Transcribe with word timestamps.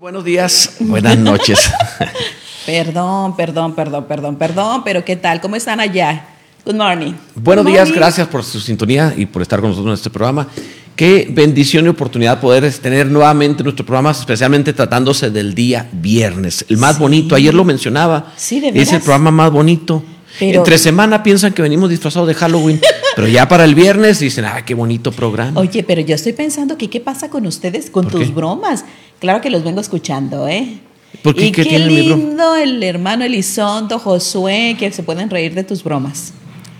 Buenos 0.00 0.24
días, 0.24 0.76
buenas 0.78 1.18
noches. 1.18 1.58
perdón, 2.66 3.34
perdón, 3.34 3.74
perdón, 3.74 4.04
perdón, 4.06 4.36
perdón, 4.36 4.84
pero 4.84 5.04
¿qué 5.04 5.16
tal? 5.16 5.40
¿Cómo 5.40 5.56
están 5.56 5.80
allá? 5.80 6.24
Good 6.64 6.76
morning. 6.76 7.14
Buenos 7.34 7.66
días, 7.66 7.90
gracias 7.90 8.28
por 8.28 8.44
su 8.44 8.60
sintonía 8.60 9.12
y 9.16 9.26
por 9.26 9.42
estar 9.42 9.60
con 9.60 9.70
nosotros 9.70 9.90
en 9.90 9.94
este 9.94 10.10
programa. 10.10 10.46
Qué 10.94 11.26
bendición 11.28 11.86
y 11.86 11.88
oportunidad 11.88 12.40
poder 12.40 12.72
tener 12.74 13.08
nuevamente 13.08 13.64
nuestro 13.64 13.84
programa, 13.84 14.12
especialmente 14.12 14.72
tratándose 14.72 15.30
del 15.30 15.52
día 15.52 15.88
viernes, 15.90 16.64
el 16.68 16.76
más 16.76 16.96
bonito. 17.00 17.34
Ayer 17.34 17.52
lo 17.52 17.64
mencionaba. 17.64 18.32
Sí, 18.36 18.60
de 18.60 18.68
Es 18.80 18.92
el 18.92 19.00
programa 19.00 19.32
más 19.32 19.50
bonito. 19.50 20.04
Entre 20.40 20.78
semana 20.78 21.22
piensan 21.24 21.52
que 21.52 21.62
venimos 21.62 21.90
disfrazados 21.90 22.28
de 22.28 22.34
Halloween, 22.34 22.80
pero 23.16 23.26
ya 23.26 23.48
para 23.48 23.64
el 23.64 23.74
viernes 23.74 24.20
dicen, 24.20 24.44
ah, 24.44 24.64
qué 24.64 24.74
bonito 24.74 25.10
programa. 25.10 25.58
Oye, 25.60 25.82
pero 25.82 26.00
yo 26.00 26.14
estoy 26.14 26.34
pensando 26.34 26.78
que 26.78 26.88
qué 26.88 27.00
pasa 27.00 27.28
con 27.28 27.46
ustedes, 27.46 27.90
con 27.90 28.06
tus 28.06 28.32
bromas. 28.32 28.84
Claro 29.18 29.40
que 29.40 29.50
los 29.50 29.64
vengo 29.64 29.80
escuchando, 29.80 30.46
¿eh? 30.48 30.78
¿Por 31.22 31.34
qué? 31.34 31.46
Y 31.46 31.52
¿Qué, 31.52 31.64
qué 31.64 31.78
lindo 31.78 32.54
el 32.54 32.82
hermano 32.82 33.24
Elizondo, 33.24 33.98
Josué, 33.98 34.76
que 34.78 34.92
se 34.92 35.02
pueden 35.02 35.30
reír 35.30 35.54
de 35.54 35.64
tus 35.64 35.82
bromas. 35.82 36.32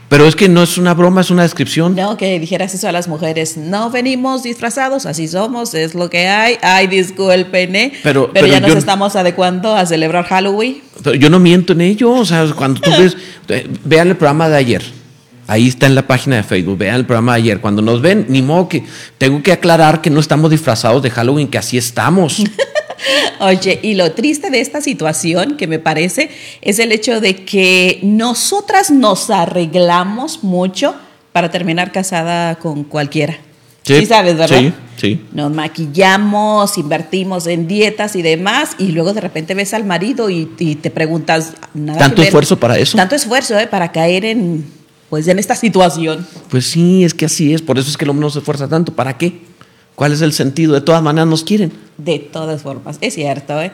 Pero 0.09 0.27
es 0.27 0.34
que 0.34 0.48
no 0.48 0.62
es 0.62 0.78
una 0.78 0.95
broma, 0.95 1.20
es 1.20 1.30
una 1.30 1.42
descripción. 1.42 1.95
No, 1.95 2.16
que 2.16 2.38
dijeras 2.38 2.73
eso 2.74 2.88
a 2.88 2.92
las 2.92 3.09
mujeres. 3.09 3.59
No 3.59 3.91
venimos 3.91 4.42
disfrazados, 4.42 5.05
así 5.05 5.28
somos, 5.28 5.74
es 5.74 5.95
lo 5.95 6.09
que 6.09 6.28
hay. 6.28 6.56
Ay, 6.62 6.87
disculpen, 6.87 7.77
¿eh? 7.77 7.92
Pero, 8.02 8.30
pero, 8.33 8.47
ya 8.47 8.61
nos 8.61 8.75
estamos 8.75 9.16
adecuando 9.16 9.77
a 9.77 9.84
celebrar 9.84 10.25
Halloween. 10.25 10.80
Pero 11.02 11.14
yo 11.14 11.28
no 11.28 11.39
miento 11.39 11.75
en 11.75 11.83
ello. 11.83 12.12
O 12.12 12.25
sea, 12.25 12.47
cuando 12.56 12.80
tú 12.80 12.91
ves, 12.98 13.19
eh, 13.48 13.69
vean 13.84 14.09
el 14.09 14.16
programa 14.16 14.48
de 14.48 14.56
ayer. 14.56 14.98
Ahí 15.48 15.66
está 15.66 15.87
en 15.87 15.95
la 15.95 16.07
página 16.07 16.37
de 16.37 16.43
Facebook. 16.43 16.77
Vean 16.77 16.97
el 16.97 17.07
programa 17.07 17.33
de 17.33 17.38
ayer. 17.38 17.61
Cuando 17.61 17.80
nos 17.80 18.02
ven, 18.02 18.27
ni 18.29 18.43
modo 18.43 18.69
que 18.69 18.84
tengo 19.16 19.43
que 19.43 19.51
aclarar 19.51 20.02
que 20.02 20.11
no 20.11 20.20
estamos 20.20 20.51
disfrazados 20.51 21.02
de 21.02 21.11
Halloween, 21.11 21.48
que 21.48 21.56
así 21.56 21.79
estamos. 21.79 22.45
Oye, 23.41 23.80
y 23.83 23.95
lo 23.95 24.12
triste 24.12 24.51
de 24.51 24.61
esta 24.61 24.83
situación 24.83 25.56
que 25.56 25.66
me 25.66 25.79
parece 25.79 26.29
es 26.61 26.78
el 26.78 26.92
hecho 26.92 27.22
de 27.22 27.47
que 27.47 27.98
nosotras 28.03 28.91
nos 28.91 29.31
arreglamos 29.31 30.45
mucho 30.45 30.95
para 31.33 31.50
terminar 31.50 31.92
casada 31.92 32.56
con 32.56 32.84
cualquiera. 32.84 33.39
Sí, 33.84 34.05
sabes, 34.05 34.37
¿verdad? 34.37 34.59
Sí, 34.59 34.72
sí. 34.97 35.25
Nos 35.33 35.50
maquillamos, 35.50 36.77
invertimos 36.77 37.47
en 37.47 37.67
dietas 37.67 38.17
y 38.17 38.22
demás, 38.22 38.72
y 38.78 38.89
luego 38.89 39.15
de 39.15 39.22
repente 39.22 39.55
ves 39.55 39.72
al 39.72 39.84
marido 39.84 40.28
y, 40.28 40.44
te 40.44 40.91
preguntas 40.91 41.55
nada. 41.72 42.00
¿Tanto 42.00 42.22
esfuerzo 42.22 42.59
para 42.59 42.78
eso? 42.78 42.98
Tanto 42.98 43.15
esfuerzo, 43.15 43.59
¿eh? 43.59 43.67
Para 43.67 43.92
caer 43.92 44.27
en, 44.27 44.78
pues, 45.11 45.28
en 45.28 45.39
esta 45.39 45.55
situación. 45.55 46.27
Pues 46.51 46.67
sí, 46.67 47.05
es 47.05 47.14
que 47.14 47.27
así 47.27 47.53
es. 47.55 47.62
Por 47.62 47.78
eso 47.78 47.89
es 47.91 47.97
que 47.97 48.05
el 48.05 48.11
hombre 48.11 48.25
no 48.25 48.31
se 48.31 48.39
esfuerza 48.41 48.69
tanto. 48.69 48.95
¿Para 48.95 49.17
qué? 49.17 49.41
¿Cuál 49.98 50.12
es 50.12 50.20
el 50.20 50.33
sentido? 50.33 50.75
De 50.75 50.81
todas 50.81 51.03
maneras 51.03 51.28
nos 51.28 51.42
quieren. 51.42 51.73
De 51.97 52.20
todas 52.20 52.62
formas, 52.62 52.98
es 53.00 53.15
cierto. 53.15 53.61
¿eh? 53.61 53.73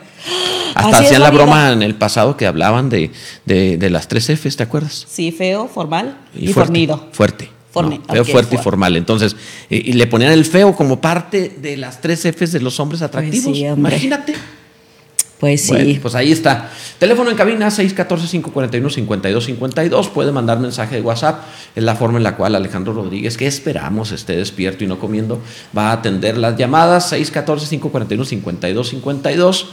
Hasta 0.75 1.01
hacían 1.01 1.21
la, 1.21 1.31
broma 1.31 1.73
en 1.73 1.83
el 1.83 1.97
pasado 1.97 2.39
que 2.39 2.47
hablaban 2.47 2.89
de, 2.89 3.11
de, 3.45 3.91
las 3.91 4.09
tres 4.09 4.31
Fs, 4.31 4.57
¿te 4.57 4.63
acuerdas? 4.63 5.05
Sí, 5.07 5.33
feo, 5.33 5.69
formal 5.69 6.17
y, 6.35 6.49
fornido. 6.55 7.09
Fuerte. 7.13 7.51
feo, 7.71 8.25
fuerte 8.25 8.55
y 8.55 8.59
formal. 8.59 8.97
Entonces, 8.97 9.37
y, 9.69 9.93
le 9.93 10.07
ponían 10.07 10.33
el 10.33 10.47
feo 10.47 10.75
como 10.75 10.99
parte 10.99 11.59
de 11.61 11.77
las 11.77 12.01
tres 12.01 12.25
Fs 12.25 12.53
de 12.53 12.61
los 12.61 12.81
hombres 12.81 13.03
atractivos. 13.03 13.45
Pues 13.45 13.57
sí, 13.59 13.65
Imagínate. 13.67 14.35
Pues 15.45 15.67
sí. 15.67 15.99
pues 16.01 16.15
ahí 16.15 16.33
está. 16.33 16.71
Teléfono 16.99 17.31
en 17.31 17.37
cabina 17.37 17.69
614-541-5252. 17.69 20.09
Puede 20.09 20.33
mandar 20.33 20.59
mensaje 20.59 20.97
de 20.97 21.03
WhatsApp. 21.03 21.43
Es 21.77 21.85
la 21.85 21.97
forma 21.97 22.17
en 22.17 22.25
la 22.25 22.35
cual 22.35 22.55
Alejandro 22.55 22.95
Rodríguez, 22.95 23.37
que 23.37 23.47
esperamos 23.47 24.11
esté 24.11 24.37
despierto 24.37 24.85
y 24.85 24.87
no 24.87 24.99
comiendo, 24.99 25.43
va 25.77 25.91
a 25.91 25.93
atender 25.93 26.39
las 26.39 26.57
llamadas 26.57 27.13
614-541-5252 27.13 29.67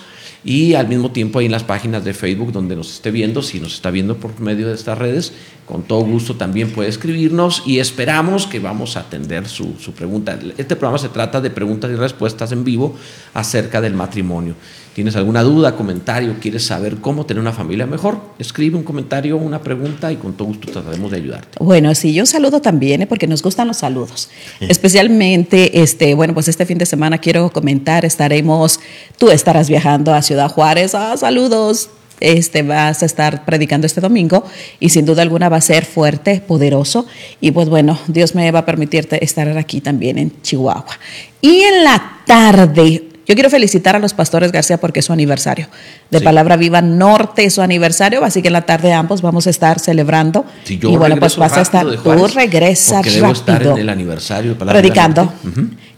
y 0.43 0.73
al 0.73 0.87
mismo 0.87 1.11
tiempo 1.11 1.39
ahí 1.39 1.45
en 1.45 1.51
las 1.51 1.63
páginas 1.63 2.03
de 2.03 2.13
Facebook 2.13 2.51
donde 2.51 2.75
nos 2.75 2.93
esté 2.93 3.11
viendo, 3.11 3.41
si 3.41 3.59
nos 3.59 3.73
está 3.73 3.91
viendo 3.91 4.17
por 4.17 4.39
medio 4.39 4.67
de 4.67 4.75
estas 4.75 4.97
redes, 4.97 5.33
con 5.65 5.83
todo 5.83 6.01
gusto 6.01 6.35
también 6.35 6.71
puede 6.71 6.89
escribirnos 6.89 7.63
y 7.65 7.79
esperamos 7.79 8.47
que 8.47 8.59
vamos 8.59 8.97
a 8.97 9.01
atender 9.01 9.47
su, 9.47 9.75
su 9.79 9.93
pregunta. 9.93 10.37
Este 10.57 10.75
programa 10.75 10.97
se 10.97 11.09
trata 11.09 11.39
de 11.39 11.49
preguntas 11.49 11.89
y 11.91 11.95
respuestas 11.95 12.51
en 12.51 12.63
vivo 12.63 12.95
acerca 13.33 13.81
del 13.81 13.93
matrimonio 13.93 14.55
tienes 14.93 15.15
alguna 15.15 15.41
duda, 15.41 15.75
comentario, 15.75 16.35
quieres 16.41 16.65
saber 16.65 16.97
cómo 16.97 17.25
tener 17.25 17.39
una 17.39 17.53
familia 17.53 17.85
mejor, 17.85 18.19
escribe 18.39 18.77
un 18.77 18.83
comentario, 18.83 19.37
una 19.37 19.61
pregunta 19.61 20.11
y 20.11 20.17
con 20.17 20.33
todo 20.33 20.49
gusto 20.49 20.71
trataremos 20.71 21.11
de 21.11 21.17
ayudarte. 21.17 21.57
Bueno, 21.63 21.95
sí, 21.95 22.13
yo 22.13 22.25
saludo 22.25 22.61
también, 22.61 23.01
¿eh? 23.01 23.07
porque 23.07 23.27
nos 23.27 23.41
gustan 23.41 23.67
los 23.67 23.77
saludos. 23.77 24.29
Especialmente, 24.59 25.81
este, 25.81 26.13
bueno, 26.13 26.33
pues 26.33 26.47
este 26.47 26.65
fin 26.65 26.77
de 26.77 26.85
semana 26.85 27.19
quiero 27.19 27.49
comentar, 27.51 28.03
estaremos, 28.03 28.79
tú 29.17 29.29
estarás 29.29 29.69
viajando 29.69 30.10
a 30.13 30.21
Ciudad 30.21 30.49
Juárez. 30.49 30.95
Ah, 30.95 31.15
saludos. 31.17 31.89
Este, 32.19 32.61
vas 32.61 33.01
a 33.01 33.05
estar 33.07 33.45
predicando 33.45 33.87
este 33.87 33.99
domingo 33.99 34.45
y 34.79 34.89
sin 34.89 35.07
duda 35.07 35.23
alguna 35.23 35.49
va 35.49 35.57
a 35.57 35.61
ser 35.61 35.85
fuerte, 35.85 36.39
poderoso 36.39 37.07
y 37.39 37.49
pues 37.49 37.67
bueno, 37.67 37.97
Dios 38.07 38.35
me 38.35 38.51
va 38.51 38.59
a 38.59 38.65
permitirte 38.65 39.23
estar 39.25 39.47
aquí 39.57 39.81
también 39.81 40.19
en 40.19 40.31
Chihuahua. 40.43 40.99
Y 41.41 41.61
en 41.61 41.83
la 41.83 42.19
tarde, 42.27 43.11
yo 43.25 43.35
quiero 43.35 43.49
felicitar 43.49 43.95
a 43.95 43.99
los 43.99 44.13
pastores 44.13 44.51
García 44.51 44.77
porque 44.77 44.99
es 44.99 45.05
su 45.05 45.13
aniversario. 45.13 45.67
De 46.09 46.21
Palabra 46.21 46.57
Viva 46.57 46.81
Norte 46.81 47.45
es 47.45 47.53
su 47.53 47.61
aniversario, 47.61 48.23
así 48.25 48.41
que 48.41 48.49
en 48.49 48.53
la 48.53 48.63
tarde 48.63 48.93
ambos 48.93 49.21
vamos 49.21 49.47
a 49.47 49.49
estar 49.49 49.79
celebrando. 49.79 50.45
y 50.67 50.77
bueno, 50.77 51.17
pues 51.17 51.37
vas 51.37 51.57
a 51.57 51.61
estar, 51.61 51.85
tú 51.85 52.27
regresas 52.27 53.05
rápido. 53.05 53.31
estar 53.31 53.63
en 53.63 53.77
el 53.77 53.89
aniversario 53.89 54.55
de 54.55 54.65
Predicando. 54.65 55.33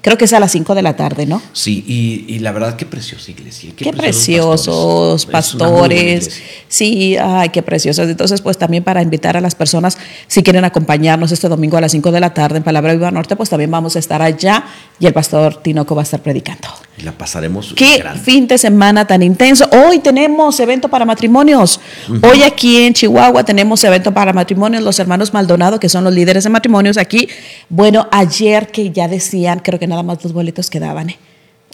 Creo 0.03 0.17
que 0.17 0.25
es 0.25 0.33
a 0.33 0.39
las 0.41 0.51
5 0.51 0.75
de 0.75 0.81
la 0.81 0.97
tarde, 0.97 1.25
¿no? 1.25 1.41
Sí, 1.53 1.81
y, 2.27 2.39
la 2.39 2.51
verdad, 2.51 2.75
qué 2.75 2.85
preciosa 2.85 3.31
iglesia. 3.31 3.71
Qué, 3.73 3.93
preciosos 3.93 5.25
pastores. 5.25 6.41
Sí, 6.67 7.15
ay, 7.15 7.47
qué 7.49 7.63
preciosos. 7.63 8.09
Entonces, 8.09 8.41
pues 8.41 8.57
también 8.57 8.83
para 8.83 9.01
invitar 9.01 9.37
a 9.37 9.41
las 9.41 9.55
personas, 9.55 9.97
si 10.27 10.43
quieren 10.43 10.65
acompañarnos 10.65 11.31
este 11.31 11.47
domingo 11.47 11.77
a 11.77 11.81
las 11.81 11.93
5 11.93 12.11
de 12.11 12.19
la 12.19 12.33
tarde 12.33 12.57
en 12.57 12.63
Palabra 12.63 12.91
Viva 12.91 13.11
Norte, 13.11 13.37
pues 13.37 13.49
también 13.49 13.71
vamos 13.71 13.95
a 13.95 13.99
estar 13.99 14.21
allá 14.21 14.65
y 14.99 15.05
el 15.05 15.13
pastor 15.13 15.61
Tinoco 15.63 15.95
va 15.95 16.01
a 16.01 16.03
estar 16.03 16.21
predicando. 16.21 16.67
Y 16.97 17.03
la 17.03 17.13
pasaremos. 17.13 17.73
Qué 17.73 18.03
fin 18.21 18.45
de 18.45 18.57
semana 18.57 19.07
tan 19.07 19.23
intenso. 19.23 19.67
Hoy 19.71 19.99
tenemos 19.99 20.59
evento 20.59 20.89
para 20.89 21.05
matrimonios. 21.05 21.79
Hoy 22.21 22.43
aquí 22.43 22.83
en 22.83 22.93
Chihuahua 22.93 23.43
tenemos 23.43 23.83
evento 23.83 24.13
para 24.13 24.31
matrimonios. 24.33 24.83
Los 24.83 24.99
hermanos 24.99 25.33
Maldonado, 25.33 25.79
que 25.79 25.89
son 25.89 26.03
los 26.03 26.13
líderes 26.13 26.43
de 26.43 26.51
matrimonios 26.51 26.97
aquí. 26.97 27.29
Bueno, 27.69 28.07
ayer 28.11 28.67
que 28.67 28.91
ya 28.91 29.07
decían, 29.07 29.59
creo 29.63 29.79
que 29.79 29.87
nada 29.93 30.03
más 30.03 30.23
los 30.23 30.33
boletos 30.33 30.69
quedaban. 30.69 31.11
¿eh? 31.11 31.17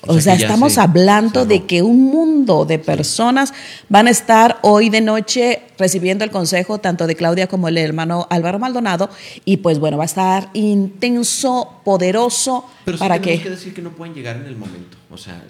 O, 0.07 0.19
sea, 0.21 0.35
estamos 0.35 0.77
hablando 0.77 1.45
de 1.45 1.65
que 1.65 1.81
un 1.81 2.05
mundo 2.05 2.63
de 2.65 2.79
personas 2.79 3.53
van 3.89 4.07
a 4.07 4.11
estar 4.11 4.57
hoy 4.61 4.89
de 4.89 5.01
noche 5.01 5.61
recibiendo 5.77 6.23
el 6.23 6.31
consejo 6.31 6.77
tanto 6.77 7.05
de 7.05 7.15
Claudia 7.15 7.47
como 7.47 7.67
el 7.67 7.77
hermano 7.77 8.25
Álvaro 8.29 8.59
Maldonado 8.59 9.09
y 9.43 9.57
pues 9.57 9.77
bueno, 9.77 9.97
va 9.97 10.03
a 10.03 10.05
estar 10.05 10.49
intenso, 10.53 11.81
poderoso 11.83 12.65
Pero 12.85 12.97
para 12.97 13.19
que... 13.19 13.41
que 13.41 13.49
decir 13.49 13.73
que 13.73 13.81
no 13.81 13.91
pueden 13.91 14.13
llegar 14.13 14.37
en 14.37 14.45
el 14.45 14.55
momento. 14.55 14.97
O 15.11 15.17
sea, 15.17 15.43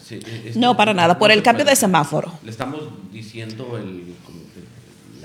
no, 0.55 0.75
para 0.75 0.93
nada, 0.93 1.19
por 1.19 1.31
el 1.31 1.43
cambio 1.43 1.65
de 1.65 1.75
semáforo. 1.75 2.31
Le 2.43 2.49
estamos 2.49 2.81
diciendo 3.11 3.77
el 3.77 4.15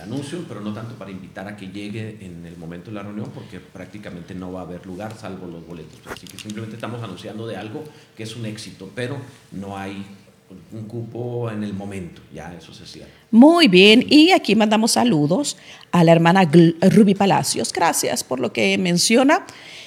anuncio, 0.04 0.44
pero 0.46 0.60
no 0.60 0.72
tanto 0.72 0.94
para 0.94 1.10
invitar 1.10 1.48
a 1.48 1.56
que 1.56 1.68
llegue 1.68 2.18
en 2.20 2.46
el 2.46 2.56
momento 2.56 2.90
de 2.90 2.96
la 2.96 3.02
reunión, 3.02 3.30
porque 3.34 3.60
prácticamente 3.60 4.34
no 4.34 4.52
va 4.52 4.60
a 4.60 4.62
haber 4.62 4.86
lugar 4.86 5.16
salvo 5.16 5.46
los 5.46 5.66
boletos. 5.66 6.00
Así 6.06 6.26
que 6.26 6.38
simplemente 6.38 6.76
estamos 6.76 7.02
anunciando 7.02 7.46
de 7.46 7.56
algo 7.56 7.84
que 8.16 8.22
es 8.22 8.36
un 8.36 8.46
éxito, 8.46 8.90
pero 8.94 9.16
no 9.52 9.76
hay 9.76 10.04
un 10.72 10.86
cupo 10.86 11.50
en 11.50 11.64
el 11.64 11.72
momento, 11.72 12.22
ya 12.32 12.54
eso 12.54 12.72
se 12.72 12.86
cierra. 12.86 13.10
Muy 13.30 13.66
bien, 13.68 14.04
y 14.08 14.30
aquí 14.32 14.54
mandamos 14.54 14.92
saludos 14.92 15.56
a 15.90 16.04
la 16.04 16.12
hermana 16.12 16.48
Ruby 16.80 17.14
Palacios. 17.14 17.72
Gracias 17.72 18.22
por 18.22 18.40
lo 18.40 18.52
que 18.52 18.76
menciona. 18.78 19.44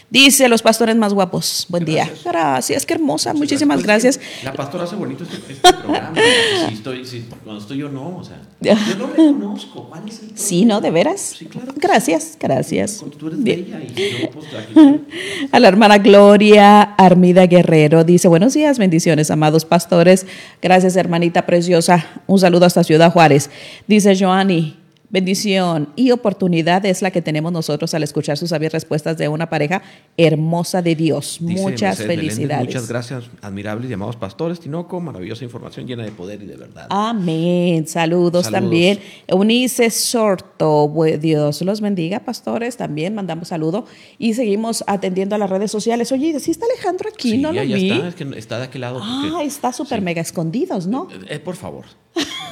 Dice 0.10 0.48
los 0.48 0.62
pastores 0.62 0.96
más 0.96 1.14
guapos. 1.14 1.66
Buen 1.68 1.84
día. 1.84 2.10
Gracias, 2.24 2.86
qué 2.86 2.94
hermosa. 2.94 3.34
Muchísimas 3.34 3.84
gracias. 3.84 4.18
La 4.42 4.54
pastora 4.54 4.86
hace 4.86 4.96
bonito 4.96 5.26
este, 5.26 5.52
este 5.52 5.74
programa. 5.74 6.14
si 6.70 6.76
estoy, 6.76 7.06
si, 7.06 7.28
cuando 7.44 7.62
estoy 7.62 7.80
yo 7.80 7.90
no, 7.90 8.18
o 8.18 8.24
sea, 8.24 8.42
yo 8.62 8.96
no 8.98 9.08
reconozco. 9.08 9.90
¿Cuál 9.90 10.08
es 10.08 10.22
el 10.24 10.38
Sí, 10.38 10.64
¿no? 10.64 10.80
¿De 10.80 10.92
veras? 10.92 11.36
Sí, 11.38 11.46
claro. 11.46 11.74
Gracias, 11.76 12.38
gracias. 12.40 13.00
Cuando 13.00 13.18
tú 13.18 13.28
eres 13.28 13.44
bella 13.44 13.82
y 13.82 14.22
yo, 14.22 14.32
pues, 14.32 14.46
A 15.52 15.60
la 15.60 15.68
hermana 15.68 15.98
Gloria 15.98 16.82
Armida 16.82 17.46
Guerrero 17.46 18.06
dice, 18.06 18.30
buenos 18.30 18.54
días, 18.54 18.80
bendiciones, 18.80 19.30
amados 19.30 19.66
pastores. 19.66 20.26
Gracias, 20.62 20.96
hermanita 20.96 21.46
preciosa. 21.46 22.06
Un 22.28 22.40
saludo 22.40 22.66
hasta 22.66 22.86
Ciudad 22.86 23.12
Juárez. 23.12 23.50
Dice 23.88 24.16
Joanny, 24.18 24.78
bendición 25.10 25.90
y 25.96 26.12
oportunidad 26.12 26.86
es 26.86 27.02
la 27.02 27.12
que 27.12 27.22
tenemos 27.22 27.52
nosotros 27.52 27.94
al 27.94 28.04
escuchar 28.04 28.38
sus 28.38 28.50
sabias 28.50 28.74
respuestas 28.74 29.18
de 29.18 29.28
una 29.30 29.50
pareja 29.50 29.82
hermosa 30.18 30.82
de 30.82 30.96
Dios. 30.96 31.38
Dice 31.42 31.62
Muchas 31.62 32.00
Mercedes 32.00 32.16
felicidades. 32.18 32.66
muchas 32.66 32.88
gracias, 32.88 33.26
admirables 33.42 33.90
y 33.90 33.94
amados 33.94 34.16
pastores. 34.18 34.60
Tinoco, 34.60 35.00
maravillosa 35.00 35.44
información 35.44 35.88
llena 35.88 36.04
de 36.04 36.12
poder 36.12 36.42
y 36.44 36.46
de 36.46 36.58
verdad. 36.58 36.88
Amén. 36.90 37.88
Saludos, 37.88 38.46
Saludos. 38.46 38.52
también. 38.62 39.00
Eunice 39.28 39.90
Sorto, 39.90 40.92
Dios 41.20 41.62
los 41.62 41.82
bendiga, 41.82 42.20
pastores. 42.20 42.78
También 42.78 43.16
mandamos 43.16 43.48
saludo 43.48 43.86
y 44.18 44.34
seguimos 44.34 44.84
atendiendo 44.88 45.36
a 45.36 45.38
las 45.38 45.50
redes 45.50 45.72
sociales. 45.72 46.12
Oye, 46.12 46.40
¿sí 46.40 46.52
está 46.52 46.66
Alejandro 46.66 47.10
aquí? 47.14 47.32
Sí, 47.32 47.38
no 47.38 47.50
lo 47.52 47.56
ya, 47.56 47.64
ya 47.64 47.76
vi. 47.76 47.92
está, 47.92 48.08
es 48.10 48.16
que 48.16 48.24
está 48.38 48.58
de 48.58 48.64
aquel 48.66 48.82
lado. 48.82 49.00
porque- 49.00 49.36
Ah, 49.38 49.44
está 49.44 49.72
súper 49.72 50.00
Sí. 50.00 50.04
mega 50.06 50.22
escondidos, 50.22 50.88
¿no? 50.88 51.08
Eh, 51.12 51.36
eh, 51.36 51.40
por 51.40 51.56
favor, 51.56 51.86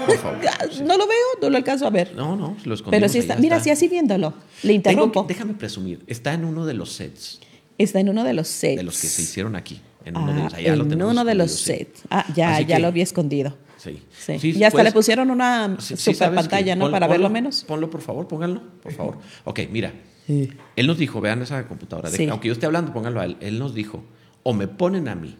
por 0.05 0.17
favor. 0.17 0.39
No 0.83 0.97
lo 0.97 1.07
veo, 1.07 1.17
no 1.41 1.49
lo 1.49 1.57
alcanzo 1.57 1.87
a 1.87 1.89
ver. 1.89 2.13
No, 2.15 2.35
no, 2.35 2.57
lo 2.65 2.73
escondimos. 2.75 2.91
Pero 2.91 3.09
sí 3.09 3.19
está. 3.19 3.35
Mira, 3.37 3.59
sí, 3.59 3.69
así 3.69 3.87
viéndolo. 3.87 4.33
Le 4.63 4.73
interrumpo. 4.73 5.25
que- 5.25 5.33
déjame 5.33 5.53
presumir, 5.53 6.03
está 6.07 6.33
en 6.33 6.45
uno 6.45 6.65
de 6.65 6.73
los 6.73 6.91
sets 6.91 7.39
Está 7.77 7.99
en 7.99 8.09
uno 8.09 8.23
de 8.23 8.33
los 8.33 8.47
sets. 8.47 8.77
de 8.77 8.83
los 8.83 8.99
que 8.99 9.07
se 9.07 9.21
hicieron 9.21 9.55
aquí. 9.55 9.81
En 10.05 10.15
uno 10.17 10.27
de 10.33 10.33
Ah, 10.33 10.45
ellos. 10.45 10.53
Allá 10.53 10.75
lo 10.75 10.83
en 10.83 10.89
tenemos 10.89 11.11
uno 11.13 11.25
de 11.25 11.35
los 11.35 11.51
sí. 11.51 11.63
sets. 11.65 12.01
Ah, 12.09 12.25
ya, 12.35 12.55
Así 12.55 12.65
ya 12.65 12.75
que- 12.77 12.81
lo 12.81 12.87
había 12.87 13.03
escondido. 13.03 13.57
Sí. 13.77 14.01
Sí. 14.17 14.39
Sí, 14.39 14.49
y 14.51 14.63
hasta 14.63 14.71
puedes- 14.77 14.85
le 14.85 14.91
pusieron 14.93 15.29
una 15.31 15.77
super 15.79 16.29
que- 16.29 16.35
pantalla, 16.35 16.75
¿no? 16.75 16.85
pon- 16.85 16.91
Para 16.91 17.07
verlo 17.07 17.29
menos. 17.29 17.63
Ponlo, 17.67 17.89
por 17.89 18.01
favor, 18.01 18.27
pónganlo, 18.27 18.61
por 18.81 18.93
favor. 18.93 19.17
Ok, 19.43 19.61
mira. 19.71 19.93
Él 20.27 20.87
nos 20.87 20.97
dijo, 20.97 21.21
vean 21.21 21.41
esa 21.43 21.67
computadora, 21.67 22.09
de- 22.09 22.29
aunque 22.29 22.47
yo 22.47 22.53
esté 22.53 22.65
hablando, 22.65 22.91
pónganlo 22.93 23.21
a 23.21 23.25
él. 23.25 23.37
Él 23.41 23.59
nos 23.59 23.75
dijo, 23.75 24.03
o 24.43 24.53
me 24.53 24.67
ponen 24.67 25.07
a 25.07 25.15
mí 25.15 25.35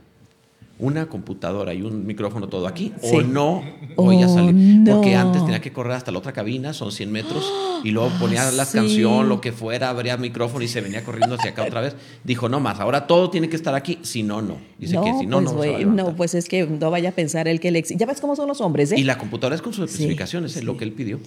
una 0.78 1.06
computadora 1.08 1.74
y 1.74 1.82
un 1.82 2.06
micrófono 2.06 2.50
todo 2.50 2.68
aquí, 2.68 2.92
Sí. 3.02 3.16
o 3.16 3.22
no 3.22 3.64
voy 3.96 4.22
a 4.22 4.28
Oh, 4.28 4.34
salir. 4.34 4.54
no. 4.54 4.96
Porque 4.96 5.16
antes 5.16 5.42
tenía 5.46 5.62
que 5.62 5.72
correr 5.72 5.94
hasta 5.94 6.12
la 6.12 6.20
otra 6.20 6.34
cabina, 6.34 6.74
son 6.74 6.92
100 6.92 7.12
metros, 7.14 7.50
y 7.84 7.92
luego 7.92 8.10
ponía 8.20 8.52
la 8.52 8.66
sí. 8.66 8.78
canción, 8.80 9.30
lo 9.30 9.40
que 9.40 9.54
fuera, 9.54 9.90
abría 9.90 10.18
micrófono 10.18 10.64
y 10.66 10.68
se 10.68 10.82
venía 10.82 11.02
corriendo 11.06 11.36
hacia 11.36 11.52
acá 11.52 11.64
otra 11.64 11.80
vez. 11.80 11.96
Dijo, 12.26 12.50
no 12.50 12.60
más, 12.60 12.82
ahora 12.82 13.08
todo 13.08 13.30
tiene 13.30 13.48
que 13.48 13.56
estar 13.56 13.74
aquí, 13.74 14.00
si 14.02 14.22
no, 14.24 14.42
no. 14.42 14.58
Dice 14.78 14.96
no, 14.96 15.04
que 15.06 15.14
si 15.18 15.26
no, 15.26 15.38
pues, 15.42 15.54
no 15.56 15.62
se 15.64 15.70
va 15.72 15.78
a 15.78 15.82
no, 15.82 16.16
pues 16.16 16.36
es 16.36 16.50
que 16.50 16.66
no 16.68 16.92
vaya 16.92 17.10
a 17.10 17.14
pensar 17.14 17.48
él 17.48 17.62
que 17.62 17.72
le 17.72 17.80
ex- 17.80 17.96
Ya 17.96 18.06
ves 18.06 18.20
cómo 18.20 18.36
son 18.36 18.48
los 18.50 18.60
hombres, 18.60 18.92
¿eh? 18.92 19.00
Y 19.00 19.06
la 19.06 19.18
computadora 19.18 19.56
es 19.56 19.62
con 19.62 19.72
sus 19.72 19.86
especificaciones, 19.90 20.58
es 20.58 20.66
lo 20.66 20.76
que 20.76 20.84
él 20.84 20.92
pidió. 20.92 21.20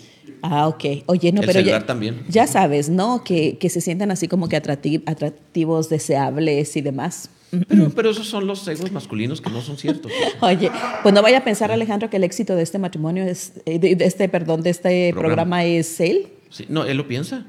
Ah, 0.43 0.69
ok. 0.69 0.85
Oye, 1.07 1.33
no, 1.33 1.41
El 1.41 1.47
pero 1.47 1.61
celular 1.61 1.81
ya, 1.81 1.87
también. 1.87 2.23
ya 2.29 2.47
sabes, 2.47 2.91
¿no? 2.91 3.25
Que, 3.25 3.57
que 3.59 3.71
se 3.71 3.81
sientan 3.81 4.11
así 4.11 4.29
como 4.29 4.49
que 4.49 4.63
atracti- 4.63 5.03
atractivos, 5.07 5.89
deseables 5.89 6.77
y 6.77 6.83
demás. 6.83 7.31
Pero, 7.51 7.91
pero 7.91 8.11
esos 8.11 8.27
son 8.27 8.47
los 8.47 8.67
egos 8.69 8.93
masculinos 8.93 9.41
que 9.41 9.51
no 9.51 9.63
son 9.63 9.77
ciertos. 9.79 10.13
Oye, 10.41 10.71
pues 11.03 11.15
no 11.15 11.23
vaya 11.23 11.39
a 11.39 11.45
pensar 11.45 11.73
Alejandro 11.73 12.11
que 12.11 12.17
el 12.19 12.25
éxito 12.25 12.55
de 12.57 12.63
este 12.63 12.79
matrimonio 12.79 13.25
es, 13.25 13.53
eh, 13.65 13.79
de, 13.79 13.97
de 13.97 14.05
este, 14.05 14.29
perdón, 14.29 14.63
de 14.63 14.71
este 14.71 15.11
programa, 15.13 15.57
Programa. 15.59 15.65
es 15.65 16.01
él. 16.01 16.29
Sí, 16.51 16.67
no, 16.69 16.85
él 16.85 16.97
lo 16.97 17.09
piensa. 17.09 17.45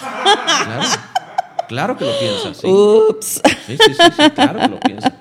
Claro, 0.00 0.82
claro 1.68 1.96
que 1.96 2.04
lo 2.04 2.18
piensa, 2.18 2.54
sí. 2.54 2.66
Ups. 2.66 3.40
Sí, 3.66 3.76
sí, 3.76 3.94
sí, 3.94 4.02
sí, 4.16 4.30
claro 4.30 4.60
que 4.60 4.68
lo 4.68 4.80
piensa. 4.80 5.12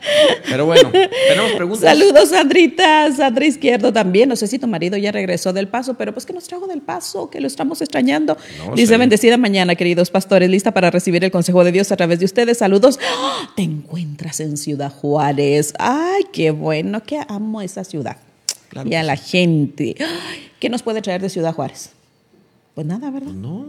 Pero 0.48 0.66
bueno, 0.66 0.90
tenemos 0.92 1.52
preguntas. 1.54 1.82
Saludos, 1.82 2.30
Sandrita, 2.30 3.12
Sandra 3.12 3.46
Izquierdo 3.46 3.92
también. 3.92 4.30
No 4.30 4.36
sé 4.36 4.48
si 4.48 4.60
tu 4.60 4.68
marido 4.68 4.98
ya 4.98 5.12
regresó 5.12 5.52
del 5.54 5.68
paso, 5.68 5.96
pero 5.96 6.14
pues 6.14 6.26
que 6.26 6.34
nos 6.34 6.46
trajo 6.48 6.68
del 6.68 6.82
paso, 6.82 7.30
que 7.30 7.42
lo 7.42 7.48
estamos 7.48 7.82
extrañando. 7.82 8.38
No 8.68 8.76
Dice, 8.76 8.94
sé. 8.94 8.98
bendecida 8.98 9.38
mañana, 9.38 9.76
queridos 9.76 10.10
pastores, 10.12 10.50
lista 10.50 10.72
para 10.74 10.92
recibir 10.92 11.24
el 11.24 11.32
consejo 11.32 11.64
de 11.64 11.72
Dios 11.72 11.92
a 11.92 11.98
través 11.98 12.20
de 12.20 12.26
ustedes. 12.26 12.58
Saludos. 12.60 13.00
¡Ah! 13.04 13.50
Te 13.56 13.64
encuentras 13.64 14.40
en 14.40 14.58
Ciudad 14.58 14.92
Juárez. 14.92 15.74
Ay, 15.80 16.26
qué 16.32 16.52
bueno, 16.52 17.04
que 17.04 17.20
amo 17.28 17.62
esa 17.62 17.84
ciudad. 17.84 18.18
Claro 18.70 18.90
y 18.90 18.96
a 18.96 19.04
la 19.04 19.16
gente. 19.16 19.96
¿Qué 20.60 20.70
nos 20.70 20.84
puede 20.84 21.02
traer 21.02 21.22
de 21.22 21.30
Ciudad 21.30 21.54
Juárez? 21.54 21.92
Pues 22.74 22.86
nada, 22.86 23.10
¿verdad? 23.10 23.32
No, 23.32 23.66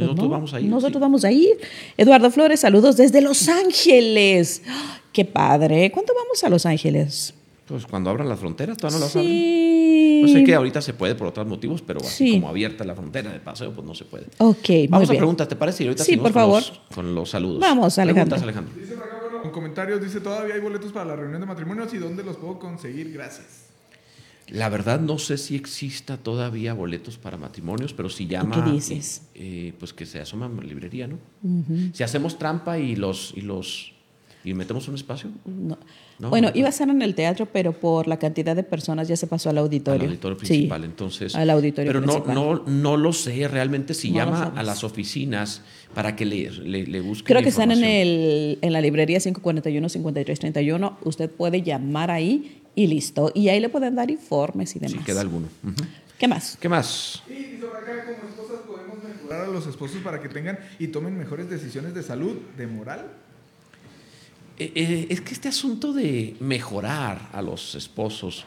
nosotros 0.00 0.24
no, 0.26 0.28
vamos 0.30 0.54
a 0.54 0.60
ir. 0.60 0.68
Nosotros 0.68 0.94
sí. 0.94 1.00
vamos 1.00 1.24
a 1.24 1.32
ir. 1.32 1.58
Eduardo 1.96 2.30
Flores, 2.30 2.60
saludos 2.60 2.96
desde 2.96 3.20
Los 3.20 3.48
Ángeles. 3.48 4.62
Qué 5.12 5.24
padre. 5.24 5.90
¿Cuándo 5.92 6.14
vamos 6.14 6.42
a 6.42 6.48
Los 6.48 6.64
Ángeles? 6.66 7.34
Pues 7.66 7.86
cuando 7.86 8.10
abran 8.10 8.28
las 8.28 8.38
fronteras, 8.40 8.76
todavía 8.76 8.98
no 8.98 9.04
las 9.06 9.14
abren. 9.16 9.30
Sí. 9.30 10.20
No 10.22 10.28
sé 10.28 10.44
que 10.44 10.54
ahorita 10.54 10.80
se 10.82 10.94
puede 10.94 11.14
por 11.14 11.28
otros 11.28 11.46
motivos, 11.46 11.82
pero 11.82 12.00
así 12.00 12.26
Sí. 12.26 12.32
como 12.34 12.48
abierta 12.48 12.84
la 12.84 12.94
frontera 12.94 13.32
de 13.32 13.40
paseo, 13.40 13.72
pues 13.72 13.86
no 13.86 13.94
se 13.94 14.04
puede. 14.04 14.26
Ok, 14.38 14.68
muy 14.68 14.86
Vamos 14.88 15.08
a 15.08 15.12
bien. 15.12 15.20
preguntas, 15.20 15.48
¿te 15.48 15.56
parece? 15.56 15.84
Y 15.84 15.86
ahorita 15.88 16.04
Sí, 16.04 16.12
seguimos 16.12 16.24
por 16.24 16.32
con 16.32 16.42
favor. 16.42 16.62
los- 16.62 16.80
Con 16.94 17.14
los, 17.14 17.30
saludos. 17.30 17.60
Vamos, 17.60 17.98
Alejandro. 17.98 18.36
Preguntas, 18.36 18.42
Alejandro. 18.42 18.74
Dice 18.80 18.94
por 18.94 19.04
acá, 19.04 19.18
bueno, 19.22 19.44
en 19.44 19.50
comentarios 19.50 20.02
dice 20.02 20.20
todavía 20.20 20.54
hay 20.54 20.60
boletos 20.60 20.92
para 20.92 21.06
la 21.06 21.16
reunión 21.16 21.40
de 21.40 21.46
matrimonios 21.46 21.92
y 21.94 21.98
dónde 21.98 22.22
los 22.24 22.36
puedo 22.36 22.58
conseguir. 22.58 23.12
Gracias. 23.12 23.46
La 24.52 24.68
verdad 24.68 25.00
no 25.00 25.18
sé 25.18 25.38
si 25.38 25.56
exista 25.56 26.16
todavía 26.18 26.74
boletos 26.74 27.16
para 27.18 27.36
matrimonios, 27.38 27.92
pero 27.94 28.08
si 28.10 28.26
llama, 28.26 28.62
qué 28.64 28.70
dices? 28.72 29.22
eh, 29.34 29.72
pues 29.78 29.92
que 29.92 30.04
se 30.06 30.20
asoma 30.20 30.46
a 30.46 30.62
librería, 30.62 31.08
¿no? 31.08 31.18
Si 31.92 32.02
hacemos 32.02 32.38
trampa 32.38 32.78
y 32.78 32.94
los 32.96 33.32
y 33.36 33.40
los 33.40 33.92
y 34.44 34.54
metemos 34.54 34.88
un 34.88 34.96
espacio, 34.96 35.30
No. 35.46 35.78
No, 36.18 36.28
bueno, 36.30 36.50
no. 36.50 36.56
iba 36.58 36.68
a 36.68 36.72
ser 36.72 36.88
en 36.88 37.00
el 37.02 37.14
teatro, 37.16 37.46
pero 37.52 37.72
por 37.72 38.06
la 38.06 38.16
cantidad 38.18 38.54
de 38.54 38.62
personas 38.62 39.08
ya 39.08 39.16
se 39.16 39.26
pasó 39.26 39.50
al 39.50 39.58
auditorio. 39.58 40.02
al 40.02 40.08
auditorio 40.08 40.38
Sí, 40.38 40.46
principal, 40.46 40.84
entonces. 40.84 41.34
al 41.34 41.50
auditorio 41.50 41.88
pero 41.88 42.00
no, 42.00 42.22
principal. 42.22 42.34
no, 42.34 42.62
no 42.66 42.96
lo 42.96 43.12
sé 43.12 43.48
realmente 43.48 43.92
si 43.94 44.10
No 44.10 44.16
llama 44.18 44.52
a 44.54 44.62
las 44.62 44.84
oficinas 44.84 45.62
para 45.94 46.14
que 46.14 46.24
le, 46.26 46.50
le, 46.50 46.86
le 46.86 47.00
busquen 47.00 47.24
Creo 47.26 47.42
que 47.42 47.48
están 47.48 47.72
en, 47.72 47.82
el, 47.82 48.58
en 48.60 48.72
la 48.72 48.80
librería 48.80 49.18
541-5331. 49.18 50.96
Usted 51.04 51.30
puede 51.30 51.62
llamar 51.62 52.10
ahí 52.10 52.61
y 52.74 52.86
listo. 52.86 53.30
Y 53.34 53.48
ahí 53.48 53.60
le 53.60 53.68
pueden 53.68 53.94
dar 53.94 54.10
informes 54.10 54.74
y 54.76 54.78
demás. 54.78 54.98
Si 54.98 55.04
queda 55.04 55.20
alguno. 55.20 55.48
¿Qué 56.18 56.28
más? 56.28 56.56
¿Qué 56.60 56.68
más? 56.68 57.22
Y 57.28 57.56
por 57.60 57.76
acá, 57.76 58.04
como 58.04 58.28
esposas 58.28 58.60
podemos 58.66 58.96
mejorar 59.02 59.44
a 59.46 59.48
los 59.48 59.66
esposos 59.66 59.96
para 60.02 60.20
que 60.22 60.28
tengan 60.28 60.58
y 60.78 60.88
tomen 60.88 61.16
mejores 61.18 61.48
decisiones 61.50 61.94
de 61.94 62.02
salud, 62.02 62.36
de 62.56 62.66
moral. 62.66 63.06
Eh, 64.58 64.70
eh, 64.74 65.06
es 65.10 65.20
que 65.20 65.32
este 65.32 65.48
asunto 65.48 65.92
de 65.92 66.36
mejorar 66.40 67.28
a 67.32 67.42
los 67.42 67.74
esposos, 67.74 68.44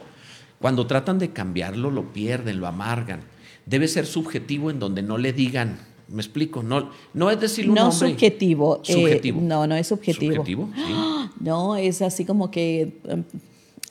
cuando 0.59 0.87
tratan 0.87 1.19
de 1.19 1.31
cambiarlo, 1.31 1.91
lo 1.91 2.13
pierden, 2.13 2.59
lo 2.59 2.67
amargan. 2.67 3.21
Debe 3.65 3.87
ser 3.87 4.05
subjetivo 4.05 4.69
en 4.69 4.79
donde 4.79 5.01
no 5.01 5.17
le 5.17 5.33
digan, 5.33 5.77
me 6.07 6.21
explico, 6.21 6.61
no, 6.63 6.91
no 7.13 7.31
es 7.31 7.39
decir 7.41 7.67
un 7.67 7.75
No 7.75 7.89
hombre. 7.89 8.09
subjetivo. 8.11 8.81
eh, 8.85 8.93
Subjetivo. 8.93 9.41
no, 9.41 9.65
no 9.67 9.75
es 9.75 9.87
subjetivo. 9.87 10.35
Subjetivo, 10.35 10.69
sí. 10.75 10.93
No, 11.41 11.75
es 11.75 12.01
así 12.01 12.23
como 12.23 12.49
que. 12.51 12.93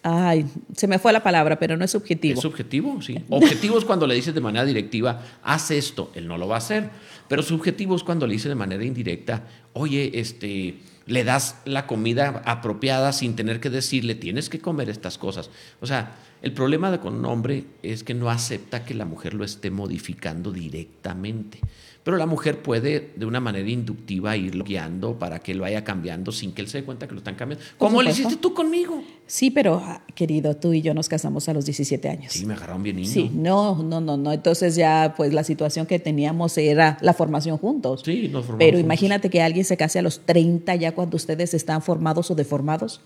Ay, 0.06 0.44
se 0.76 0.86
me 0.86 0.98
fue 0.98 1.14
la 1.14 1.22
palabra, 1.22 1.58
pero 1.58 1.78
no 1.78 1.84
es 1.86 1.90
subjetivo. 1.90 2.34
Es 2.34 2.40
subjetivo, 2.40 3.00
sí. 3.00 3.24
Objetivo 3.30 3.78
es 3.78 3.86
cuando 3.86 4.06
le 4.06 4.14
dices 4.14 4.34
de 4.34 4.40
manera 4.42 4.66
directiva, 4.66 5.22
haz 5.42 5.70
esto, 5.70 6.12
él 6.14 6.28
no 6.28 6.36
lo 6.36 6.46
va 6.46 6.56
a 6.56 6.58
hacer. 6.58 6.90
Pero 7.26 7.42
subjetivo 7.42 7.96
es 7.96 8.02
cuando 8.02 8.26
le 8.26 8.34
dices 8.34 8.50
de 8.50 8.54
manera 8.54 8.84
indirecta, 8.84 9.44
oye, 9.72 10.20
este, 10.20 10.76
le 11.06 11.24
das 11.24 11.56
la 11.64 11.86
comida 11.86 12.42
apropiada 12.44 13.14
sin 13.14 13.34
tener 13.34 13.60
que 13.60 13.70
decirle, 13.70 14.14
tienes 14.14 14.50
que 14.50 14.60
comer 14.60 14.90
estas 14.90 15.16
cosas. 15.16 15.48
O 15.80 15.86
sea, 15.86 16.16
el 16.42 16.52
problema 16.52 16.90
de 16.90 17.00
con 17.00 17.14
un 17.14 17.24
hombre 17.24 17.64
es 17.82 18.04
que 18.04 18.12
no 18.12 18.28
acepta 18.28 18.84
que 18.84 18.92
la 18.92 19.06
mujer 19.06 19.32
lo 19.32 19.42
esté 19.42 19.70
modificando 19.70 20.52
directamente. 20.52 21.60
Pero 22.04 22.18
la 22.18 22.26
mujer 22.26 22.60
puede 22.62 23.12
de 23.16 23.24
una 23.24 23.40
manera 23.40 23.66
inductiva 23.68 24.36
irlo 24.36 24.62
guiando 24.62 25.18
para 25.18 25.38
que 25.38 25.54
lo 25.54 25.62
vaya 25.62 25.84
cambiando 25.84 26.32
sin 26.32 26.52
que 26.52 26.60
él 26.60 26.68
se 26.68 26.78
dé 26.78 26.84
cuenta 26.84 27.06
que 27.08 27.14
lo 27.14 27.18
están 27.18 27.34
cambiando. 27.34 27.64
Le 27.64 27.78
supuesto. 27.88 28.10
hiciste 28.10 28.36
tú 28.36 28.52
conmigo. 28.52 29.02
Sí, 29.26 29.50
pero 29.50 29.80
ah, 29.82 30.02
querido, 30.14 30.54
tú 30.54 30.74
y 30.74 30.82
yo 30.82 30.92
nos 30.92 31.08
casamos 31.08 31.48
a 31.48 31.54
los 31.54 31.64
17 31.64 32.06
años. 32.10 32.30
Sí, 32.34 32.44
me 32.44 32.52
agarraron 32.52 32.82
bien 32.82 32.96
niño. 32.96 33.08
Sí, 33.08 33.30
no, 33.34 33.82
no, 33.82 34.02
no, 34.02 34.18
no. 34.18 34.32
Entonces 34.34 34.76
ya, 34.76 35.14
pues 35.16 35.32
la 35.32 35.44
situación 35.44 35.86
que 35.86 35.98
teníamos 35.98 36.58
era 36.58 36.98
la 37.00 37.14
formación 37.14 37.56
juntos. 37.56 38.02
Sí, 38.04 38.28
nos 38.28 38.44
formamos 38.44 38.58
Pero 38.58 38.72
juntos. 38.76 38.84
imagínate 38.84 39.30
que 39.30 39.40
alguien 39.40 39.64
se 39.64 39.78
case 39.78 39.98
a 39.98 40.02
los 40.02 40.20
30 40.26 40.74
ya 40.74 40.92
cuando 40.94 41.16
ustedes 41.16 41.54
están 41.54 41.80
formados 41.80 42.30
o 42.30 42.34
deformados. 42.34 43.00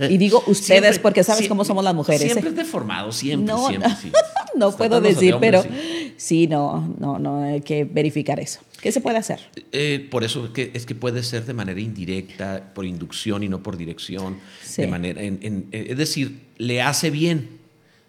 y 0.00 0.16
digo 0.18 0.38
ustedes 0.48 0.64
Siempre- 0.80 0.98
porque 0.98 1.22
sabes 1.22 1.46
cómo 1.48 1.64
somos 1.64 1.84
las 1.84 1.94
mujeres. 1.94 2.22
¿eh? 2.22 2.30
Siempre 2.30 2.50
es 2.50 2.56
deformado, 2.56 3.12
siempre, 3.12 3.52
no, 3.54 3.68
siempre, 3.68 3.88
no, 3.88 3.96
sí. 3.96 4.10
No 4.56 4.76
puedo 4.76 5.00
de 5.00 5.10
decir, 5.10 5.36
pero 5.40 5.62
sí. 5.62 5.68
sí. 6.16 6.46
no, 6.46 6.94
no, 6.98 7.18
no, 7.18 7.42
hay 7.44 7.60
que 7.60 7.84
verificar 7.84 8.40
eso. 8.40 8.60
¿Qué 8.80 8.92
se 8.92 9.00
puede 9.00 9.18
hacer? 9.18 9.40
Eh, 9.72 10.06
por 10.10 10.22
eso 10.24 10.44
es 10.46 10.50
que, 10.50 10.70
es 10.74 10.86
que 10.86 10.94
puede 10.94 11.22
ser 11.22 11.44
de 11.44 11.54
manera 11.54 11.80
indirecta, 11.80 12.72
por 12.74 12.84
inducción 12.84 13.42
y 13.42 13.48
no 13.48 13.62
por 13.62 13.76
dirección. 13.76 14.38
Sí. 14.62 14.82
De 14.82 14.88
manera, 14.88 15.22
en- 15.22 15.38
en- 15.42 15.66
eh, 15.72 15.86
es 15.90 15.98
decir, 15.98 16.40
le 16.58 16.82
hace 16.82 17.10
bien 17.10 17.48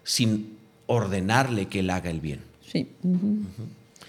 sin 0.04 0.56
ordenarle 0.86 1.66
que 1.66 1.80
él 1.80 1.90
haga 1.90 2.10
el 2.10 2.20
bien. 2.20 2.40
Sí. 2.70 2.86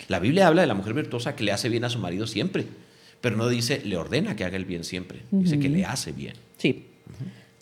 La 0.08 0.20
Biblia 0.20 0.48
habla 0.48 0.62
de 0.62 0.68
la 0.68 0.74
mujer 0.74 0.94
virtuosa 0.94 1.36
que 1.36 1.44
le 1.44 1.52
hace 1.52 1.70
bien 1.70 1.84
a 1.84 1.90
su 1.90 2.00
marido 2.00 2.26
siempre, 2.28 2.66
pero 3.22 3.36
no 3.38 3.48
dice 3.48 3.82
le 3.86 3.96
ordena 3.98 4.36
que 4.36 4.44
haga 4.44 4.58
el 4.58 4.66
bien 4.66 4.84
siempre, 4.84 5.20
dice 5.32 5.60
que 5.60 5.70
le 5.70 5.86
hace 5.86 6.12
bien. 6.12 6.34
Sí. 6.58 6.86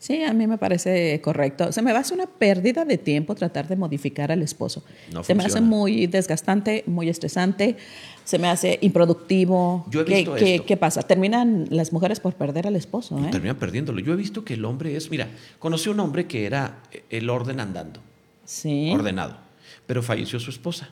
Sí, 0.07 0.23
a 0.23 0.31
mí 0.31 0.47
me 0.47 0.57
parece 0.57 1.19
correcto. 1.21 1.73
Se 1.73 1.81
me 1.81 1.91
va 1.91 1.97
a 1.97 2.01
hacer 2.01 2.13
una 2.17 2.27
pérdida 2.27 2.85
de 2.85 2.97
tiempo 2.97 3.35
tratar 3.35 3.67
de 3.67 3.75
modificar 3.75 4.31
al 4.31 4.41
esposo. 4.41 4.81
No 5.11 5.21
se 5.21 5.35
me 5.35 5.43
hace 5.43 5.59
muy 5.59 6.07
desgastante, 6.07 6.85
muy 6.87 7.09
estresante, 7.09 7.75
se 8.23 8.39
me 8.39 8.47
hace 8.47 8.79
improductivo. 8.81 9.85
Yo 9.89 10.01
he 10.01 10.05
¿Qué, 10.05 10.15
visto 10.15 10.35
qué- 10.35 10.55
esto. 10.55 10.65
qué 10.65 10.77
pasa? 10.77 11.01
Terminan 11.01 11.67
las 11.71 11.91
mujeres 11.91 12.21
por 12.21 12.35
perder 12.35 12.67
al 12.67 12.77
esposo. 12.77 13.19
¿eh? 13.19 13.27
Terminan 13.31 13.57
perdiéndolo. 13.57 13.99
Yo 13.99 14.13
he 14.13 14.15
visto 14.15 14.45
que 14.45 14.53
el 14.53 14.63
hombre 14.63 14.95
es, 14.95 15.11
mira, 15.11 15.27
conocí 15.59 15.89
a 15.89 15.91
un 15.91 15.99
hombre 15.99 16.25
que 16.25 16.45
era 16.45 16.77
el 17.09 17.29
orden 17.29 17.59
andando. 17.59 17.99
Sí. 18.45 18.91
ordenado. 18.93 19.35
Pero 19.87 20.01
falleció 20.01 20.39
su 20.39 20.49
esposa. 20.51 20.89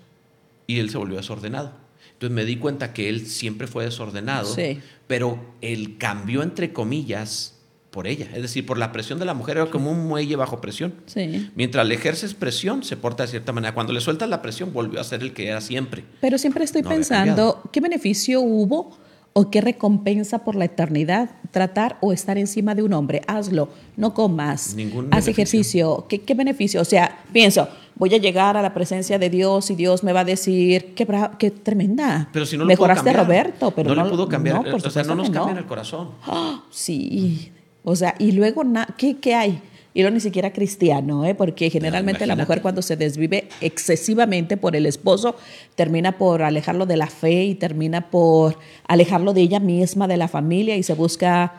y 0.68 0.80
él 0.80 0.90
se 0.90 0.98
volvió 0.98 1.16
desordenado. 1.18 1.72
Entonces 2.14 2.36
me 2.36 2.44
di 2.44 2.58
cuenta 2.58 2.92
que 2.92 3.08
él 3.08 3.28
siempre 3.28 3.68
fue 3.68 3.86
desordenado, 3.86 4.54
Sí. 4.54 4.80
pero 5.08 5.40
él 5.62 5.98
cambió 6.00 6.42
entre 6.44 6.74
comillas 6.74 7.55
por 7.96 8.08
ella. 8.08 8.28
Es 8.36 8.42
decir, 8.42 8.66
por 8.66 8.78
la 8.78 8.92
presión 8.92 9.20
de 9.20 9.26
la 9.26 9.34
mujer 9.34 9.56
era 9.56 9.68
como 9.68 9.90
un 9.90 10.06
muelle 10.06 10.36
bajo 10.36 10.60
presión. 10.60 10.94
Sí. 11.06 11.50
Mientras 11.56 11.88
le 11.88 11.96
ejerces 11.96 12.34
presión, 12.34 12.84
se 12.84 12.98
porta 12.98 13.24
de 13.24 13.30
cierta 13.30 13.54
manera. 13.54 13.74
Cuando 13.74 13.94
le 13.94 14.02
sueltas 14.02 14.28
la 14.30 14.42
presión, 14.42 14.74
volvió 14.74 15.00
a 15.00 15.04
ser 15.06 15.24
el 15.24 15.34
que 15.34 15.48
era 15.48 15.62
siempre. 15.62 16.04
Pero 16.20 16.38
siempre 16.38 16.66
estoy 16.66 16.82
No 16.82 16.90
pensando, 16.90 17.62
¿qué 17.72 17.80
beneficio 17.80 18.42
hubo 18.42 18.98
o 19.32 19.50
qué 19.50 19.62
recompensa 19.62 20.44
por 20.44 20.56
la 20.56 20.66
eternidad 20.66 21.30
tratar 21.52 21.98
o 22.02 22.12
estar 22.12 22.38
encima 22.38 22.76
de 22.76 22.84
un 22.84 22.92
hombre? 22.92 23.22
Hazlo, 23.28 23.70
no 23.96 24.14
comas, 24.14 24.76
Ningún 24.76 25.06
haz 25.06 25.26
beneficio. 25.26 25.32
ejercicio. 25.32 26.06
¿Qué, 26.10 26.22
qué 26.22 26.34
beneficio? 26.34 26.82
O 26.82 26.86
sea, 26.86 27.24
pienso, 27.32 27.70
voy 27.96 28.14
a 28.14 28.18
llegar 28.18 28.58
a 28.58 28.62
la 28.62 28.74
presencia 28.74 29.18
de 29.18 29.30
Dios 29.30 29.72
y 29.72 29.76
Dios 29.76 30.04
me 30.04 30.12
va 30.12 30.20
a 30.20 30.26
decir, 30.26 30.94
qué, 30.96 31.50
tremenda. 31.52 32.28
Pero 32.34 32.46
si 32.46 32.58
no 32.58 32.66
lo 32.66 32.68
Mejoraste 32.68 33.06
cambiar. 33.06 33.26
Roberto, 33.26 33.72
pero 33.72 33.90
no, 33.90 33.96
no, 33.96 34.04
le 34.04 34.10
pudo 34.10 34.28
cambiar. 34.28 34.58
no, 34.58 34.64
por 34.70 34.86
o 34.86 34.90
sea, 34.90 35.04
no 35.04 35.16
nos 35.16 35.30
cambian 35.30 35.58
el 35.58 35.66
corazón. 35.66 36.10
¡Ah! 36.26 36.62
Sí, 36.72 37.54
o 37.86 37.96
sea, 37.96 38.16
y 38.20 38.32
luego, 38.32 38.64
¿qué, 38.98 39.18
qué 39.18 39.36
hay? 39.36 39.62
Y 39.94 40.04
no 40.04 40.10
ni 40.10 40.20
siquiera 40.20 40.52
cristiano, 40.52 41.24
¿eh? 41.24 41.36
porque 41.36 41.70
generalmente 41.70 42.26
la 42.26 42.36
mujer 42.36 42.62
cuando 42.62 42.82
se 42.82 42.98
desvive 42.98 43.48
excesivamente 43.62 44.58
por 44.58 44.76
el 44.76 44.88
esposo, 44.88 45.38
termina 45.76 46.18
por 46.18 46.42
alejarlo 46.42 46.86
de 46.86 46.98
la 46.98 47.08
fe 47.08 47.46
y 47.46 47.56
termina 47.56 48.10
por 48.10 48.60
alejarlo 48.88 49.34
de 49.34 49.42
ella 49.42 49.62
misma, 49.62 50.10
de 50.10 50.18
la 50.18 50.28
familia 50.28 50.76
y 50.76 50.84
se 50.84 50.96
busca 50.96 51.54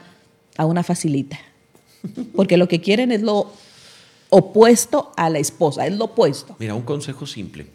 a 0.59 0.67
una 0.67 0.83
facilita. 0.83 1.39
Porque 2.35 2.59
lo 2.59 2.69
que 2.69 2.83
quieren 2.83 3.11
es 3.11 3.23
lo 3.23 3.53
opuesto 4.29 5.13
a 5.17 5.31
la 5.31 5.39
esposa, 5.39 5.87
es 5.87 5.97
lo 5.97 6.07
opuesto. 6.07 6.57
Mira, 6.59 6.75
un 6.75 6.83
consejo 6.83 7.25
simple. 7.25 7.69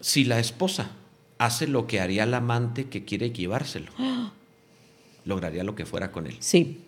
Si 0.00 0.24
la 0.24 0.38
esposa 0.38 0.92
hace 1.38 1.66
lo 1.66 1.88
que 1.88 2.00
haría 2.00 2.24
el 2.24 2.34
amante 2.34 2.84
que 2.84 3.04
quiere 3.04 3.32
llevárselo, 3.32 3.90
lograría 5.24 5.64
lo 5.64 5.74
que 5.74 5.84
fuera 5.86 6.12
con 6.12 6.28
él. 6.28 6.36
Sí. 6.38 6.82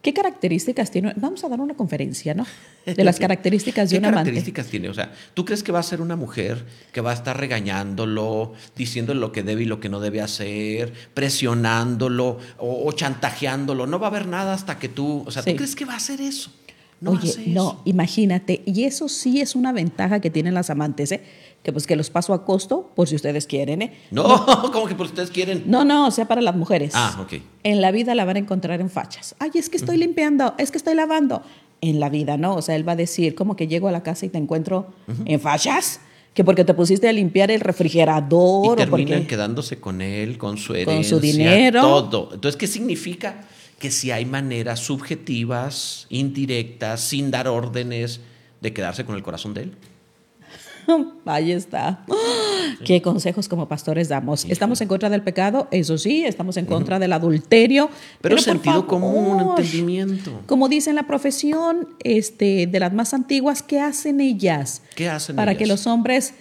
¿Qué 0.00 0.14
características 0.14 0.90
tiene? 0.92 1.12
Vamos 1.16 1.42
a 1.42 1.48
dar 1.48 1.60
una 1.60 1.74
conferencia, 1.74 2.32
¿no? 2.32 2.46
De 2.86 3.02
las 3.02 3.18
características 3.20 3.90
de 3.90 3.96
¿Qué 3.96 3.98
un 3.98 4.04
amante. 4.04 4.30
características 4.30 4.66
tiene? 4.68 4.88
O 4.88 4.94
sea, 4.94 5.12
¿tú 5.34 5.44
crees 5.44 5.62
que 5.64 5.72
va 5.72 5.80
a 5.80 5.82
ser 5.82 6.00
una 6.00 6.14
mujer 6.14 6.64
que 6.92 7.00
va 7.00 7.10
a 7.10 7.14
estar 7.14 7.36
regañándolo, 7.38 8.52
diciéndole 8.76 9.18
lo 9.18 9.32
que 9.32 9.42
debe 9.42 9.62
y 9.62 9.66
lo 9.66 9.80
que 9.80 9.88
no 9.88 9.98
debe 10.00 10.20
hacer, 10.20 10.92
presionándolo 11.14 12.38
o, 12.58 12.86
o 12.88 12.92
chantajeándolo? 12.92 13.86
No 13.86 13.98
va 13.98 14.06
a 14.06 14.10
haber 14.10 14.26
nada 14.28 14.54
hasta 14.54 14.78
que 14.78 14.88
tú, 14.88 15.24
o 15.26 15.30
sea, 15.30 15.42
Sí. 15.42 15.50
¿tú 15.50 15.56
crees 15.56 15.74
que 15.76 15.84
va 15.84 15.94
a 15.94 15.96
hacer 15.96 16.20
eso? 16.20 16.52
No 17.00 17.12
Oye, 17.12 17.32
no, 17.46 17.80
imagínate, 17.84 18.62
y 18.66 18.82
eso 18.82 19.08
sí 19.08 19.40
es 19.40 19.54
una 19.54 19.72
ventaja 19.72 20.20
que 20.20 20.30
tienen 20.30 20.54
las 20.54 20.68
amantes, 20.68 21.12
¿eh? 21.12 21.22
Que 21.62 21.72
pues 21.72 21.86
que 21.86 21.96
los 21.96 22.08
paso 22.08 22.32
a 22.32 22.44
costo 22.44 22.90
por 22.94 23.08
si 23.08 23.16
ustedes 23.16 23.46
quieren, 23.46 23.82
¿eh? 23.82 23.92
No, 24.10 24.46
como 24.72 24.86
que 24.86 24.94
por 24.94 25.06
ustedes 25.06 25.30
quieren. 25.30 25.64
No, 25.66 25.84
no, 25.84 26.06
o 26.06 26.10
sea, 26.10 26.26
para 26.26 26.40
las 26.40 26.54
mujeres. 26.56 26.92
Ah, 26.94 27.18
ok. 27.20 27.34
En 27.64 27.80
la 27.80 27.90
vida 27.90 28.14
la 28.14 28.24
van 28.24 28.36
a 28.36 28.38
encontrar 28.38 28.80
en 28.80 28.88
fachas. 28.90 29.34
Ay, 29.38 29.50
es 29.54 29.68
que 29.68 29.76
estoy 29.76 29.96
limpiando, 29.98 30.54
es 30.58 30.70
que 30.70 30.78
estoy 30.78 30.94
lavando. 30.94 31.42
En 31.80 32.00
la 32.00 32.08
vida, 32.08 32.36
¿no? 32.36 32.56
O 32.56 32.62
sea, 32.62 32.74
él 32.74 32.88
va 32.88 32.92
a 32.92 32.96
decir, 32.96 33.36
como 33.36 33.54
que 33.54 33.68
llego 33.68 33.86
a 33.86 33.92
la 33.92 34.02
casa 34.02 34.26
y 34.26 34.30
te 34.30 34.38
encuentro 34.38 34.88
en 35.26 35.38
fachas, 35.38 36.00
que 36.34 36.42
porque 36.42 36.64
te 36.64 36.74
pusiste 36.74 37.08
a 37.08 37.12
limpiar 37.12 37.52
el 37.52 37.60
Y 37.60 37.62
refrigerador 37.62 38.72
o 38.72 38.74
terminan 38.76 39.18
porque... 39.20 39.26
quedándose 39.28 39.78
con 39.78 40.00
él, 40.00 40.38
con 40.38 40.56
su 40.58 40.74
herencia, 40.74 40.94
Con 40.96 41.04
su 41.04 41.20
dinero. 41.20 41.80
todo. 41.82 42.30
Entonces, 42.34 42.56
¿qué 42.58 42.66
significa? 42.66 43.44
Que 43.78 43.92
si 43.92 44.10
hay 44.10 44.24
maneras 44.24 44.80
subjetivas, 44.80 46.06
indirectas, 46.10 47.00
sin 47.00 47.30
dar 47.30 47.46
órdenes, 47.46 48.20
de 48.60 48.72
quedarse 48.72 49.04
con 49.04 49.14
el 49.14 49.22
corazón 49.22 49.54
de 49.54 49.62
él. 49.62 49.74
Ahí 51.26 51.52
está. 51.52 52.04
¿Qué 52.84 53.02
consejos 53.02 53.48
como 53.48 53.68
pastores 53.68 54.08
damos? 54.08 54.44
Estamos 54.44 54.80
en 54.80 54.88
contra 54.88 55.10
del 55.10 55.22
pecado, 55.22 55.68
eso 55.70 55.98
sí, 55.98 56.24
estamos 56.24 56.56
en 56.56 56.66
contra 56.66 56.98
del 56.98 57.12
adulterio. 57.12 57.90
Pero, 58.20 58.36
por 58.36 58.42
sentido 58.44 58.86
común, 58.86 59.40
entendimiento. 59.50 60.42
Como 60.46 60.68
dice 60.68 60.90
en 60.90 60.96
la 60.96 61.06
profesión 61.06 61.88
este, 62.04 62.66
de 62.66 62.80
las 62.80 62.92
más 62.92 63.14
antiguas, 63.14 63.62
¿qué 63.62 63.80
hacen 63.80 64.20
ellas? 64.20 64.82
¿Qué 64.94 65.08
hacen 65.08 65.36
Para 65.36 65.52
ellas? 65.52 65.58
que 65.58 65.66
los 65.66 65.86
hombres 65.86 66.34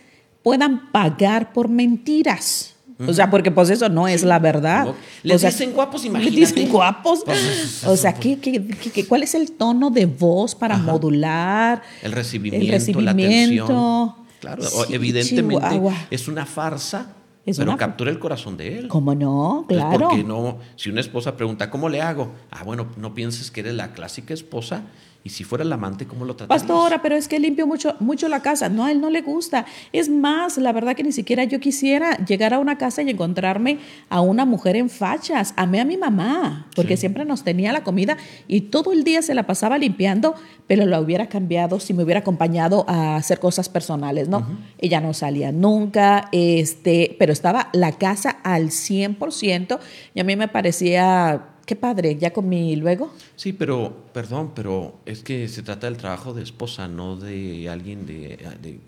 puedan 0.44 0.92
pagar 0.92 1.54
por 1.54 1.70
mentiras. 1.70 2.74
O 3.08 3.14
sea, 3.14 3.30
porque 3.30 3.52
pues 3.52 3.70
eso 3.70 3.90
no 3.90 4.08
es 4.08 4.24
la 4.24 4.40
verdad. 4.40 4.86
No. 4.86 4.96
Les 5.22 5.36
O 5.36 5.40
sea, 5.40 5.52
dicen 5.52 5.72
guapos, 5.74 6.02
Les 6.04 6.10
imagínate. 6.10 6.40
dicen 6.40 6.70
guapos. 6.72 7.22
Pues, 7.24 7.84
O 7.86 7.96
sea, 7.96 8.12
¿qué, 8.14 8.40
qué, 8.40 8.60
qué- 8.92 9.06
cuál 9.06 9.22
es 9.22 9.36
el 9.36 9.52
tono 9.52 9.92
de 9.92 10.08
voz 10.08 10.56
para 10.56 10.78
modular? 10.78 11.84
El 12.02 12.12
recibimiento, 12.12 12.66
El 12.66 12.72
la 12.72 12.78
recibimiento. 12.80 13.64
atención. 13.66 14.27
Claro, 14.40 14.62
Sí, 14.64 14.94
evidentemente 14.94 15.68
Chihuahua. 15.70 15.94
es 16.12 16.28
una 16.28 16.46
farsa, 16.46 17.14
Es 17.46 17.58
pero 17.58 17.72
una 17.72 17.78
captura 17.78 18.12
el 18.12 18.20
corazón 18.20 18.58
de 18.58 18.80
él. 18.80 18.88
¿Cómo 18.88 19.16
no? 19.16 19.62
Entonces, 19.70 19.86
Claro. 19.88 20.08
Porque 20.10 20.24
no, 20.24 20.58
si 20.76 20.90
una 20.90 21.02
esposa 21.02 21.36
pregunta, 21.36 21.70
¿cómo 21.70 21.90
le 21.90 22.02
hago? 22.02 22.32
Ah, 22.52 22.64
bueno, 22.64 22.88
no 22.98 23.14
pienses 23.14 23.52
que 23.52 23.62
eres 23.62 23.74
la 23.76 23.94
clásica 23.94 24.34
esposa 24.34 24.84
y 25.28 25.30
si 25.30 25.44
fuera 25.44 25.66
el 25.66 25.74
amante, 25.74 26.08
¿cómo 26.08 26.24
lo 26.24 26.38
tratarías? 26.38 26.64
Pastora, 26.64 27.02
pero 27.02 27.18
es 27.18 27.28
que 27.28 27.38
limpio 27.38 27.68
mucho, 27.68 27.98
mucho 28.00 28.30
la 28.30 28.42
casa. 28.42 28.70
No, 28.70 28.86
a 28.86 28.92
él 28.92 29.02
no 29.02 29.10
le 29.10 29.22
gusta. 29.22 29.66
Es 29.92 30.08
más, 30.08 30.58
la 30.58 30.72
verdad 30.72 30.96
que 30.96 31.04
ni 31.04 31.12
siquiera 31.12 31.44
yo 31.44 31.60
quisiera 31.60 32.16
llegar 32.26 32.54
a 32.54 32.60
una 32.60 32.78
casa 32.78 33.02
y 33.02 33.10
encontrarme 33.10 33.80
a 34.08 34.22
una 34.22 34.46
mujer 34.46 34.78
en 34.78 34.90
fachas. 34.90 35.54
Amé 35.58 35.82
a 35.82 35.86
mi 35.86 35.98
mamá, 35.98 36.68
porque 36.76 36.96
siempre 36.96 37.26
nos 37.26 37.44
tenía 37.44 37.74
la 37.74 37.84
comida 37.84 38.16
y 38.48 38.62
todo 38.62 38.94
el 38.94 39.04
día 39.04 39.22
se 39.22 39.36
la 39.36 39.46
pasaba 39.46 39.78
limpiando, 39.78 40.34
pero 40.66 40.86
la 40.86 41.02
hubiera 41.02 41.28
cambiado 41.28 41.82
si 41.82 41.94
me 41.94 42.04
hubiera 42.04 42.22
acompañado 42.22 42.86
a 42.88 43.18
hacer 43.18 43.40
cosas 43.40 43.68
personales, 43.68 44.30
¿no? 44.30 44.48
Ella 44.78 45.02
no 45.02 45.14
salía 45.14 45.52
nunca, 45.52 46.30
este, 46.32 47.18
pero 47.20 47.34
estaba 47.34 47.68
la 47.74 47.92
casa 47.92 48.30
al 48.44 48.68
100% 48.70 49.80
y 50.14 50.22
a 50.22 50.24
mí 50.24 50.38
me 50.38 50.48
parecía, 50.48 51.48
qué 51.68 51.76
padre, 51.76 52.16
ya 52.18 52.34
comí 52.34 52.76
luego. 52.76 53.14
Sí, 53.36 53.54
pero, 53.54 53.96
perdón, 54.14 54.54
pero 54.56 54.96
es 55.06 55.22
que 55.22 55.48
se 55.48 55.62
trata 55.62 55.86
del 55.86 55.98
trabajo 55.98 56.34
de 56.34 56.42
esposa, 56.42 56.88
no 56.88 57.16
de 57.18 57.70
alguien 57.70 58.08
de, 58.08 58.38
de- 58.64 58.80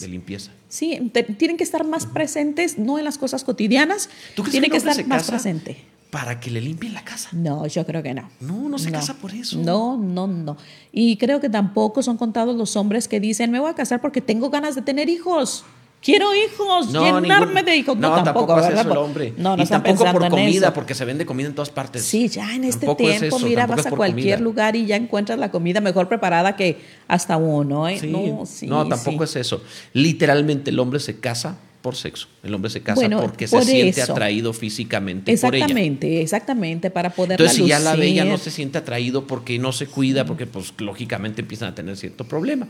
de 0.00 0.08
limpieza. 0.08 0.52
Sí, 0.68 1.10
te- 1.12 1.22
tienen 1.24 1.56
que 1.56 1.64
estar 1.64 1.84
más 1.84 2.04
presentes, 2.06 2.78
no 2.78 2.98
en 2.98 3.04
las 3.04 3.16
cosas 3.18 3.42
cotidianas. 3.42 4.10
¿Tú 4.36 4.42
crees 4.42 4.52
Tienen 4.52 4.70
que 4.70 4.78
que 4.78 4.88
estar 4.88 5.06
más 5.06 5.26
presente. 5.28 5.78
para 6.10 6.38
que 6.38 6.50
le 6.50 6.60
limpien 6.60 6.92
la 6.92 7.02
casa? 7.02 7.30
No, 7.32 7.66
yo 7.66 7.84
creo 7.86 8.02
que 8.02 8.12
no. 8.12 8.28
No, 8.40 8.68
no 8.68 8.78
se 8.78 8.92
casa 8.92 9.14
por 9.14 9.32
eso. 9.32 9.58
No, 9.58 9.96
no, 9.96 10.26
no. 10.26 10.58
Y 10.92 11.16
creo 11.16 11.40
que 11.40 11.48
tampoco 11.48 12.02
son 12.02 12.18
contados 12.18 12.54
los 12.54 12.76
hombres 12.76 13.08
que 13.08 13.18
dicen, 13.20 13.50
me 13.50 13.58
voy 13.58 13.70
a 13.70 13.74
casar 13.74 14.02
porque 14.02 14.20
tengo 14.20 14.50
ganas 14.50 14.74
de 14.74 14.82
tener 14.82 15.08
hijos. 15.08 15.64
Quiero 16.02 16.28
hijos, 16.36 16.92
llenarme 16.92 17.46
ningún- 17.46 17.64
de 17.64 17.76
hijos. 17.76 17.96
No, 17.96 18.16
No, 18.16 18.22
tampoco, 18.22 18.54
hace 18.54 18.68
¿verdad? 18.68 18.84
eso 18.84 18.92
el 18.92 18.98
hombre. 18.98 19.34
No, 19.36 19.56
no 19.56 19.62
y 19.62 19.66
tampoco 19.66 20.04
por 20.12 20.28
comida, 20.28 20.72
porque 20.72 20.94
se 20.94 21.04
vende 21.04 21.26
comida 21.26 21.48
en 21.48 21.54
todas 21.54 21.70
partes. 21.70 22.02
Sí, 22.04 22.28
ya 22.28 22.54
en 22.54 22.62
este 22.64 22.86
Tampoco 22.86 23.08
es 23.10 23.18
tiempo, 23.18 23.36
eso, 23.38 23.46
mira, 23.46 23.62
tampoco 23.62 23.76
vas 23.78 23.86
es 23.86 23.92
a 23.92 23.96
cualquier 23.96 24.36
comida. 24.36 24.44
lugar 24.44 24.76
y 24.76 24.86
ya 24.86 24.94
encuentras 24.96 25.38
la 25.38 25.50
comida 25.50 25.80
mejor 25.80 26.08
preparada 26.08 26.54
que 26.54 26.78
hasta 27.08 27.36
uno. 27.36 27.88
¿eh? 27.88 27.98
Sí. 27.98 28.06
No, 28.06 28.44
sí, 28.46 28.66
no, 28.68 28.86
tampoco 28.86 29.26
sí. 29.26 29.38
es 29.40 29.46
eso. 29.46 29.62
Literalmente 29.94 30.70
el 30.70 30.78
hombre 30.78 31.00
se 31.00 31.18
casa 31.18 31.56
por 31.82 31.96
sexo. 31.96 32.28
El 32.44 32.54
hombre 32.54 32.70
se 32.70 32.82
casa 32.82 33.00
Bueno, 33.00 33.20
porque 33.20 33.48
se 33.48 33.60
siente 33.62 34.02
atraído 34.02 34.52
físicamente 34.52 35.36
por 35.38 35.54
ella. 35.54 35.64
Exactamente, 35.64 36.20
exactamente, 36.20 36.90
para 36.90 37.10
poder 37.10 37.32
Entonces, 37.40 37.56
si 37.56 37.66
ya 37.66 37.80
la 37.80 37.96
ve, 37.96 38.12
ya 38.12 38.24
no 38.24 38.38
se 38.38 38.50
siente 38.52 38.78
atraído 38.78 39.26
porque 39.26 39.58
no 39.58 39.72
se 39.72 39.86
cuida, 39.86 40.24
porque 40.24 40.46
pues 40.46 40.72
lógicamente 40.78 41.40
empiezan 41.42 41.68
a 41.70 41.74
tener 41.74 41.96
cierto 41.96 42.24
problema. 42.28 42.68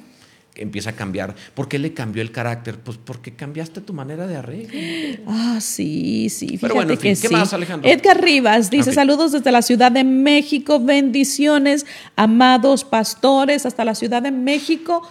Empieza 0.57 0.91
a 0.91 0.93
cambiar. 0.95 1.35
¿Por 1.55 1.69
qué 1.69 1.79
le 1.79 1.93
cambió 1.93 2.23
el 2.23 2.33
carácter? 2.33 2.79
Pues 2.79 2.99
porque 3.03 3.35
cambiaste 3.35 3.81
tu 3.81 3.93
manera 3.93 4.27
de 4.27 4.37
arreglo. 4.37 4.79
Ah, 5.27 5.59
sí, 5.61 6.29
sí, 6.31 6.47
fíjate 6.49 6.61
Pero 6.63 6.75
bueno, 6.77 6.93
en 6.93 6.99
fin, 6.99 7.15
que 7.15 7.21
¿qué 7.21 7.29
sí. 7.29 7.35
más, 7.35 7.53
Alejandro? 7.53 7.91
Edgar 7.91 8.23
Rivas 8.23 8.71
dice 8.71 8.91
Ok. 8.91 8.95
saludos 8.95 9.33
desde 9.33 9.53
la 9.53 9.63
Ciudad 9.63 9.93
de 9.93 10.05
México, 10.05 10.81
bendiciones, 10.81 11.85
amados 12.17 12.85
pastores, 12.85 13.67
hasta 13.67 13.85
la 13.85 13.95
Ciudad 13.95 14.23
de 14.23 14.31
México, 14.31 15.03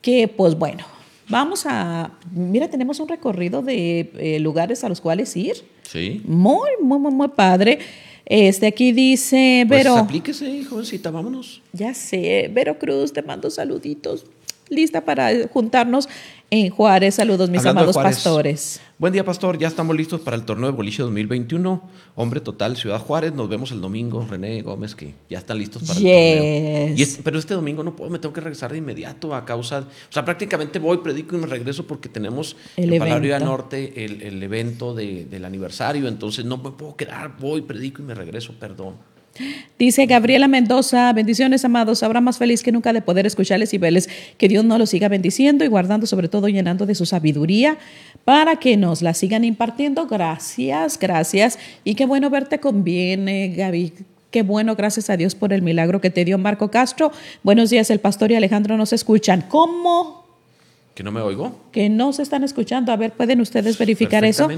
que 0.00 0.28
pues 0.28 0.54
bueno, 0.56 0.84
vamos 1.28 1.64
a, 1.66 2.12
mira, 2.32 2.68
tenemos 2.68 3.00
un 3.00 3.08
recorrido 3.08 3.62
de 3.62 4.10
eh, 4.18 4.38
lugares 4.40 4.84
a 4.84 4.88
los 4.88 5.00
cuales 5.00 5.36
ir, 5.36 5.56
Sí. 5.82 6.22
muy, 6.24 6.70
muy, 6.82 6.98
muy, 6.98 7.12
muy 7.12 7.28
padre. 7.28 7.78
Este 8.24 8.66
aquí 8.68 8.92
dice, 8.92 9.64
Pues 9.68 9.80
Vero, 9.84 9.96
aplíquese, 9.96 10.64
jovencita, 10.64 11.10
vámonos. 11.10 11.60
ya 11.72 11.92
sé, 11.92 12.48
Vero 12.54 12.78
Cruz, 12.78 13.12
te 13.12 13.20
mando 13.22 13.50
saluditos, 13.50 14.24
lista 14.72 15.04
para 15.04 15.30
juntarnos 15.52 16.08
en 16.50 16.68
Juárez, 16.70 17.14
saludos 17.14 17.48
mis 17.48 17.60
Hablando 17.60 17.80
amados 17.80 17.96
pastores. 17.96 18.80
Buen 18.98 19.12
día, 19.12 19.24
pastor. 19.24 19.58
Ya 19.58 19.68
estamos 19.68 19.96
listos 19.96 20.20
para 20.20 20.36
el 20.36 20.44
torneo 20.44 20.66
de 20.70 20.76
boliche 20.76 21.02
2021. 21.02 21.82
Hombre 22.14 22.40
total, 22.40 22.76
Ciudad 22.76 22.98
Juárez. 23.00 23.32
Nos 23.32 23.48
vemos 23.48 23.70
el 23.72 23.80
domingo. 23.80 24.26
René 24.28 24.60
Gómez, 24.62 24.94
que 24.94 25.14
ya 25.30 25.38
están 25.38 25.58
listos 25.58 25.82
para 25.82 25.98
el 25.98 26.04
torneo. 26.04 26.94
Y 26.98 27.02
es- 27.02 27.20
pero 27.24 27.38
este 27.38 27.54
domingo 27.54 27.82
no 27.82 27.96
puedo, 27.96 28.10
me 28.10 28.18
tengo 28.18 28.32
que 28.34 28.40
regresar 28.42 28.70
de 28.72 28.78
inmediato 28.78 29.34
a 29.34 29.44
causa. 29.46 29.78
O 29.80 30.12
sea, 30.12 30.24
prácticamente 30.24 30.78
voy, 30.78 30.98
predico 30.98 31.36
y 31.36 31.40
me 31.40 31.46
regreso 31.46 31.86
porque 31.86 32.08
tenemos 32.10 32.56
El 32.76 32.92
en 32.92 32.98
Palabra. 32.98 33.38
Norte 33.40 34.04
el, 34.04 34.20
el 34.22 34.42
evento 34.42 34.94
de- 34.94 35.24
del 35.24 35.44
aniversario. 35.46 36.06
Entonces 36.06 36.44
no 36.44 36.58
me 36.58 36.70
puedo 36.72 36.96
quedar, 36.96 37.36
voy, 37.38 37.62
predico 37.62 38.02
y 38.02 38.04
me 38.04 38.14
regreso, 38.14 38.52
perdón. 38.60 38.96
Dice 39.78 40.06
Gabriela 40.06 40.46
Mendoza, 40.46 41.12
bendiciones 41.12 41.64
amados, 41.64 42.02
habrá 42.02 42.20
más 42.20 42.38
feliz 42.38 42.62
que 42.62 42.70
nunca 42.70 42.92
de 42.92 43.00
poder 43.00 43.26
escucharles 43.26 43.72
y 43.72 43.78
verles. 43.78 44.08
Que 44.36 44.48
Dios 44.48 44.64
nos 44.64 44.78
los 44.78 44.90
siga 44.90 45.08
bendiciendo 45.08 45.64
y 45.64 45.68
guardando, 45.68 46.06
sobre 46.06 46.28
todo 46.28 46.48
llenando 46.48 46.86
de 46.86 46.94
su 46.94 47.06
sabiduría 47.06 47.78
para 48.24 48.56
que 48.56 48.76
nos 48.76 49.02
la 49.02 49.14
sigan 49.14 49.44
impartiendo. 49.44 50.06
Gracias, 50.06 50.98
gracias. 50.98 51.58
Y 51.84 51.94
qué 51.94 52.06
bueno 52.06 52.30
verte 52.30 52.60
con 52.60 52.84
bien, 52.84 53.28
eh, 53.28 53.54
Gaby. 53.56 53.92
Qué 54.30 54.42
bueno, 54.42 54.76
gracias 54.76 55.10
a 55.10 55.16
Dios 55.16 55.34
por 55.34 55.52
el 55.52 55.60
milagro 55.60 56.00
que 56.00 56.08
te 56.08 56.24
dio 56.24 56.38
Marco 56.38 56.70
Castro. 56.70 57.12
Buenos 57.42 57.68
días, 57.68 57.90
el 57.90 58.00
pastor 58.00 58.30
y 58.30 58.34
Alejandro 58.34 58.76
nos 58.78 58.92
escuchan. 58.94 59.44
¿Cómo? 59.48 60.22
¿Que 60.94 61.02
no 61.02 61.10
me 61.10 61.22
oigo? 61.22 61.56
Que 61.70 61.88
no 61.88 62.12
se 62.12 62.22
están 62.22 62.44
escuchando. 62.44 62.92
A 62.92 62.96
ver, 62.96 63.12
¿pueden 63.12 63.40
ustedes 63.40 63.78
verificar 63.78 64.24
eso? 64.24 64.48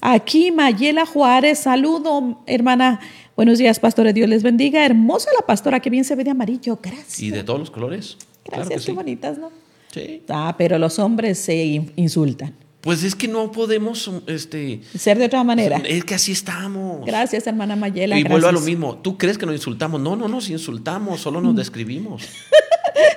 Aquí 0.00 0.50
Mayela 0.50 1.04
Juárez, 1.04 1.60
saludo, 1.60 2.42
hermana. 2.46 3.00
Buenos 3.36 3.58
días, 3.58 3.78
pastores. 3.80 4.14
Dios 4.14 4.28
les 4.28 4.42
bendiga. 4.42 4.84
Hermosa 4.84 5.30
la 5.38 5.46
pastora, 5.46 5.80
que 5.80 5.90
bien 5.90 6.04
se 6.04 6.14
ve 6.14 6.24
de 6.24 6.30
amarillo. 6.30 6.78
Gracias. 6.82 7.20
¿Y 7.20 7.30
de 7.30 7.42
todos 7.42 7.58
los 7.58 7.70
colores? 7.70 8.16
Gracias, 8.44 8.66
Claro 8.66 8.68
que 8.68 8.74
qué 8.74 8.80
sí. 8.80 8.92
bonitas, 8.92 9.38
¿no? 9.38 9.50
Sí. 9.92 10.22
Ah, 10.28 10.54
pero 10.58 10.78
los 10.78 10.98
hombres 10.98 11.38
se 11.38 11.64
in- 11.64 11.92
insultan. 11.96 12.54
Pues 12.82 13.04
es 13.04 13.14
que 13.14 13.28
no 13.28 13.52
podemos, 13.52 14.10
este... 14.26 14.80
Ser 14.98 15.16
de 15.18 15.26
otra 15.26 15.44
manera. 15.44 15.80
Es 15.86 16.04
que 16.04 16.14
así 16.14 16.32
estamos. 16.32 17.06
Gracias, 17.06 17.46
hermana 17.46 17.76
Mayela. 17.76 18.18
Y 18.18 18.24
vuelvo 18.24 18.48
a 18.48 18.52
lo 18.52 18.60
mismo. 18.60 18.96
¿Tú 18.98 19.16
crees 19.16 19.38
que 19.38 19.46
nos 19.46 19.54
insultamos? 19.54 20.00
No, 20.00 20.16
no 20.16 20.26
nos 20.28 20.50
insultamos, 20.50 21.20
solo 21.20 21.40
nos 21.40 21.54
describimos. 21.56 22.24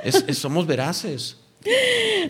Es- 0.03 0.23
es- 0.27 0.37
somos 0.37 0.67
veraces. 0.67 1.37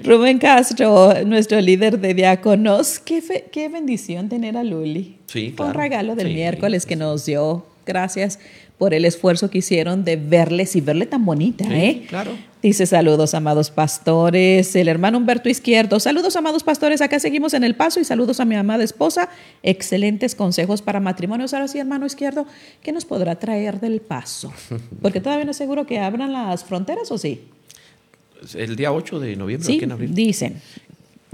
Rubén 0.01 0.39
Castro, 0.39 1.13
nuestro 1.25 1.60
líder 1.60 2.00
de 2.00 2.13
diáconos. 2.13 3.00
Qué, 3.00 3.22
fe- 3.22 3.50
qué 3.51 3.68
bendición 3.68 4.30
tener 4.30 4.56
a 4.56 4.63
Luli. 4.63 5.18
Sí, 5.27 5.54
Fue 5.56 5.65
un 5.68 5.74
claro. 5.74 5.80
regalo 5.89 6.15
del 6.15 6.27
Sí, 6.27 6.34
miércoles 6.34 6.86
que 6.86 6.96
nos 6.96 7.25
dio. 7.25 7.65
Gracias 7.86 8.39
por 8.77 8.94
el 8.94 9.06
esfuerzo 9.06 9.50
que 9.50 9.60
hicieron 9.60 10.04
de 10.04 10.15
verles 10.18 10.75
y 10.75 10.82
verle 10.82 11.06
tan 11.06 11.24
bonita, 11.25 11.65
Sí, 11.65 11.74
¿eh? 11.74 12.06
claro. 12.10 12.32
Dice 12.62 12.88
saludos, 12.88 13.36
amados 13.36 13.70
pastores. 13.70 14.75
El 14.75 14.88
hermano 14.88 15.20
Humberto 15.20 15.50
Izquierdo. 15.50 16.00
Saludos, 16.00 16.36
amados 16.36 16.63
pastores. 16.63 17.00
Acá 17.01 17.20
seguimos 17.20 17.54
en 17.54 17.63
el 17.63 17.75
paso 17.75 18.00
y 18.00 18.06
saludos 18.06 18.39
a 18.39 18.46
mi 18.46 18.56
amada 18.56 18.84
esposa. 18.84 19.30
Excelentes 19.62 20.34
consejos 20.34 20.82
para 20.82 21.00
matrimonios. 21.00 21.54
Ahora 21.54 21.68
sí, 21.68 21.77
hermano 21.77 22.08
Izquierdo, 22.08 22.48
¿qué 22.82 22.92
nos 22.92 23.06
podrá 23.06 23.36
traer 23.36 23.80
del 23.80 24.01
paso? 24.01 24.51
Porque 25.01 25.22
todavía 25.22 25.46
no 25.46 25.51
es 25.51 25.58
seguro 25.58 25.86
que 25.86 26.00
abran 26.00 26.34
las 26.34 26.63
fronteras 26.63 27.12
o 27.12 27.20
sí. 27.20 27.42
El 28.56 28.75
día 28.75 28.92
8 28.92 29.20
de 29.20 29.36
noviembre, 29.36 29.68
Sí, 29.68 29.80
dicen. 30.10 30.60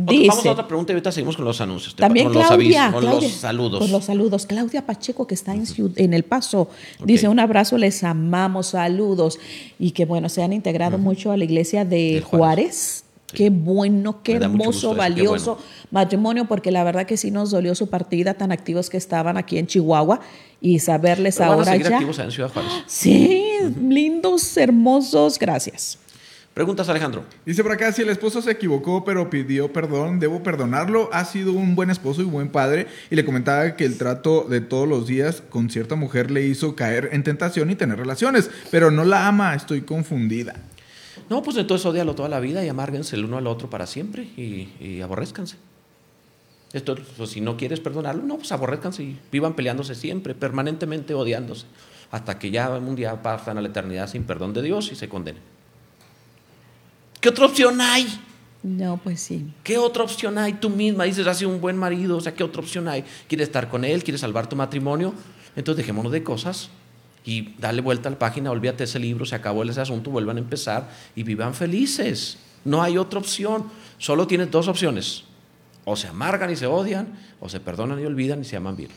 Dice. 0.06 0.28
Vamos 0.28 0.46
a 0.46 0.52
otra 0.52 0.68
pregunta 0.68 0.92
y 0.92 0.96
ahorita 0.96 1.12
seguimos 1.12 1.36
con 1.36 1.46
los 1.46 1.60
anuncios. 1.62 1.96
También 1.96 2.28
con 2.28 2.36
los 2.36 2.48
Claudia, 2.48 2.86
avisos, 2.86 2.94
con 3.02 3.10
Claudia, 3.10 3.28
los 3.30 3.38
saludos. 3.38 3.80
Con 3.80 3.92
los 3.92 4.06
saludos. 4.06 4.46
Claudia 4.46 4.86
Pacheco, 4.86 5.28
que 5.28 5.36
está 5.36 5.54
en, 5.54 5.66
Ciud- 5.66 5.94
en 5.98 6.14
El 6.14 6.24
Paso, 6.24 6.70
dice 7.04 7.28
un 7.28 7.40
abrazo, 7.40 7.78
les 7.78 8.04
amamos, 8.04 8.68
saludos. 8.68 9.40
Y 9.80 9.92
que 9.92 10.06
bueno, 10.06 10.30
se 10.30 10.44
han 10.44 10.54
integrado 10.54 10.98
mucho 10.98 11.32
a 11.32 11.38
la 11.38 11.44
iglesia 11.44 11.86
de 11.86 12.22
Juárez. 12.26 12.32
Juárez. 12.42 13.06
Qué 13.34 13.50
bueno, 13.50 14.22
qué 14.24 14.34
hermoso, 14.34 14.92
qué 14.92 14.98
valioso 14.98 15.58
matrimonio, 15.90 16.50
porque 16.50 16.70
la 16.70 16.84
verdad 16.84 17.06
que 17.06 17.16
sí 17.16 17.32
nos 17.32 17.50
dolió 17.50 17.76
su 17.76 17.88
partida, 17.90 18.34
tan 18.34 18.52
activos 18.52 18.90
que 18.90 18.98
estaban 18.98 19.38
aquí 19.38 19.58
en 19.58 19.68
Chihuahua, 19.68 20.20
y 20.60 20.80
saberles 20.80 21.38
Pero 21.38 21.52
van 21.52 21.60
a 21.60 21.62
ahora 21.62 21.72
seguir 21.72 21.88
ya. 21.88 21.96
activos 21.96 22.20
allá 22.20 22.26
en 22.26 22.32
Ciudad 22.34 22.52
Juárez. 22.52 22.72
Sí, 22.88 23.54
lindos, 23.88 24.58
hermosos, 24.58 25.40
gracias. 25.40 25.98
Preguntas, 26.54 26.90
Alejandro. 26.90 27.24
Dice 27.46 27.64
por 27.64 27.72
acá, 27.72 27.94
si 27.94 28.02
el 28.02 28.10
esposo 28.10 28.42
se 28.42 28.52
equivocó 28.52 29.06
pero 29.06 29.30
pidió 29.30 29.72
perdón, 29.72 30.20
debo 30.20 30.44
perdonarlo. 30.44 31.10
Ha 31.14 31.24
sido 31.24 31.54
un 31.54 31.76
buen 31.76 31.90
esposo 31.90 32.22
y 32.22 32.26
buen 32.26 32.50
padre. 32.50 32.88
Y 33.10 33.16
le 33.16 33.24
comentaba 33.24 33.78
que 33.78 33.86
el 33.86 33.98
trato 33.98 34.46
de 34.50 34.60
todos 34.60 34.88
los 34.88 35.08
días 35.08 35.42
con 35.50 35.70
cierta 35.70 35.96
mujer 35.96 36.30
le 36.30 36.46
hizo 36.46 36.76
caer 36.76 37.10
en 37.14 37.24
tentación 37.24 37.72
y 37.72 37.76
tener 37.76 37.98
relaciones. 37.98 38.50
Pero 38.70 38.92
no 38.92 39.06
la 39.06 39.28
ama, 39.28 39.56
estoy 39.56 39.82
confundida. 39.82 40.56
No, 41.30 41.42
pues 41.42 41.56
entonces 41.56 41.86
odialo 41.86 42.16
toda 42.16 42.28
la 42.28 42.42
vida 42.42 42.66
y 42.66 42.68
amárguense 42.68 43.16
el 43.16 43.24
uno 43.24 43.38
al 43.38 43.48
otro 43.48 43.70
para 43.70 43.88
siempre 43.88 44.24
y, 44.24 44.74
y 44.82 45.00
aborrezcanse. 45.00 45.56
Esto, 46.74 46.98
pues, 47.16 47.30
si 47.30 47.40
no 47.40 47.56
quieres 47.56 47.80
perdonarlo, 47.80 48.24
no, 48.24 48.38
pues 48.38 48.52
aborrezcanse 48.52 49.04
y 49.04 49.20
vivan 49.32 49.56
peleándose 49.56 49.96
siempre, 49.96 50.36
permanentemente 50.36 51.14
odiándose, 51.14 51.66
hasta 52.12 52.40
que 52.40 52.52
ya 52.52 52.70
un 52.70 52.96
día 52.96 53.22
partan 53.22 53.58
a 53.58 53.62
la 53.62 53.70
eternidad 53.70 54.10
sin 54.10 54.24
perdón 54.24 54.52
de 54.54 54.62
Dios 54.62 54.92
y 54.92 54.96
se 54.96 55.08
condenen. 55.08 55.42
¿Qué 57.22 57.30
otra 57.30 57.46
opción 57.46 57.80
hay? 57.80 58.08
No, 58.64 58.98
pues 58.98 59.22
sí. 59.22 59.54
¿Qué 59.64 59.78
otra 59.78 60.04
opción 60.04 60.40
hay? 60.40 60.54
Tú 60.54 60.72
misma 60.72 61.04
dices, 61.04 61.26
has 61.28 61.38
sido 61.38 61.52
un 61.52 61.62
buen 61.62 61.78
marido, 61.78 62.18
o 62.18 62.22
sea, 62.22 62.34
¿qué 62.34 62.44
otra 62.44 62.62
opción 62.62 62.88
hay? 62.88 63.04
¿Quieres 63.28 63.48
estar 63.48 63.70
con 63.70 63.86
él? 63.86 64.04
¿Quieres 64.04 64.22
salvar 64.22 64.50
tu 64.50 64.56
matrimonio? 64.56 65.14
Entonces 65.56 65.78
dejémonos 65.78 66.12
de 66.12 66.24
cosas 66.24 66.70
y 67.24 67.54
dale 67.60 67.82
vuelta 67.82 68.10
a 68.10 68.12
la 68.12 68.20
página, 68.20 68.50
olvídate 68.50 68.80
de 68.80 68.84
ese 68.86 68.98
libro, 68.98 69.26
se 69.26 69.36
acabó 69.36 69.64
ese 69.64 69.82
asunto, 69.82 70.10
vuelvan 70.10 70.38
a 70.38 70.40
empezar 70.40 70.90
y 71.16 71.22
vivan 71.22 71.54
felices. 71.54 72.38
No 72.66 72.82
hay 72.82 72.98
otra 72.98 73.20
opción. 73.20 73.66
Solo 74.00 74.26
tienes 74.26 74.50
dos 74.50 74.68
opciones. 74.68 75.24
O 75.86 75.96
se 75.96 76.08
amargan 76.08 76.50
y 76.50 76.56
se 76.56 76.66
odian, 76.66 77.20
o 77.40 77.50
se 77.50 77.60
perdonan 77.60 78.00
y 78.00 78.06
olvidan 78.06 78.42
y 78.42 78.46
se 78.46 78.58
aman 78.58 78.76
bien. 78.76 78.90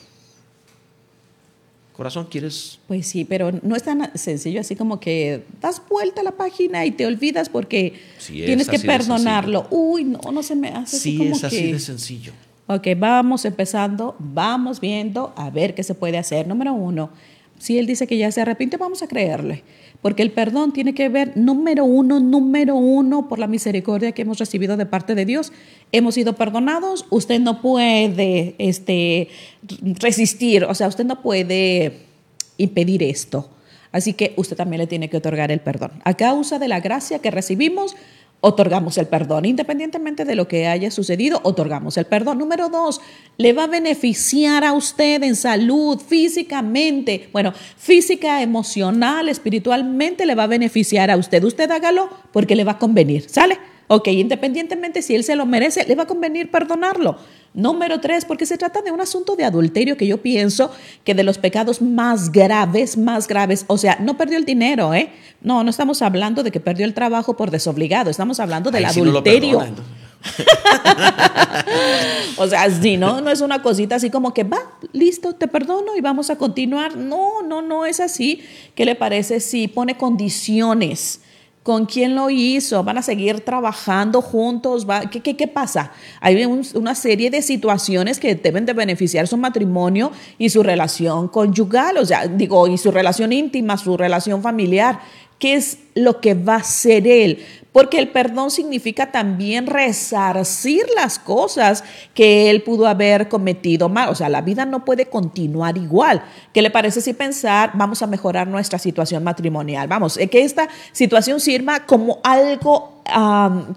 Corazón, 1.94 2.26
¿quieres? 2.28 2.80
Pues 2.88 3.06
sí, 3.06 3.24
pero 3.24 3.52
no 3.62 3.76
es 3.76 3.84
tan 3.84 4.10
sencillo 4.18 4.60
así 4.60 4.74
como 4.74 4.98
que 4.98 5.44
das 5.60 5.80
vuelta 5.88 6.22
a 6.22 6.24
la 6.24 6.32
página 6.32 6.84
y 6.84 6.90
te 6.90 7.06
olvidas 7.06 7.48
porque 7.48 7.94
Sí, 8.18 8.40
es 8.40 8.46
tienes 8.46 8.68
que 8.68 8.80
perdonarlo. 8.80 9.68
Uy, 9.70 10.02
no, 10.04 10.18
no 10.32 10.42
se 10.42 10.56
me 10.56 10.68
hace 10.70 10.96
así 10.96 11.12
Sí, 11.12 11.16
como 11.18 11.36
es 11.36 11.44
así 11.44 11.56
que- 11.56 11.72
de 11.72 11.78
sencillo. 11.78 12.32
Ok, 12.66 12.88
vamos 12.96 13.44
empezando, 13.44 14.16
vamos 14.18 14.80
viendo 14.80 15.32
a 15.36 15.50
ver 15.50 15.74
qué 15.74 15.82
se 15.84 15.94
puede 15.94 16.18
hacer. 16.18 16.48
Número 16.48 16.72
uno, 16.72 17.10
si 17.64 17.78
él 17.78 17.86
dice 17.86 18.06
que 18.06 18.18
ya 18.18 18.30
se 18.30 18.42
arrepiente, 18.42 18.76
vamos 18.76 19.02
a 19.02 19.08
creerle. 19.08 19.62
Porque 20.02 20.22
el 20.22 20.32
perdón 20.32 20.74
tiene 20.74 20.92
que 20.92 21.08
ver, 21.08 21.34
número 21.34 21.86
uno, 21.86 22.20
número 22.20 22.74
uno, 22.76 23.26
por 23.26 23.38
la 23.38 23.46
misericordia 23.46 24.12
que 24.12 24.20
hemos 24.20 24.36
recibido 24.36 24.76
de 24.76 24.84
parte 24.84 25.14
de 25.14 25.24
Dios. 25.24 25.50
Hemos 25.90 26.16
sido 26.16 26.34
perdonados, 26.34 27.06
usted 27.08 27.40
no 27.40 27.62
puede 27.62 28.54
este, 28.58 29.28
resistir, 29.80 30.64
o 30.64 30.74
sea, 30.74 30.88
usted 30.88 31.06
no 31.06 31.22
puede 31.22 32.00
impedir 32.58 33.02
esto. 33.02 33.48
Así 33.92 34.12
que 34.12 34.34
usted 34.36 34.58
también 34.58 34.80
le 34.80 34.86
tiene 34.86 35.08
que 35.08 35.16
otorgar 35.16 35.50
el 35.50 35.60
perdón. 35.60 35.92
A 36.04 36.18
causa 36.18 36.58
de 36.58 36.68
la 36.68 36.80
gracia 36.80 37.20
que 37.20 37.30
recibimos, 37.30 37.96
otorgamos 38.44 38.98
el 38.98 39.06
perdón. 39.06 39.46
Independientemente 39.46 40.26
de 40.26 40.34
lo 40.34 40.46
que 40.46 40.66
haya 40.66 40.90
sucedido, 40.90 41.40
otorgamos 41.44 41.96
el 41.96 42.04
perdón. 42.04 42.38
Número 42.38 42.68
dos, 42.68 43.00
le 43.38 43.54
va 43.54 43.64
a 43.64 43.68
beneficiar 43.68 44.64
a 44.64 44.74
usted 44.74 45.22
en 45.22 45.34
salud, 45.34 45.98
físicamente, 45.98 47.30
bueno, 47.32 47.54
física, 47.78 48.42
emocional, 48.42 49.30
espiritualmente, 49.30 50.26
le 50.26 50.34
va 50.34 50.42
a 50.42 50.48
beneficiar 50.48 51.10
a 51.10 51.16
usted. 51.16 51.42
Usted 51.42 51.70
hágalo 51.70 52.10
porque 52.32 52.54
le 52.54 52.64
va 52.64 52.72
a 52.72 52.78
convenir, 52.78 53.28
¿sale? 53.30 53.58
Ok, 53.86 54.08
independientemente 54.08 55.00
si 55.00 55.14
él 55.14 55.24
se 55.24 55.36
lo 55.36 55.46
merece, 55.46 55.86
le 55.86 55.94
va 55.94 56.02
a 56.02 56.06
convenir 56.06 56.50
perdonarlo. 56.50 57.16
Número 57.54 58.00
tres, 58.00 58.24
porque 58.24 58.46
se 58.46 58.58
trata 58.58 58.82
de 58.82 58.90
un 58.90 59.00
asunto 59.00 59.36
de 59.36 59.44
adulterio 59.44 59.96
que 59.96 60.08
yo 60.08 60.20
pienso 60.20 60.72
que 61.04 61.14
de 61.14 61.22
los 61.22 61.38
pecados 61.38 61.80
más 61.80 62.32
graves, 62.32 62.98
más 62.98 63.28
graves, 63.28 63.64
o 63.68 63.78
sea, 63.78 63.96
no 64.00 64.16
perdió 64.16 64.38
el 64.38 64.44
dinero, 64.44 64.92
¿eh? 64.92 65.12
No, 65.40 65.62
no 65.62 65.70
estamos 65.70 66.02
hablando 66.02 66.42
de 66.42 66.50
que 66.50 66.58
perdió 66.58 66.84
el 66.84 66.94
trabajo 66.94 67.36
por 67.36 67.52
desobligado, 67.52 68.10
estamos 68.10 68.40
hablando 68.40 68.72
del 68.72 68.82
no 68.82 68.88
lo 68.88 69.10
adulterio. 69.10 69.60
perdona, 69.60 69.68
entonces. 69.68 69.94
O 72.36 72.48
sea, 72.48 72.68
sí, 72.70 72.96
¿no? 72.96 73.20
No 73.20 73.30
es 73.30 73.40
una 73.40 73.62
cosita 73.62 73.96
así 73.96 74.10
como 74.10 74.34
que 74.34 74.42
va, 74.42 74.58
listo, 74.92 75.34
te 75.34 75.46
perdono 75.46 75.96
y 75.96 76.00
vamos 76.00 76.30
a 76.30 76.36
continuar. 76.36 76.96
No, 76.96 77.42
no, 77.42 77.62
no 77.62 77.86
es 77.86 78.00
así. 78.00 78.42
¿Qué 78.74 78.84
le 78.84 78.96
parece 78.96 79.38
si 79.38 79.68
pone 79.68 79.96
condiciones? 79.96 81.20
¿Con 81.64 81.86
quién 81.86 82.14
lo 82.14 82.28
hizo? 82.28 82.84
¿Van 82.84 82.98
a 82.98 83.02
seguir 83.02 83.40
trabajando 83.40 84.20
juntos? 84.20 84.86
¿Qué, 85.10 85.20
qué, 85.20 85.34
qué 85.34 85.48
pasa? 85.48 85.92
Hay 86.20 86.44
un- 86.44 86.60
una 86.74 86.94
serie 86.94 87.30
de 87.30 87.40
situaciones 87.40 88.20
que 88.20 88.34
deben 88.34 88.66
de 88.66 88.74
beneficiar 88.74 89.26
su 89.26 89.38
matrimonio 89.38 90.12
y 90.38 90.50
su 90.50 90.62
relación 90.62 91.26
conyugal, 91.28 91.96
o 91.96 92.04
sea, 92.04 92.26
digo, 92.28 92.68
y 92.68 92.76
su 92.76 92.90
relación 92.90 93.32
íntima, 93.32 93.78
su 93.78 93.96
relación 93.96 94.42
familiar. 94.42 95.00
¿Qué 95.38 95.54
es 95.54 95.78
lo 95.94 96.20
que 96.20 96.34
va 96.34 96.56
a 96.56 96.58
hacer 96.58 97.06
él? 97.08 97.38
Porque 97.74 97.98
el 97.98 98.10
perdón 98.10 98.52
significa 98.52 99.10
también 99.10 99.66
resarcir 99.66 100.86
las 100.94 101.18
cosas 101.18 101.82
que 102.14 102.48
él 102.48 102.62
pudo 102.62 102.86
haber 102.86 103.28
cometido 103.28 103.88
mal. 103.88 104.10
O 104.10 104.14
sea, 104.14 104.28
la 104.28 104.42
vida 104.42 104.64
no 104.64 104.84
puede 104.84 105.06
continuar 105.06 105.76
igual. 105.76 106.22
¿Qué 106.52 106.62
le 106.62 106.70
parece 106.70 107.00
si 107.00 107.14
pensar, 107.14 107.72
vamos 107.74 108.00
a 108.00 108.06
mejorar 108.06 108.46
nuestra 108.46 108.78
situación 108.78 109.24
matrimonial? 109.24 109.88
Vamos, 109.88 110.16
eh, 110.18 110.28
que 110.28 110.44
esta 110.44 110.68
situación 110.92 111.40
sirva 111.40 111.80
como 111.84 112.20
algo 112.22 112.93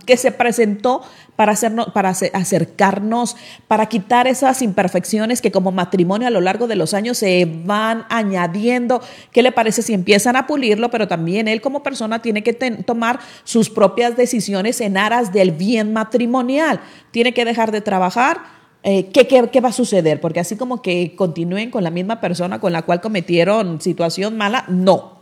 que 0.05 0.17
se 0.17 0.31
presentó 0.31 1.01
para, 1.35 1.51
hacernos, 1.51 1.87
para 1.91 2.09
ace- 2.09 2.31
acercarnos, 2.33 3.35
para 3.67 3.87
quitar 3.87 4.27
esas 4.27 4.61
imperfecciones 4.61 5.41
que 5.41 5.51
como 5.51 5.71
matrimonio 5.71 6.27
a 6.27 6.31
lo 6.31 6.41
largo 6.41 6.67
de 6.67 6.75
los 6.75 6.93
años 6.93 7.17
se 7.17 7.45
van 7.65 8.05
añadiendo. 8.09 9.01
¿Qué 9.31 9.41
le 9.43 9.51
parece 9.51 9.81
si 9.81 9.93
empiezan 9.93 10.35
a 10.35 10.47
pulirlo? 10.47 10.89
Pero 10.89 11.07
también 11.07 11.47
él 11.47 11.61
como 11.61 11.83
persona 11.83 12.21
tiene 12.21 12.41
que 12.43 12.53
tomar 12.53 13.19
sus 13.43 13.69
propias 13.69 14.15
decisiones 14.15 14.81
en 14.81 14.97
aras 14.97 15.33
del 15.33 15.51
bien 15.51 15.93
matrimonial. 15.93 16.79
Tiene 17.11 17.33
que 17.33 17.45
dejar 17.45 17.71
de 17.71 17.81
trabajar 17.81 18.57
eh, 18.83 19.09
¿qué, 19.11 19.27
qué, 19.27 19.49
qué 19.51 19.59
va 19.59 19.69
a 19.69 19.73
suceder? 19.73 20.21
Porque 20.21 20.39
así 20.39 20.55
como 20.55 20.81
que 20.81 21.13
continúen 21.17 21.71
con 21.71 21.83
la 21.83 21.89
misma 21.89 22.21
persona 22.21 22.59
con 22.59 22.71
la 22.71 22.83
cual 22.83 23.01
cometieron 23.01 23.81
situación 23.81 24.37
mala, 24.37 24.63
no. 24.69 25.16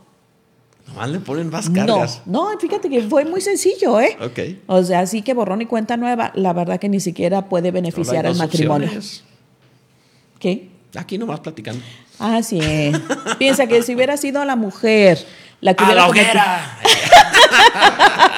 Nomás 0.88 1.10
le 1.10 1.18
ponen 1.20 1.50
más 1.50 1.68
cargas. 1.68 2.22
No, 2.26 2.52
no, 2.52 2.58
fíjate 2.58 2.88
que 2.88 3.02
fue 3.02 3.24
muy 3.24 3.40
sencillo, 3.40 4.00
¿eh? 4.00 4.16
Ok. 4.22 4.38
O 4.66 4.82
sea, 4.82 5.00
así 5.00 5.22
que 5.22 5.34
borrón 5.34 5.60
y 5.62 5.66
cuenta 5.66 5.96
nueva, 5.96 6.30
la 6.34 6.52
verdad 6.52 6.78
que 6.78 6.88
ni 6.88 7.00
siquiera 7.00 7.48
puede 7.48 7.70
beneficiar 7.72 8.26
al 8.26 8.36
matrimonio. 8.36 8.86
opciones. 8.86 9.24
¿Qué? 10.38 10.68
Aquí 10.94 11.18
nomás 11.18 11.40
platicando. 11.40 11.82
Así 12.18 12.58
es. 12.62 12.96
Piensa 13.38 13.66
que 13.66 13.82
si 13.82 13.94
hubiera 13.94 14.16
sido 14.16 14.44
la 14.44 14.56
mujer 14.56 15.18
la 15.60 15.74
que 15.74 15.84
¡A 15.84 15.86
hubiera 15.86 16.02
la 16.02 16.08
hoguera! 16.08 16.78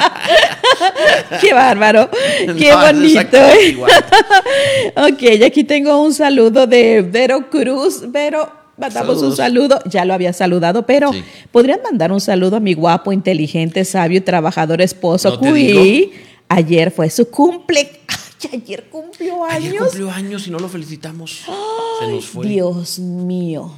Qué 1.40 1.52
bárbaro, 1.52 2.08
qué 2.58 2.70
No, 2.70 2.80
bonito. 2.80 3.36
¿eh? 3.36 3.76
ok, 4.96 5.22
y 5.22 5.42
aquí 5.44 5.64
tengo 5.64 6.00
un 6.02 6.14
saludo 6.14 6.66
de 6.66 7.02
Vero 7.02 7.48
Cruz. 7.50 8.02
Vero, 8.10 8.50
mandamos 8.78 9.22
un 9.22 9.34
saludo. 9.36 9.80
Ya 9.90 10.04
lo 10.04 10.14
había 10.14 10.32
saludado, 10.32 10.86
pero 10.86 11.12
Sí. 11.12 11.22
podrían 11.52 11.80
mandar 11.82 12.12
un 12.12 12.20
saludo 12.20 12.56
a 12.56 12.60
mi 12.60 12.74
guapo, 12.74 13.12
inteligente, 13.12 13.84
sabio 13.84 14.18
y 14.18 14.20
trabajador 14.20 14.80
esposo, 14.80 15.38
No. 15.40 15.52
Ayer 16.50 16.90
fue 16.90 17.10
su 17.10 17.28
cumple. 17.28 17.90
Ay, 18.08 18.60
ayer 18.62 18.84
cumplió 18.90 19.44
Ayer 19.44 19.72
años. 19.72 19.84
cumplió 19.88 20.10
años 20.10 20.46
y 20.46 20.50
no 20.50 20.58
lo 20.58 20.68
felicitamos. 20.68 21.42
Se 22.00 22.08
nos 22.10 22.26
fue. 22.26 22.46
Dios 22.46 22.98
mío. 22.98 23.72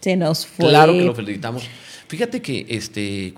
Se 0.00 0.16
nos 0.16 0.46
fue. 0.46 0.68
Claro 0.68 0.92
que 0.94 1.02
lo 1.02 1.14
felicitamos. 1.14 1.62
Fíjate 2.08 2.40
que 2.42 2.66
este 2.70 3.34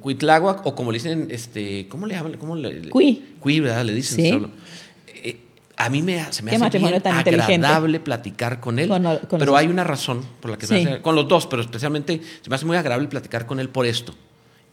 Cuitláhuac, 0.00 0.66
o 0.66 0.74
como 0.74 0.90
le 0.92 0.98
dicen, 0.98 1.28
este, 1.30 1.86
¿cómo 1.88 2.06
le 2.06 2.14
llaman? 2.14 2.36
¿Cómo 2.38 2.56
le, 2.56 2.88
Cui. 2.90 3.22
Cui, 3.40 3.60
¿verdad? 3.60 3.84
Le 3.84 3.94
dicen. 3.94 4.24
Sí. 4.40 4.46
A 5.78 5.88
mí 5.90 6.00
me, 6.02 6.32
se 6.32 6.42
me 6.42 6.52
hace 6.56 6.78
bien 6.78 7.02
tan 7.02 7.18
agradable 7.18 8.00
platicar 8.00 8.60
con 8.60 8.78
él. 8.78 8.88
Con 8.88 9.02
lo- 9.02 9.20
con 9.20 9.38
pero 9.38 9.52
los- 9.52 9.60
hay 9.60 9.66
una 9.68 9.84
razón 9.84 10.24
por 10.40 10.50
la 10.50 10.56
que 10.58 10.66
se 10.66 10.74
me 10.74 10.90
hace, 10.92 11.02
con 11.02 11.14
los 11.14 11.28
dos, 11.28 11.46
pero 11.46 11.60
especialmente 11.62 12.20
se 12.40 12.48
me 12.50 12.56
hace 12.56 12.64
muy 12.64 12.76
agradable 12.76 13.08
platicar 13.08 13.46
con 13.46 13.60
él 13.60 13.68
por 13.68 13.84
esto. 13.86 14.14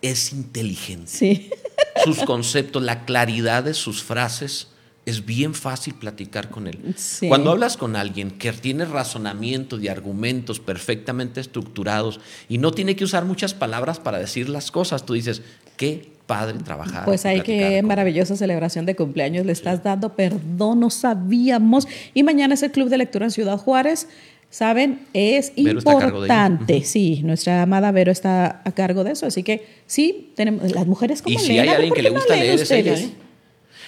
Es 0.01 0.31
inteligente. 0.33 1.07
Sí. 1.11 1.49
Sus 2.05 2.19
conceptos, 2.23 2.81
la 2.83 3.05
claridad 3.05 3.63
de 3.63 3.73
sus 3.73 4.01
frases, 4.03 4.69
es 5.05 5.25
bien 5.25 5.53
fácil 5.53 5.93
platicar 5.95 6.49
con 6.49 6.67
él. 6.67 6.93
Sí. 6.97 7.27
Cuando 7.27 7.51
hablas 7.51 7.75
con 7.75 7.95
alguien 7.97 8.31
que 8.31 8.53
tiene 8.53 8.85
razonamientos 8.85 9.81
y 9.83 9.89
argumentos 9.89 10.61
perfectamente 10.61 11.41
estructurados 11.41 12.21
y 12.47 12.57
no 12.57 12.71
tiene 12.71 12.95
que 12.95 13.03
usar 13.03 13.25
muchas 13.25 13.53
palabras 13.53 13.99
para 13.99 14.17
decir 14.19 14.47
las 14.47 14.71
cosas, 14.71 15.05
tú 15.05 15.13
dices, 15.13 15.41
qué 15.75 16.12
padre 16.25 16.59
trabajar. 16.59 17.05
Pues 17.05 17.25
hay 17.25 17.41
que 17.41 17.77
con- 17.79 17.87
maravillosa 17.87 18.35
celebración 18.35 18.85
de 18.85 18.95
cumpleaños 18.95 19.45
le 19.45 19.51
estás 19.51 19.83
dando, 19.83 20.15
perdón, 20.15 20.79
no 20.79 20.89
sabíamos. 20.89 21.87
Y 22.13 22.23
mañana 22.23 22.53
es 22.53 22.63
el 22.63 22.71
Club 22.71 22.89
de 22.89 22.97
Lectura 22.97 23.25
en 23.25 23.31
Ciudad 23.31 23.57
Juárez. 23.57 24.07
Saben, 24.49 24.99
es 25.13 25.51
Vero 25.57 25.79
importante. 25.79 26.83
Sí, 26.83 27.21
nuestra 27.23 27.63
amada 27.63 27.91
Vero 27.91 28.11
está 28.11 28.61
a 28.63 28.71
cargo 28.71 29.03
de 29.03 29.13
eso. 29.13 29.25
Así 29.25 29.41
que 29.41 29.65
sí, 29.87 30.31
tenemos 30.35 30.71
las 30.73 30.85
mujeres 30.85 31.23
como 31.23 31.35
Y 31.35 31.39
si 31.41 31.53
leen, 31.53 31.61
hay 31.61 31.69
alguien 31.69 31.89
¿por 31.89 31.95
que 31.97 32.03
le 32.03 32.09
gusta 32.11 32.35
leer, 32.35 32.59
es 32.59 32.69
ella? 32.69 32.93
¿eh? 32.93 33.09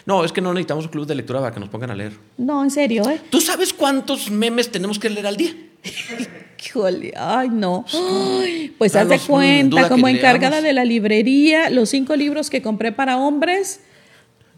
No, 0.08 0.26
es 0.26 0.32
que 0.32 0.42
no 0.42 0.54
necesitamos 0.54 0.86
un 0.86 0.92
club 0.92 1.06
de 1.06 1.16
lectura 1.16 1.40
para 1.40 1.54
que 1.54 1.60
nos 1.60 1.70
pongan 1.70 1.92
a 1.92 1.96
leer. 1.96 2.14
No, 2.38 2.64
en 2.64 2.72
serio, 2.72 3.08
¿eh? 3.10 3.20
¿Tú 3.30 3.42
sabes 3.42 3.74
cuántos 3.74 4.30
memes 4.32 4.72
tenemos 4.72 4.98
que 5.00 5.10
leer 5.10 5.28
al 5.28 5.38
día? 5.38 5.52
Ay, 7.18 7.50
no. 7.50 7.86
Pues 8.78 8.96
Ah, 8.96 9.02
haz 9.02 9.10
de 9.10 9.20
cuenta, 9.20 9.88
como 9.88 10.08
encargada 10.08 10.62
de 10.62 10.74
la 10.74 10.84
librería, 10.84 11.70
los 11.70 11.90
cinco 11.90 12.16
libros 12.16 12.50
que 12.50 12.62
compré 12.62 12.92
para 12.92 13.18
hombres. 13.18 13.82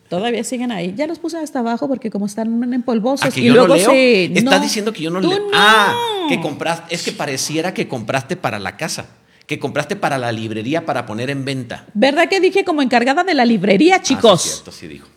Todavía 0.10 0.44
siguen 0.46 0.72
ahí. 0.72 0.94
Ya 0.96 1.06
los 1.06 1.20
puse 1.20 1.38
hasta 1.38 1.60
abajo 1.60 1.88
porque 1.88 2.10
como 2.10 2.26
están 2.26 2.74
en 2.74 2.82
polvosos 2.82 3.28
¿A 3.28 3.32
que 3.32 3.42
y 3.42 3.46
yo 3.46 3.54
luego 3.54 3.68
no 3.68 3.76
leo? 3.76 3.90
se 3.92 4.24
Está 4.26 4.58
no, 4.58 4.60
diciendo 4.62 4.94
que 4.94 5.04
yo 5.04 5.10
no 5.12 5.20
leo. 5.20 5.38
no. 5.38 5.46
Ah, 5.54 6.26
que 6.30 6.40
compraste. 6.40 6.96
Es 6.96 7.04
que 7.04 7.12
pareciera 7.12 7.74
que 7.74 7.88
compraste 7.90 8.38
para 8.38 8.58
la 8.58 8.78
casa. 8.78 9.08
Que 9.46 9.60
compraste 9.60 9.96
para 9.98 10.18
la 10.18 10.32
librería 10.32 10.86
para 10.86 11.06
poner 11.06 11.30
en 11.30 11.44
venta. 11.46 11.86
¿Verdad 11.94 12.30
que 12.30 12.40
dije 12.40 12.64
como 12.64 12.82
encargada 12.82 13.24
de 13.26 13.34
la 13.34 13.44
librería, 13.46 13.96
Ah, 13.96 14.02
sí, 14.02 14.16
chicos? 14.16 14.42
cierto, 14.42 14.72
sí 14.72 14.88
dijo. 14.88 15.08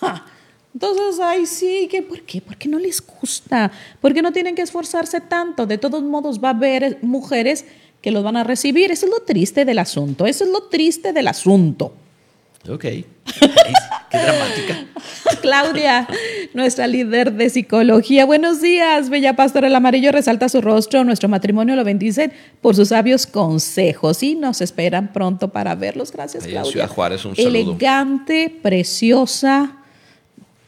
Ja. 0.00 0.26
Entonces, 0.74 1.20
ay, 1.20 1.46
sí, 1.46 1.86
que 1.90 2.02
¿por 2.02 2.22
qué? 2.22 2.40
¿Por 2.40 2.56
qué 2.56 2.68
no 2.68 2.78
les 2.78 3.04
gusta? 3.04 3.70
¿Por 4.00 4.14
qué 4.14 4.22
no 4.22 4.32
tienen 4.32 4.54
que 4.54 4.62
esforzarse 4.62 5.20
tanto? 5.20 5.66
De 5.66 5.78
todos 5.78 6.02
modos, 6.02 6.42
va 6.42 6.48
a 6.48 6.52
haber 6.52 6.98
mujeres 7.02 7.66
que 8.00 8.10
los 8.10 8.24
van 8.24 8.36
a 8.36 8.44
recibir. 8.44 8.90
Eso 8.90 9.06
es 9.06 9.12
lo 9.12 9.20
triste 9.20 9.64
del 9.64 9.78
asunto. 9.78 10.26
Eso 10.26 10.44
es 10.44 10.50
lo 10.50 10.64
triste 10.64 11.12
del 11.12 11.28
asunto. 11.28 11.92
Ok. 12.68 12.80
Qué 12.82 14.18
dramática. 14.18 14.86
Claudia, 15.42 16.06
nuestra 16.54 16.86
líder 16.86 17.32
de 17.32 17.50
psicología. 17.50 18.24
Buenos 18.24 18.60
días, 18.60 19.10
Bella 19.10 19.34
Pastor. 19.34 19.64
El 19.64 19.74
amarillo 19.74 20.12
resalta 20.12 20.48
su 20.48 20.60
rostro. 20.60 21.04
Nuestro 21.04 21.28
matrimonio 21.28 21.76
lo 21.76 21.84
bendicen 21.84 22.32
por 22.60 22.76
sus 22.76 22.88
sabios 22.88 23.26
consejos 23.26 24.22
y 24.22 24.36
nos 24.36 24.60
esperan 24.60 25.12
pronto 25.12 25.48
para 25.48 25.74
verlos. 25.74 26.12
Gracias, 26.12 26.44
en 26.44 26.52
Claudia. 26.52 26.72
Ciudad 26.72 26.88
Juárez, 26.88 27.24
un 27.24 27.36
saludo. 27.36 27.50
Elegante, 27.50 28.58
preciosa. 28.62 29.81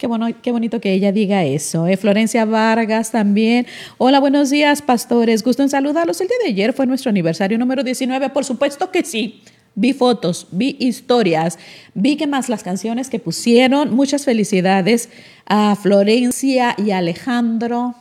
Qué, 0.05 0.09
bueno, 0.09 0.27
qué 0.43 0.53
bonito 0.53 0.83
que 0.83 0.93
ella 0.93 1.13
diga 1.13 1.45
eso. 1.45 1.87
¿eh? 1.87 1.97
Florencia 1.97 2.45
Vargas 2.45 3.11
también. 3.11 3.67
Hola, 3.97 4.21
buenos 4.21 4.51
días, 4.51 4.83
pastores. 4.83 5.43
Gusto 5.43 5.63
en 5.63 5.71
saludarlos. 5.71 6.21
El 6.21 6.29
día 6.29 6.37
de 6.45 6.51
ayer 6.51 6.75
fue 6.75 6.85
nuestro 6.85 7.09
aniversario 7.09 7.57
número 7.57 7.83
19. 7.83 8.29
Por 8.29 8.45
supuesto 8.45 8.91
que 8.91 9.03
sí. 9.03 9.41
Vi 9.75 9.95
fotos, 9.95 10.47
vi 10.51 10.77
historias, 10.79 11.59
vi 11.95 12.17
que 12.17 12.27
más 12.27 12.51
las 12.51 12.63
canciones 12.63 13.09
que 13.09 13.19
pusieron. 13.19 13.95
Muchas 13.95 14.27
felicidades 14.27 15.09
a 15.47 15.75
Florencia 15.75 16.75
y 16.77 16.91
Alejandro. 16.91 17.95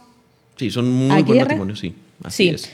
Sí, 0.57 0.71
son 0.71 0.91
muy 0.91 1.09
Aguirre. 1.09 1.25
buen 1.27 1.39
matrimonio, 1.39 1.75
sí. 1.77 1.93
Así 2.21 2.49
Sí. 2.49 2.49
es. 2.49 2.69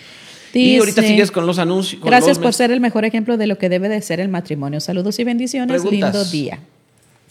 y 0.55 0.77
ahorita 0.79 1.03
sigues 1.03 1.29
con 1.29 1.45
los 1.45 1.59
anuncios. 1.59 2.01
con 2.01 2.09
Gracias 2.09 2.37
los 2.37 2.43
por 2.43 2.53
ser 2.55 2.71
el 2.71 2.79
mejor 2.79 3.05
ejemplo 3.05 3.37
de 3.37 3.45
lo 3.45 3.59
que 3.59 3.69
debe 3.69 3.89
de 3.89 4.01
ser 4.01 4.19
el 4.21 4.29
matrimonio. 4.29 4.79
Saludos 4.79 5.19
y 5.19 5.23
bendiciones. 5.23 5.83
Preguntas. 5.83 6.13
Lindo 6.15 6.25
día. 6.31 6.59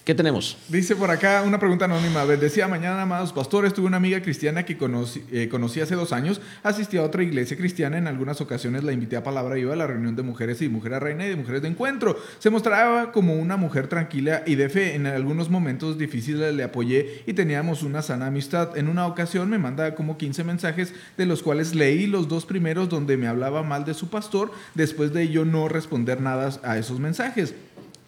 ¿Qué 0.09 0.15
tenemos? 0.15 0.57
Dice 0.69 0.97
por 0.97 1.11
acá 1.11 1.43
una 1.43 1.59
pregunta 1.59 1.85
anónima. 1.85 2.25
Decía 2.25 2.67
mañana, 2.67 3.03
amados 3.03 3.31
pastores, 3.35 3.75
tuve 3.75 3.89
una 3.89 3.99
amiga 3.99 4.23
cristiana 4.23 4.65
que 4.65 4.79
conocí, 4.79 5.23
eh, 5.31 5.51
conocí 5.51 5.83
hace 5.83 5.97
dos 5.97 6.15
años. 6.15 6.41
Asistí 6.63 6.97
a 6.97 7.03
otra 7.03 7.23
iglesia 7.23 7.59
cristiana. 7.59 7.99
En 7.99 8.07
algunas 8.07 8.41
ocasiones 8.41 8.85
la 8.85 8.93
invité 8.93 9.19
a 9.19 9.23
palabra. 9.23 9.59
Iba 9.59 9.75
a 9.75 9.77
la 9.77 9.87
reunión 9.87 10.17
de 10.17 10.23
mujeres 10.23 10.63
y 10.63 10.71
mujeres 10.71 11.01
reina 11.01 11.27
y 11.27 11.29
de 11.29 11.37
mujeres 11.37 11.61
de 11.61 11.69
encuentro. 11.69 12.17
Se 12.39 12.49
mostraba 12.49 13.13
como 13.13 13.35
una 13.35 13.59
mujer 13.59 13.89
tranquila 13.89 14.45
y 14.47 14.55
de 14.55 14.71
fe. 14.71 14.95
En 14.95 15.07
algunos 15.07 15.51
momentos 15.51 15.99
difíciles 15.99 16.55
le 16.55 16.65
apoyé 16.65 17.25
y 17.27 17.35
teníamos 17.35 17.83
una 17.83 18.01
sana 18.01 18.29
amistad. 18.29 18.79
En 18.79 18.89
una 18.89 19.07
ocasión 19.07 19.51
me 19.51 19.59
manda 19.59 19.95
como 19.95 20.17
15 20.17 20.43
mensajes, 20.43 20.95
de 21.19 21.27
los 21.27 21.43
cuales 21.43 21.75
leí 21.75 22.07
los 22.07 22.29
dos 22.29 22.47
primeros 22.47 22.89
donde 22.89 23.19
me 23.19 23.27
hablaba 23.27 23.63
mal 23.63 23.85
de 23.85 23.93
su 23.93 24.09
pastor. 24.09 24.53
Después 24.75 25.13
de 25.13 25.29
yo 25.29 25.45
no 25.45 25.69
responder 25.69 26.23
nada 26.23 26.59
a 26.63 26.79
esos 26.79 26.99
mensajes. 26.99 27.53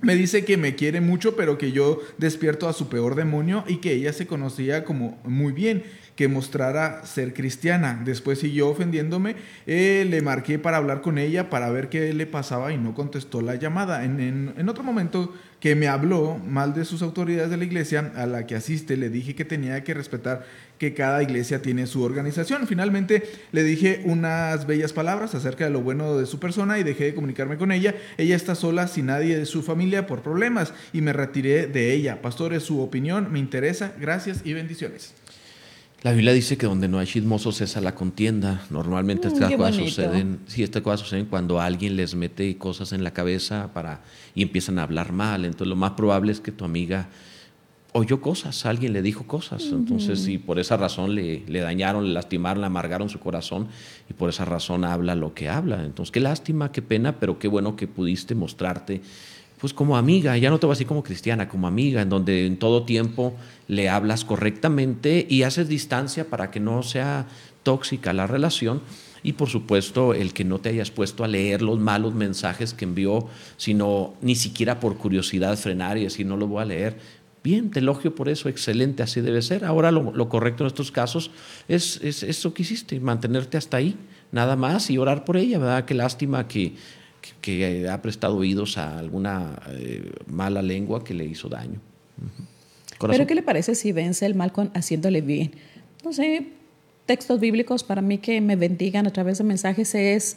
Me 0.03 0.15
dice 0.15 0.47
que 0.47 0.57
me 0.57 0.75
quiere 0.77 1.03
mucho, 1.03 1.37
pero 1.37 1.59
que 1.59 1.73
yo 1.73 2.01
despierto 2.17 2.69
a 2.69 2.73
su 2.73 2.89
peor 2.89 3.15
demonio 3.17 3.65
y 3.69 3.77
que 3.77 3.93
ella 3.93 4.15
se 4.15 4.27
conocía 4.27 4.83
como 4.85 5.19
muy 5.25 5.53
bien, 5.53 5.83
que 6.17 6.27
mostrara 6.27 7.05
ser 7.05 7.35
cristiana. 7.35 8.01
Después 8.03 8.39
siguió 8.39 8.69
ofendiéndome, 8.69 9.37
eh, 9.67 10.07
le 10.09 10.23
marqué 10.23 10.59
para 10.59 10.79
hablar 10.79 11.03
con 11.03 11.19
ella, 11.19 11.51
para 11.51 11.71
ver 11.71 11.91
qué 11.91 12.15
le 12.15 12.27
pasaba 12.27 12.73
y 12.73 12.79
no 12.79 12.95
contestó 12.95 13.43
la 13.43 13.57
llamada. 13.57 14.03
En, 14.05 14.21
en- 14.21 14.55
en 14.57 14.69
otro 14.71 14.83
momento 14.85 15.35
que 15.61 15.77
me 15.77 15.89
habló 15.89 16.39
mal 16.39 16.75
de 16.75 16.85
sus 16.85 17.03
autoridades 17.03 17.51
de 17.51 17.59
la 17.59 17.65
iglesia 17.65 18.13
a 18.17 18.27
la 18.27 18.47
que 18.47 18.57
asiste, 18.57 18.97
le 18.97 19.11
dije 19.11 19.35
que 19.35 19.45
tenía 19.45 19.85
que 19.85 19.95
respetar 19.95 20.47
que 20.79 20.95
cada 20.95 21.23
iglesia 21.23 21.61
tiene 21.61 21.87
su 21.87 22.03
organización. 22.03 22.67
Finalmente 22.67 23.23
le 23.53 23.63
dije 23.63 24.01
unas 24.07 24.67
bellas 24.67 24.95
palabras 24.95 25.35
acerca 25.35 25.65
de 25.65 25.71
lo 25.71 25.83
bueno 25.83 26.17
de 26.17 26.25
su 26.25 26.41
persona 26.41 26.79
y 26.79 26.83
dejé 26.83 27.05
de 27.05 27.15
comunicarme 27.15 27.59
con 27.59 27.71
ella. 27.71 27.95
Ella 28.17 28.35
está 28.35 28.55
sola 28.55 28.89
sin 28.89 29.07
nadie 29.07 29.39
de 29.39 29.45
su 29.45 29.63
familia 29.63 30.07
por 30.07 30.23
problemas 30.23 30.73
y 30.95 31.03
me 31.03 31.13
retiré 31.13 31.67
de 31.67 31.93
ella. 31.93 32.23
Pastores, 32.23 32.63
su 32.63 32.81
opinión 32.81 33.31
me 33.31 33.39
interesa. 33.39 33.93
Gracias 34.01 34.41
y 34.43 34.55
bendiciones. 34.55 35.20
La 36.03 36.13
Biblia 36.13 36.33
dice 36.33 36.57
que 36.57 36.65
donde 36.67 36.89
no 36.89 36.99
hay 36.99 37.07
chismosos 37.07 37.57
cesa 37.59 37.81
la 37.83 37.95
contienda. 37.95 38.63
Normalmente 38.71 39.29
Mm, 39.29 39.33
estas 39.33 39.51
cosas 39.53 39.77
bonito. 39.77 39.89
suceden, 39.91 40.41
sí, 40.47 40.63
estas 40.63 40.83
cosas 40.83 41.01
suceden 41.01 41.27
cuando 41.27 41.61
alguien 41.61 41.97
les 41.97 42.15
mete 42.15 42.57
cosas 42.57 42.93
en 42.93 43.05
la 43.05 43.11
cabeza 43.13 43.71
para 43.75 44.01
y 44.35 44.43
empiezan 44.43 44.79
a 44.79 44.85
hablar 44.85 45.13
mal. 45.13 45.45
Entonces 45.45 45.69
lo 45.69 45.77
más 45.77 45.93
probable 45.93 46.33
es 46.33 46.41
que 46.41 46.53
tu 46.53 46.65
amiga 46.65 47.09
oyó 47.93 48.21
cosas, 48.23 48.65
alguien 48.65 48.95
le 48.95 49.03
dijo 49.03 49.27
cosas. 49.27 49.63
Entonces, 49.65 50.27
y 50.29 50.39
por 50.39 50.59
esa 50.59 50.79
razón 50.79 51.15
le, 51.15 51.43
le 51.47 51.61
dañaron, 51.61 52.07
le 52.07 52.13
lastimaron, 52.15 52.63
le 52.63 52.67
amargaron 52.69 53.11
su 53.11 53.19
corazón 53.21 53.69
y 54.09 54.15
por 54.15 54.31
esa 54.31 54.47
razón 54.47 54.85
habla 54.85 55.15
lo 55.15 55.35
que 55.35 55.51
habla. 55.51 55.85
Entonces, 55.85 56.13
qué 56.13 56.21
lástima, 56.21 56.73
qué 56.73 56.81
pena, 56.81 57.19
pero 57.19 57.39
qué 57.39 57.49
bueno 57.49 57.77
que 57.77 57.89
pudiste 57.89 58.35
mostrarte 58.35 59.03
pues 59.61 59.75
como 59.75 59.97
amiga, 59.97 60.37
ya 60.39 60.49
no 60.51 60.59
te 60.59 60.67
voy 60.67 60.73
a 60.73 60.77
decir 60.77 60.87
como 60.87 61.03
cristiana, 61.03 61.49
como 61.49 61.67
amiga, 61.67 62.01
en 62.01 62.09
donde 62.09 62.47
en 62.47 62.57
todo 62.57 62.85
tiempo 62.85 63.35
le 63.69 63.89
hablas 63.89 64.25
correctamente 64.25 65.27
y 65.29 65.43
haces 65.43 65.69
distancia 65.69 66.25
para 66.29 66.51
que 66.51 66.61
no 66.61 66.83
sea 66.83 67.27
tóxica 67.63 68.13
la 68.13 68.27
relación. 68.27 68.81
Y 69.23 69.35
por 69.35 69.51
supuesto, 69.51 70.15
el 70.15 70.33
que 70.33 70.45
no 70.45 70.61
te 70.61 70.71
hayas 70.71 70.91
puesto 70.91 71.25
a 71.25 71.29
leer 71.29 71.61
los 71.61 71.79
malos 71.79 72.15
mensajes 72.15 72.73
que 72.73 72.87
envió, 72.87 73.29
sino 73.59 74.15
ni 74.23 74.35
siquiera 74.35 74.81
por 74.81 74.97
curiosidad 74.97 75.59
frenar 75.59 75.99
y 75.99 76.05
decir 76.05 76.25
no 76.25 76.39
lo 76.39 76.47
voy 76.47 76.63
a 76.63 76.65
leer. 76.65 76.97
Bien, 77.45 77.71
te 77.71 77.81
elogio 77.81 78.15
por 78.15 78.31
eso, 78.31 78.49
excelente, 78.49 79.03
así 79.03 79.21
debe 79.21 79.43
ser. 79.43 79.67
Ahora 79.67 79.91
lo, 79.91 80.29
correcto 80.31 80.63
en 80.65 80.69
estos 80.69 80.91
casos 80.91 81.31
es, 81.69 82.01
es, 82.03 82.23
eso 82.23 82.55
que 82.55 82.63
hiciste, 82.63 82.99
mantenerte 83.01 83.59
hasta 83.59 83.77
ahí, 83.79 83.97
nada 84.33 84.57
más, 84.57 84.91
y 84.91 84.97
orar 84.97 85.25
por 85.25 85.37
ella, 85.37 85.59
¿verdad? 85.59 85.85
Qué 85.85 85.95
lástima 85.95 86.49
que, 86.49 86.75
que, 87.21 87.33
que 87.41 87.89
ha 87.89 88.01
prestado 88.03 88.37
oídos 88.37 88.79
a 88.79 88.99
alguna 88.99 89.61
eh, 89.69 90.13
mala 90.27 90.63
lengua 90.63 91.03
que 91.05 91.15
le 91.15 91.25
hizo 91.25 91.49
daño. 91.49 91.81
Corazón. 92.99 93.17
Pero 93.19 93.27
¿qué 93.27 93.35
le 93.35 93.43
parece 93.43 93.75
si 93.75 93.93
vence 93.93 94.27
el 94.27 94.35
mal 94.35 94.53
con 94.53 94.71
haciéndole 94.75 95.21
bien? 95.23 95.53
No 96.05 96.13
sé, 96.13 96.49
textos 97.07 97.41
bíblicos 97.41 97.83
para 97.83 98.03
mí 98.03 98.19
que 98.19 98.41
me 98.41 98.57
bendigan 98.57 99.07
a 99.07 99.11
través 99.11 99.39
de 99.39 99.45
mensajes 99.45 99.95
es 99.95 100.37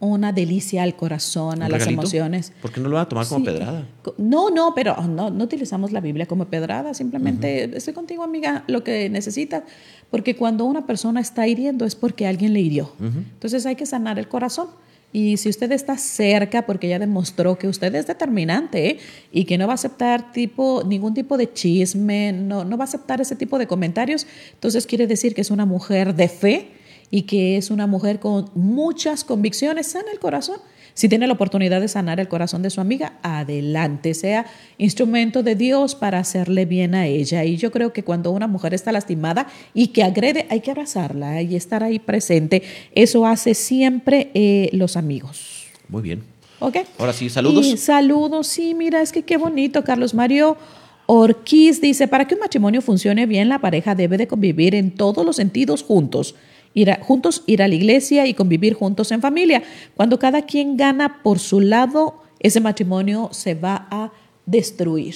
una 0.00 0.32
delicia 0.32 0.84
al 0.84 0.94
corazón, 0.94 1.60
a 1.60 1.66
¿Un 1.66 1.72
las 1.72 1.80
regalito? 1.80 2.02
emociones. 2.02 2.52
¿Por 2.62 2.70
qué 2.72 2.80
no 2.80 2.88
lo 2.88 2.94
va 2.96 3.02
a 3.02 3.08
tomar 3.08 3.26
como 3.26 3.40
Sí. 3.44 3.46
pedrada? 3.50 3.84
No, 4.16 4.48
no, 4.48 4.72
pero 4.74 4.94
oh, 4.96 5.02
no, 5.08 5.28
no 5.30 5.44
utilizamos 5.44 5.90
la 5.92 6.00
Biblia 6.00 6.24
como 6.26 6.44
pedrada, 6.46 6.94
simplemente 6.94 7.76
estoy 7.76 7.94
contigo, 7.94 8.22
amiga, 8.22 8.62
lo 8.68 8.84
que 8.84 9.10
necesitas, 9.10 9.64
porque 10.10 10.36
cuando 10.36 10.64
una 10.66 10.86
persona 10.86 11.20
está 11.20 11.48
hiriendo 11.48 11.84
es 11.84 11.96
porque 11.96 12.26
alguien 12.28 12.52
le 12.52 12.60
hirió. 12.60 12.92
Entonces 13.00 13.66
hay 13.66 13.74
que 13.74 13.86
sanar 13.86 14.18
el 14.20 14.28
corazón. 14.28 14.68
Y 15.12 15.38
si 15.38 15.48
usted 15.48 15.72
está 15.72 15.96
cerca, 15.96 16.66
porque 16.66 16.88
ya 16.88 16.98
demostró 16.98 17.58
que 17.58 17.66
usted 17.66 17.94
es 17.94 18.06
determinante 18.06 18.90
¿eh? 18.90 18.98
y 19.32 19.44
que 19.44 19.56
no 19.56 19.66
va 19.66 19.72
a 19.72 19.74
aceptar 19.74 20.32
tipo, 20.32 20.82
ningún 20.86 21.14
tipo 21.14 21.38
de 21.38 21.50
chisme, 21.52 22.32
no, 22.32 22.64
no 22.64 22.76
va 22.76 22.84
a 22.84 22.88
aceptar 22.88 23.20
ese 23.20 23.34
tipo 23.34 23.58
de 23.58 23.66
comentarios, 23.66 24.26
entonces 24.52 24.86
quiere 24.86 25.06
decir 25.06 25.34
que 25.34 25.40
es 25.40 25.50
una 25.50 25.64
mujer 25.64 26.14
de 26.14 26.28
fe 26.28 26.68
y 27.10 27.22
que 27.22 27.56
es 27.56 27.70
una 27.70 27.86
mujer 27.86 28.20
con 28.20 28.50
muchas 28.54 29.24
convicciones, 29.24 29.86
sana 29.86 30.10
el 30.12 30.18
corazón. 30.18 30.58
Si 30.98 31.08
tiene 31.08 31.28
la 31.28 31.34
oportunidad 31.34 31.80
de 31.80 31.86
sanar 31.86 32.18
el 32.18 32.26
corazón 32.26 32.60
de 32.62 32.70
su 32.70 32.80
amiga, 32.80 33.12
adelante, 33.22 34.14
sea 34.14 34.46
instrumento 34.78 35.44
de 35.44 35.54
Dios 35.54 35.94
para 35.94 36.18
hacerle 36.18 36.64
bien 36.64 36.96
a 36.96 37.06
ella. 37.06 37.44
Y 37.44 37.56
yo 37.56 37.70
creo 37.70 37.92
que 37.92 38.02
cuando 38.02 38.32
una 38.32 38.48
mujer 38.48 38.74
está 38.74 38.90
lastimada 38.90 39.46
y 39.74 39.86
que 39.88 40.02
agrede, 40.02 40.48
hay 40.50 40.58
que 40.58 40.72
abrazarla 40.72 41.40
y 41.40 41.54
estar 41.54 41.84
ahí 41.84 42.00
presente. 42.00 42.64
Eso 42.96 43.26
hace 43.26 43.54
siempre 43.54 44.32
eh, 44.34 44.70
los 44.72 44.96
amigos. 44.96 45.66
Muy 45.88 46.02
bien. 46.02 46.24
¿Ok? 46.58 46.78
Ahora 46.98 47.12
sí, 47.12 47.30
saludos. 47.30 47.64
Y 47.64 47.76
saludos, 47.76 48.48
sí, 48.48 48.74
mira, 48.74 49.00
es 49.00 49.12
que 49.12 49.22
qué 49.22 49.36
bonito. 49.36 49.84
Carlos 49.84 50.14
Mario 50.14 50.56
Orquiz 51.06 51.80
dice, 51.80 52.08
para 52.08 52.26
que 52.26 52.34
un 52.34 52.40
matrimonio 52.40 52.82
funcione 52.82 53.26
bien, 53.26 53.48
la 53.48 53.60
pareja 53.60 53.94
debe 53.94 54.16
de 54.16 54.26
convivir 54.26 54.74
en 54.74 54.90
todos 54.90 55.24
los 55.24 55.36
sentidos 55.36 55.84
juntos. 55.84 56.34
Ir 56.78 56.90
a- 56.92 57.00
juntos 57.02 57.42
ir 57.46 57.60
a 57.62 57.66
la 57.66 57.74
iglesia 57.74 58.26
y 58.26 58.34
convivir 58.34 58.74
juntos 58.74 59.10
en 59.10 59.20
familia. 59.20 59.62
Cuando 59.96 60.18
cada 60.18 60.42
quien 60.42 60.76
gana 60.76 61.22
por 61.24 61.38
su 61.40 61.60
lado, 61.60 62.22
ese 62.38 62.60
matrimonio 62.60 63.30
se 63.32 63.54
va 63.54 63.88
a 63.90 64.12
destruir. 64.46 65.14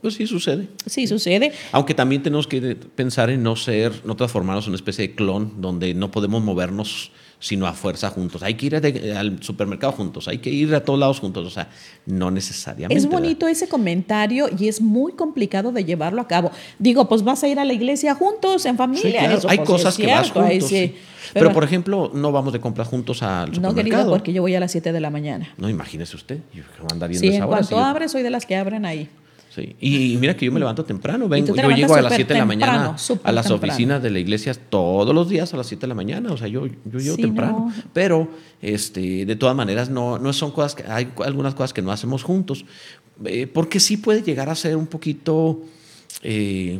Pues 0.00 0.14
sí, 0.14 0.26
sucede. 0.26 0.68
Sí, 0.86 1.06
sucede. 1.06 1.52
Aunque 1.72 1.92
también 1.94 2.22
tenemos 2.22 2.46
que 2.46 2.60
pensar 2.76 3.28
en 3.28 3.42
no 3.42 3.56
ser, 3.56 3.92
no 4.06 4.14
transformarnos 4.16 4.64
en 4.64 4.70
una 4.70 4.76
especie 4.76 5.08
de 5.08 5.14
clon 5.14 5.60
donde 5.60 5.92
no 5.94 6.10
podemos 6.10 6.42
movernos 6.42 7.10
sino 7.38 7.66
a 7.66 7.72
fuerza 7.74 8.08
juntos. 8.10 8.42
Hay 8.42 8.54
que 8.54 8.66
ir 8.66 8.80
de- 8.80 9.16
al 9.16 9.42
supermercado 9.42 9.92
juntos, 9.92 10.26
hay 10.28 10.38
que 10.38 10.50
ir 10.50 10.74
a 10.74 10.82
todos 10.84 10.98
lados 10.98 11.20
juntos, 11.20 11.46
o 11.46 11.50
sea, 11.50 11.68
no 12.06 12.30
necesariamente. 12.30 12.96
Es 12.98 13.04
¿verdad? 13.06 13.18
bonito 13.20 13.46
ese 13.48 13.68
comentario 13.68 14.48
y 14.58 14.68
es 14.68 14.80
muy 14.80 15.12
complicado 15.12 15.70
de 15.72 15.84
llevarlo 15.84 16.20
a 16.22 16.26
cabo. 16.28 16.50
Digo, 16.78 17.08
pues 17.08 17.22
vas 17.22 17.42
a 17.44 17.48
ir 17.48 17.58
a 17.58 17.64
la 17.64 17.72
iglesia 17.74 18.14
juntos, 18.14 18.64
en 18.64 18.72
Sí, 18.72 18.78
familia. 18.78 19.20
claro, 19.20 19.38
Eso, 19.38 19.48
hay 19.50 19.58
pues, 19.58 19.68
cosas 19.68 19.94
es 19.98 20.04
que 20.04 20.12
vas 20.12 20.22
cierto, 20.32 20.42
juntos. 20.42 20.68
sí. 20.68 20.94
Pero, 21.34 21.52
por 21.52 21.64
ejemplo, 21.64 22.10
no 22.14 22.32
vamos 22.32 22.52
de 22.52 22.60
compras 22.60 22.88
juntos 22.88 23.22
al 23.22 23.48
no, 23.50 23.54
supermercado. 23.56 23.82
querido, 23.84 24.10
porque 24.10 24.32
yo 24.32 24.42
voy 24.42 24.54
a 24.54 24.60
las 24.60 24.70
7 24.72 24.92
de 24.92 25.00
la 25.00 25.10
mañana. 25.10 25.52
No, 25.58 25.68
imagínese 25.68 26.16
usted, 26.16 26.38
yo 26.54 26.62
que 26.62 26.78
voy 26.80 26.86
a 26.90 26.94
andar 26.94 27.08
viendo 27.10 27.20
Sí, 27.20 27.28
esa 27.28 27.36
en 27.38 27.42
hora, 27.42 27.50
cuanto 27.58 27.70
yo- 27.76 27.84
abre, 27.84 28.08
soy 28.08 28.22
de 28.22 28.30
las 28.30 28.46
que 28.46 28.56
abren 28.56 28.86
ahí. 28.86 29.08
Sí. 29.56 29.74
Y, 29.80 30.18
mira 30.18 30.36
que 30.36 30.44
yo 30.44 30.52
me 30.52 30.60
levanto 30.60 30.84
temprano, 30.84 31.30
vengo, 31.30 31.54
te 31.54 31.62
yo 31.62 31.70
llego 31.70 31.94
a 31.94 32.02
las 32.02 32.12
súper 32.12 32.26
7 32.26 32.34
de 32.34 32.38
la 32.40 32.44
mañana 32.44 32.72
temprano, 32.72 33.20
a 33.24 33.32
las 33.32 33.46
temprano. 33.46 33.72
oficinas 33.72 34.02
de 34.02 34.10
la 34.10 34.18
iglesia 34.18 34.52
todos 34.52 35.14
los 35.14 35.30
días 35.30 35.54
a 35.54 35.56
las 35.56 35.66
7 35.66 35.80
de 35.80 35.86
la 35.86 35.94
mañana, 35.94 36.30
o 36.30 36.36
sea, 36.36 36.46
yo, 36.46 36.66
yo 36.66 36.98
llego 36.98 37.16
Sí, 37.16 37.22
temprano, 37.22 37.72
no. 37.74 37.82
pero 37.94 38.28
este, 38.60 39.24
de 39.24 39.36
todas 39.36 39.56
maneras 39.56 39.88
no, 39.88 40.18
no 40.18 40.34
son 40.34 40.50
cosas 40.50 40.74
que, 40.74 40.82
hay 40.86 41.08
algunas 41.24 41.54
cosas 41.54 41.72
que 41.72 41.80
no 41.80 41.90
hacemos 41.90 42.22
juntos, 42.22 42.66
eh, 43.24 43.46
porque 43.46 43.80
sí 43.80 43.96
puede 43.96 44.22
llegar 44.22 44.50
a 44.50 44.54
ser 44.54 44.76
un 44.76 44.86
poquito 44.86 45.62
eh, 46.22 46.78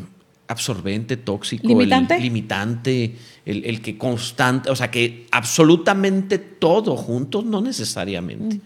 absorbente, 0.48 1.16
tóxico, 1.16 1.64
el- 1.64 1.68
¿Limitante? 1.70 2.20
limitante, 2.20 3.14
el, 3.44 3.64
el 3.64 3.80
que 3.80 3.98
constante, 3.98 4.70
o 4.70 4.76
sea, 4.76 4.90
que 4.90 5.26
absolutamente 5.32 6.38
todo 6.38 6.96
juntos, 6.96 7.44
no 7.44 7.60
necesariamente. 7.60 8.60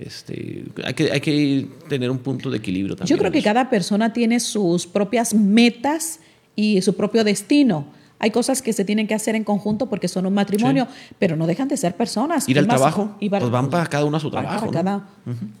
este, 0.00 0.64
hay, 0.84 0.94
que, 0.94 1.12
hay 1.12 1.20
que 1.20 1.68
tener 1.88 2.10
un 2.10 2.18
punto 2.18 2.50
de 2.50 2.58
equilibrio 2.58 2.96
también. 2.96 3.14
Yo 3.16 3.18
creo 3.20 3.30
que 3.32 3.42
cada 3.42 3.68
persona 3.70 4.12
tiene 4.12 4.40
sus 4.40 4.86
propias 4.86 5.34
metas 5.34 6.20
y 6.56 6.80
su 6.82 6.94
propio 6.94 7.24
destino. 7.24 7.86
Hay 8.20 8.30
cosas 8.32 8.62
que 8.62 8.72
se 8.72 8.84
tienen 8.84 9.06
que 9.06 9.14
hacer 9.14 9.36
en 9.36 9.44
conjunto 9.44 9.88
porque 9.88 10.08
son 10.08 10.26
un 10.26 10.34
matrimonio, 10.34 10.88
pero 11.20 11.36
no 11.36 11.46
dejan 11.46 11.68
de 11.68 11.76
ser 11.76 11.94
personas. 11.96 12.48
Ir 12.48 12.58
al 12.58 12.66
más, 12.66 12.76
trabajo, 12.76 13.16
y 13.20 13.28
pues 13.28 13.48
van 13.50 13.70
para 13.70 13.86
cada 13.86 14.04
uno 14.04 14.16
a 14.16 14.20
su 14.20 14.28
trabajo. 14.30 14.66
para 14.66 14.66
¿no? 14.66 14.72
cada- 14.72 15.08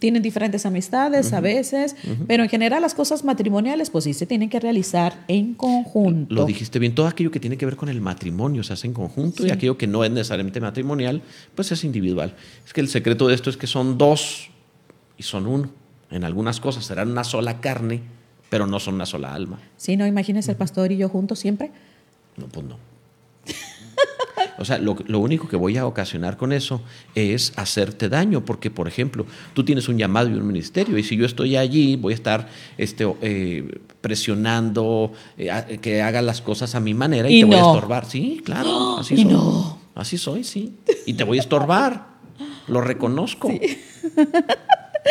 Tienen 0.00 0.22
diferentes 0.22 0.66
amistades 0.66 1.32
a 1.32 1.40
veces, 1.40 1.94
pero 2.26 2.42
en 2.42 2.48
general 2.48 2.82
las 2.82 2.94
cosas 2.94 3.22
matrimoniales 3.22 3.90
pues 3.90 4.04
sí 4.04 4.12
se 4.14 4.26
tienen 4.26 4.48
que 4.48 4.58
realizar 4.58 5.24
en 5.28 5.54
conjunto. 5.54 6.34
Lo 6.34 6.44
dijiste 6.46 6.78
bien, 6.78 6.94
todo 6.94 7.06
aquello 7.06 7.30
que 7.30 7.38
tiene 7.38 7.56
que 7.56 7.64
ver 7.66 7.76
con 7.76 7.88
el 7.88 8.00
matrimonio 8.00 8.62
se 8.64 8.72
hace 8.72 8.86
en 8.88 8.92
conjunto 8.94 9.46
y 9.46 9.50
aquello 9.50 9.78
que 9.78 9.86
no 9.86 10.02
es 10.04 10.10
necesariamente 10.10 10.60
matrimonial, 10.60 11.22
pues 11.54 11.70
es 11.70 11.84
individual. 11.84 12.34
Es 12.66 12.72
que 12.72 12.80
el 12.80 12.88
secreto 12.88 13.28
de 13.28 13.34
esto 13.34 13.50
es 13.50 13.56
que 13.56 13.66
son 13.68 13.98
dos 13.98 14.50
y 15.16 15.22
son 15.22 15.46
uno. 15.46 15.70
En 16.10 16.24
algunas 16.24 16.58
cosas 16.58 16.84
serán 16.84 17.10
una 17.10 17.22
sola 17.22 17.60
carne, 17.60 18.00
pero 18.50 18.66
no 18.66 18.80
son 18.80 18.94
una 18.94 19.06
sola 19.06 19.34
alma. 19.34 19.60
Sí, 19.76 19.96
no, 19.96 20.06
imagínese 20.06 20.50
el 20.52 20.56
pastor 20.56 20.90
y 20.90 20.96
yo 20.96 21.08
juntos 21.08 21.38
siempre. 21.38 21.70
No, 22.38 22.46
pues 22.48 22.64
no. 22.66 22.78
O 24.60 24.64
sea, 24.64 24.78
lo, 24.78 24.96
lo 25.06 25.20
único 25.20 25.46
que 25.48 25.56
voy 25.56 25.76
a 25.76 25.86
ocasionar 25.86 26.36
con 26.36 26.52
eso 26.52 26.80
es 27.14 27.52
hacerte 27.56 28.08
daño, 28.08 28.44
porque, 28.44 28.70
por 28.70 28.88
ejemplo, 28.88 29.24
tú 29.54 29.64
tienes 29.64 29.88
un 29.88 29.98
llamado 29.98 30.28
y 30.28 30.34
un 30.34 30.46
ministerio, 30.46 30.98
y 30.98 31.04
si 31.04 31.16
yo 31.16 31.26
estoy 31.26 31.56
allí, 31.56 31.94
voy 31.96 32.12
a 32.12 32.16
estar 32.16 32.48
este, 32.76 33.06
eh, 33.22 33.80
presionando 34.00 35.12
eh, 35.36 35.50
a- 35.50 35.64
que 35.66 36.02
haga 36.02 36.22
las 36.22 36.40
cosas 36.42 36.74
a 36.74 36.80
mi 36.80 36.92
manera 36.94 37.30
y, 37.30 37.36
Y 37.36 37.40
te 37.40 37.46
voy 37.46 37.56
a 37.56 37.60
estorbar. 37.60 38.04
Sí, 38.06 38.40
claro, 38.44 38.96
así 38.98 39.14
Y 39.14 39.22
soy. 39.22 39.32
no. 39.32 39.78
Así 39.94 40.18
soy, 40.18 40.42
sí. 40.44 40.74
Y 41.06 41.14
te 41.14 41.24
voy 41.24 41.38
a 41.38 41.40
estorbar. 41.40 42.06
Lo 42.68 42.80
reconozco. 42.80 43.48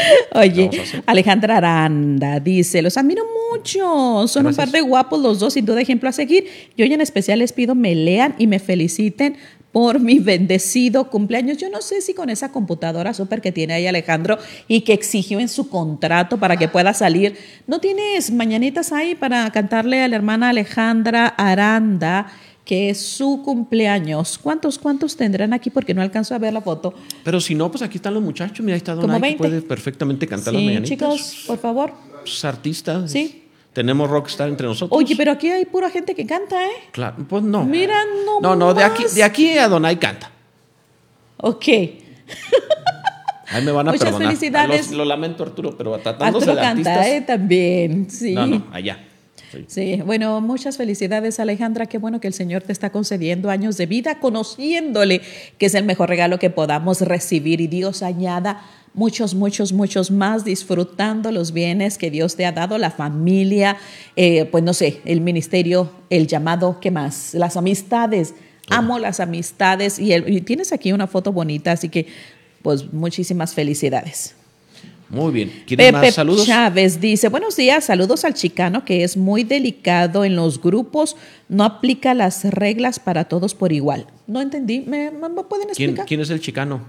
Oye. 0.34 0.70
Alejandra 1.06 1.58
Aranda 1.58 2.40
dice, 2.40 2.82
los 2.82 2.98
admiro 2.98 3.24
mucho, 3.52 4.28
son 4.28 4.48
un 4.48 4.56
par 4.56 4.70
de 4.70 4.82
guapos 4.82 5.22
los 5.22 5.40
dos, 5.40 5.54
sin 5.54 5.66
duda 5.66 5.82
ejemplo 5.82 6.10
a 6.10 6.12
seguir. 6.12 6.48
Y 6.76 6.84
hoy 6.84 6.94
en 6.94 7.02
especial 7.02 7.40
les 7.40 7.54
pido 7.54 7.76
me 7.76 7.96
lean 7.96 8.36
y 8.38 8.48
me 8.48 8.60
feliciten 8.60 9.38
por 9.72 10.00
mi 10.00 10.20
bendecido 10.20 11.10
cumpleaños. 11.10 11.58
Yo 11.58 11.70
no 11.70 11.82
sé 11.82 12.02
si 12.02 12.14
con 12.14 12.30
esa 12.30 12.52
computadora 12.52 13.14
súper 13.14 13.42
que 13.42 13.52
tiene 13.52 13.76
ahí 13.76 13.88
Alejandro 13.88 14.38
y 14.68 14.82
que 14.82 14.94
exigió 14.94 15.40
en 15.40 15.50
su 15.50 15.70
contrato 15.70 16.38
para 16.38 16.58
que 16.58 16.68
pueda 16.68 16.94
salir, 16.94 17.38
¿no 17.68 17.80
tienes 17.80 18.32
mañanitas 18.32 18.92
ahí 18.92 19.14
para 19.14 19.50
cantarle 19.52 20.02
a 20.02 20.08
la 20.08 20.16
hermana 20.16 20.50
Alejandra 20.50 21.28
Aranda? 21.28 22.32
Que 22.68 22.90
es 22.90 23.00
su 23.00 23.42
cumpleaños. 23.46 24.38
¿Cuántos, 24.38 24.78
cuántos 24.78 25.16
tendrán 25.16 25.54
aquí? 25.54 25.70
Porque 25.70 25.94
no 25.94 26.02
alcanzo 26.02 26.36
a 26.36 26.38
ver 26.38 26.52
la 26.52 26.60
foto. 26.62 26.94
Pero 27.24 27.40
si 27.40 27.56
no, 27.56 27.72
pues 27.72 27.82
aquí 27.82 27.96
están 27.98 28.14
los 28.14 28.22
muchachos. 28.22 28.60
Mira, 28.60 28.74
ahí 28.76 28.80
está 28.80 28.94
Donay, 28.94 29.16
que 29.22 29.22
20. 29.22 29.38
puede 29.38 29.62
perfectamente 29.62 30.28
cantar 30.28 30.54
las 30.54 30.60
Sí, 30.62 30.66
mañanitas. 30.68 30.90
chicos, 30.90 31.44
por 31.48 31.58
favor. 31.60 31.94
Pues, 32.24 32.44
artistas. 32.44 33.10
Sí. 33.10 33.46
Tenemos 33.72 34.10
rockstar 34.10 34.50
entre 34.50 34.68
nosotros. 34.68 34.98
Oye, 35.00 35.16
pero 35.16 35.32
aquí 35.32 35.48
hay 35.50 35.64
pura 35.66 35.90
gente 35.90 36.14
que 36.14 36.26
canta, 36.26 36.62
¿eh? 36.66 36.72
Claro, 36.92 37.16
pues 37.30 37.42
no. 37.44 37.64
Mira, 37.64 37.96
no 38.26 38.42
No, 38.42 38.56
no, 38.58 38.74
de 38.74 38.84
aquí, 38.84 39.06
de 39.16 39.24
aquí 39.24 39.58
a 39.58 39.70
Donay 39.70 39.96
canta. 39.96 40.30
Ok. 41.38 41.68
Ahí 43.50 43.64
me 43.64 43.72
van 43.72 43.88
a 43.88 43.92
Muchas 43.92 44.06
perdonar. 44.10 44.28
felicidades. 44.28 44.92
Lo, 44.92 44.98
lo 44.98 45.06
lamento, 45.06 45.44
Arturo, 45.44 45.78
pero 45.78 45.98
tratándose 46.00 46.50
Arturo 46.50 46.56
de 46.56 46.62
canta, 46.62 46.94
artistas. 46.96 47.08
¿eh? 47.16 47.22
También, 47.26 48.10
sí. 48.10 48.34
No, 48.34 48.46
no, 48.46 48.68
allá. 48.74 49.07
Sí. 49.52 49.64
Sí, 49.68 50.02
bueno, 50.06 50.42
muchas 50.42 50.78
felicidades 50.78 51.40
Alejandra, 51.40 51.86
qué 51.86 51.98
bueno 51.98 52.20
que 52.20 52.28
el 52.28 52.34
Señor 52.34 52.64
te 52.64 52.72
está 52.72 52.90
concediendo 52.92 53.50
años 53.50 53.78
de 53.78 53.86
vida, 53.86 54.20
conociéndole 54.20 55.22
que 55.58 55.68
es 55.68 55.74
el 55.76 55.86
mejor 55.86 56.10
regalo 56.10 56.40
que 56.40 56.50
podamos 56.50 57.02
recibir 57.02 57.62
y 57.62 57.68
Dios 57.68 58.04
añada 58.04 58.62
muchos, 58.94 59.36
muchos, 59.36 59.74
muchos 59.74 60.10
más 60.12 60.44
disfrutando 60.44 61.32
los 61.32 61.52
bienes 61.54 61.98
que 61.98 62.10
Dios 62.10 62.36
te 62.36 62.46
ha 62.46 62.52
dado, 62.52 62.78
la 62.80 62.90
familia, 62.92 63.78
eh, 64.16 64.46
pues 64.46 64.64
no 64.64 64.74
sé, 64.74 65.02
el 65.06 65.22
ministerio, 65.22 65.92
el 66.10 66.26
llamado, 66.28 66.80
¿qué 66.82 66.90
más? 66.92 67.34
Las 67.36 67.58
amistades, 67.58 68.34
amo 68.70 68.98
las 69.00 69.20
amistades 69.20 70.00
y, 70.00 70.14
el- 70.14 70.28
y 70.34 70.42
tienes 70.42 70.74
aquí 70.74 70.92
una 70.94 71.06
foto 71.08 71.32
bonita, 71.32 71.72
así 71.74 71.90
que 71.90 72.08
pues 72.64 72.92
muchísimas 72.92 73.54
felicidades. 73.54 74.34
Muy 75.10 75.32
bien. 75.32 75.64
¿Quieres 75.66 75.86
Pepe 75.88 76.06
más 76.08 76.14
saludos? 76.16 76.46
Chávez 76.46 77.00
dice, 77.00 77.30
buenos 77.30 77.56
días, 77.56 77.86
saludos 77.86 78.26
al 78.26 78.34
chicano 78.34 78.84
que 78.84 79.04
es 79.04 79.16
muy 79.16 79.44
delicado 79.44 80.26
en 80.26 80.36
los 80.36 80.62
grupos, 80.62 81.16
no 81.48 81.64
aplica 81.64 82.14
las 82.14 82.44
reglas 82.44 83.00
para 83.00 83.26
todos 83.26 83.56
por 83.56 83.72
igual. 83.72 84.08
No 84.28 84.42
entendí, 84.42 84.82
¿me, 84.82 85.10
me 85.12 85.30
pueden 85.44 85.70
¿Quién, 85.74 85.92
explicar? 85.92 86.06
quién 86.06 86.20
es 86.22 86.30
el 86.30 86.42
chicano? 86.42 86.82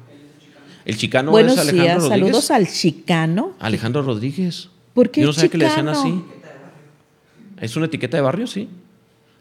El 0.84 0.96
chicano 0.96 1.30
buenos 1.30 1.52
es 1.52 1.58
Alejandro 1.60 1.82
días, 1.84 1.96
Rodríguez. 2.02 2.18
saludos 2.26 2.50
al 2.50 2.66
chicano. 2.66 3.52
Alejandro 3.60 4.02
Rodríguez. 4.02 4.68
¿Por 4.94 5.10
qué 5.10 5.20
Yo 5.20 5.26
no 5.28 5.32
sabía 5.32 5.50
que 5.50 5.58
le 5.58 5.64
decían 5.66 5.88
así. 5.88 6.24
¿Es 7.60 7.76
una 7.76 7.86
etiqueta 7.86 8.16
de 8.16 8.22
barrio? 8.22 8.46
Sí. 8.46 8.68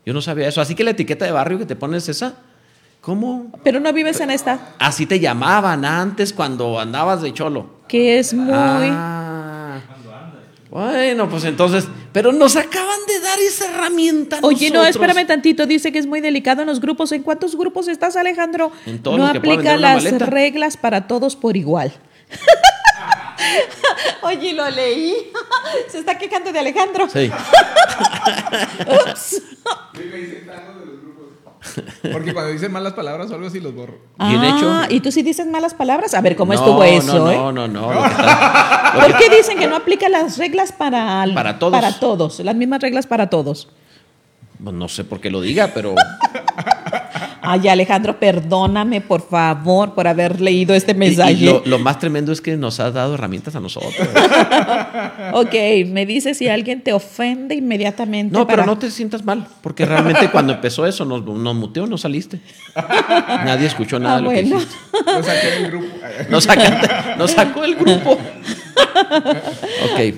Yo 0.06 0.14
no 0.14 0.22
sabía 0.22 0.48
eso. 0.50 0.62
Así 0.62 0.76
que 0.76 0.84
la 0.84 0.92
etiqueta 0.92 1.26
de 1.26 1.32
barrio 1.32 1.58
que 1.58 1.66
te 1.66 1.76
pones 1.76 2.08
esa, 2.10 2.36
¿cómo? 3.02 3.52
Pero 3.64 3.80
no 3.80 3.92
vives 3.94 4.20
en 4.20 4.30
esta, 4.32 4.76
Así 4.78 5.06
te 5.06 5.20
llamaban 5.20 5.84
antes 5.86 6.34
cuando 6.34 6.80
andabas 6.80 7.22
de 7.22 7.34
cholo. 7.34 7.77
Que 7.88 8.20
es 8.20 8.34
muy... 8.34 8.52
Ah. 8.54 9.82
Bueno, 10.70 11.30
pues 11.30 11.46
entonces, 11.46 11.88
pero 12.12 12.32
nos 12.34 12.56
acaban 12.56 13.00
de 13.08 13.20
dar 13.22 13.40
esa 13.40 13.70
herramienta. 13.72 14.40
Oye, 14.42 14.70
no, 14.70 14.86
espérame 14.86 15.26
tantito, 15.26 15.66
dice 15.66 15.92
que 15.92 16.00
es 16.00 16.06
muy 16.06 16.20
delicado 16.22 16.62
en 16.62 16.68
los 16.68 16.82
grupos. 16.82 17.12
¿En 17.14 17.24
cuántos 17.24 17.56
grupos 17.56 17.88
estás, 17.88 18.16
Alejandro? 18.16 18.72
En 18.86 19.02
todos 19.02 19.18
no 19.18 19.24
los 19.24 19.34
que 19.34 19.40
pueda 19.40 19.54
aplica 19.56 19.78
las 19.78 20.04
maleta. 20.04 20.26
reglas 20.26 20.78
para 20.78 21.08
todos 21.08 21.36
por 21.36 21.56
igual. 21.56 21.94
Oye, 24.24 24.54
lo 24.54 24.70
leí. 24.70 25.16
Se 25.90 26.00
está 26.00 26.18
quejando 26.18 26.52
de 26.52 26.60
Alejandro. 26.60 27.08
Sí. 27.10 27.32
Ups. 29.12 29.42
Porque 32.12 32.34
cuando 32.34 32.52
dicen 32.52 32.72
malas 32.72 32.94
palabras 32.94 33.30
o 33.32 33.36
algo 33.36 33.48
así 33.48 33.60
los 33.60 33.74
borro. 33.74 33.98
Bien 34.20 34.42
ah, 34.42 34.86
hecho. 34.86 34.96
¿y 34.96 35.00
tú 35.00 35.12
sí 35.12 35.22
dices 35.22 35.48
malas 35.48 35.74
palabras? 35.74 36.14
A 36.14 36.22
ver, 36.22 36.36
¿cómo 36.36 36.54
No, 36.54 36.60
estuvo 36.60 36.84
eso, 36.84 37.20
no, 37.20 37.32
eh? 37.32 37.36
No, 37.36 37.52
no, 37.52 37.68
no. 37.68 37.94
lo 37.94 38.02
que 38.04 38.08
está- 38.10 38.92
lo 38.96 39.00
¿Por 39.02 39.18
que- 39.18 39.30
qué 39.30 39.38
dicen 39.38 39.58
que 39.60 39.68
no 39.68 39.76
aplica 39.76 40.10
las 40.10 40.38
reglas 40.38 40.72
para, 40.72 41.26
Para 41.34 41.60
todos. 41.60 41.72
Para 41.72 42.00
todos, 42.00 42.40
las 42.40 42.56
mismas 42.56 42.82
reglas 42.82 43.08
para 43.08 43.30
todos. 43.30 43.70
Pues 44.64 44.76
no 44.76 44.88
sé 44.88 45.04
por 45.04 45.20
qué 45.20 45.30
lo 45.30 45.40
diga, 45.42 45.70
pero 45.74 45.94
Ay, 47.50 47.68
Alejandro, 47.70 48.20
perdóname, 48.20 49.00
por 49.02 49.22
favor, 49.28 49.94
por 49.94 50.08
haber 50.08 50.42
leído 50.42 50.76
este 50.76 50.92
y- 50.92 50.96
y 50.96 50.98
mensaje. 50.98 51.46
lo, 51.46 51.62
lo 51.66 51.80
más 51.80 51.98
tremendo 52.00 52.32
es 52.34 52.42
que 52.42 52.58
nos 52.58 52.80
has 52.82 52.94
dado 52.94 53.14
herramientas 53.14 53.56
a 53.56 53.60
nosotros. 53.60 53.94
Ok, 55.34 55.54
me 55.88 56.06
dice 56.06 56.34
si 56.34 56.48
alguien 56.48 56.82
te 56.82 56.94
ofende 56.94 57.56
inmediatamente. 57.56 58.34
No, 58.38 58.48
pero 58.48 58.66
no 58.66 58.78
te 58.78 58.90
sientas 58.92 59.24
mal, 59.26 59.46
porque 59.62 59.86
realmente 59.86 60.30
cuando 60.32 60.54
empezó 60.54 60.86
eso 60.86 61.06
nos, 61.06 61.24
nos 61.26 61.56
muteó, 61.56 61.86
no 61.88 61.98
saliste. 61.98 62.40
Nadie 62.76 63.68
escuchó 63.68 64.00
nada 64.00 64.16
Ah, 64.16 64.18
de 64.18 64.24
lo 64.24 64.30
que 64.30 64.42
bueno. 64.44 64.56
dijiste. 64.60 64.76
Lo 65.14 65.24
saqué 65.24 65.48
del 65.48 65.68
grupo. 65.72 65.86
Nos, 66.30 66.48
nos 67.18 67.32
sacó 67.32 67.64
el 67.64 67.76
grupo. 67.76 68.18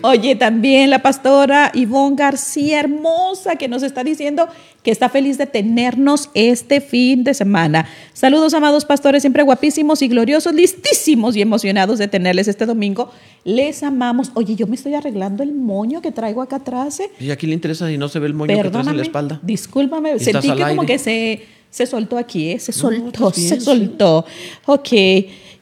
Oye, 0.02 0.36
también 0.36 0.90
la 0.90 1.00
pastora 1.02 1.72
Ivonne 1.74 2.16
García, 2.16 2.80
hermosa, 2.80 3.56
que 3.56 3.68
nos 3.68 3.84
está 3.84 4.04
diciendo 4.04 4.48
que 4.84 4.92
está 4.92 5.10
feliz 5.10 5.38
de 5.38 5.46
tenernos 5.46 6.30
este 6.34 6.80
fin 6.82 7.24
de 7.24 7.34
semana. 7.34 7.88
Saludos, 8.14 8.54
amados 8.54 8.86
pastores, 8.86 9.24
siempre 9.24 9.44
guapísimos 9.44 10.02
y 10.02 10.08
gloriosos, 10.08 10.54
listísimos 10.54 11.36
y 11.36 11.42
emocionados 11.42 12.00
de 12.00 12.08
tenerles 12.08 12.48
este 12.48 12.66
domingo. 12.66 13.12
Les 13.44 13.84
amamos. 13.84 14.32
Oye, 14.36 14.56
yo 14.56 14.68
me 14.68 14.76
estoy 14.76 14.94
arreglando 14.94 15.44
el 15.44 15.54
moño 15.54 16.02
que 16.02 16.12
traigo 16.12 16.42
acá 16.42 16.58
atrás. 16.58 17.00
¿eh? 17.02 17.10
Y 17.20 17.32
aquí 17.32 17.46
le 17.48 17.54
interesa 17.54 17.88
si 17.88 17.98
no 17.98 18.08
se 18.08 18.20
ve 18.20 18.28
el 18.28 18.34
moño 18.34 18.48
que 18.50 18.54
traes 18.56 18.66
en 18.68 18.72
Perdóname, 18.72 18.98
la 18.98 19.04
espalda. 19.04 19.40
discúlpame, 19.44 20.20
sentí 20.20 20.52
que 20.54 20.62
como 20.64 20.86
que 20.86 20.98
se, 20.98 21.42
se 21.70 21.86
soltó 21.86 22.18
aquí, 22.18 22.52
¿eh? 22.52 22.60
se 22.60 22.72
No, 22.72 22.78
soltó, 22.78 23.32
bien, 23.36 23.50
se 23.50 23.56
sí. 23.60 23.62
soltó. 23.66 24.26
Ok, 24.66 24.92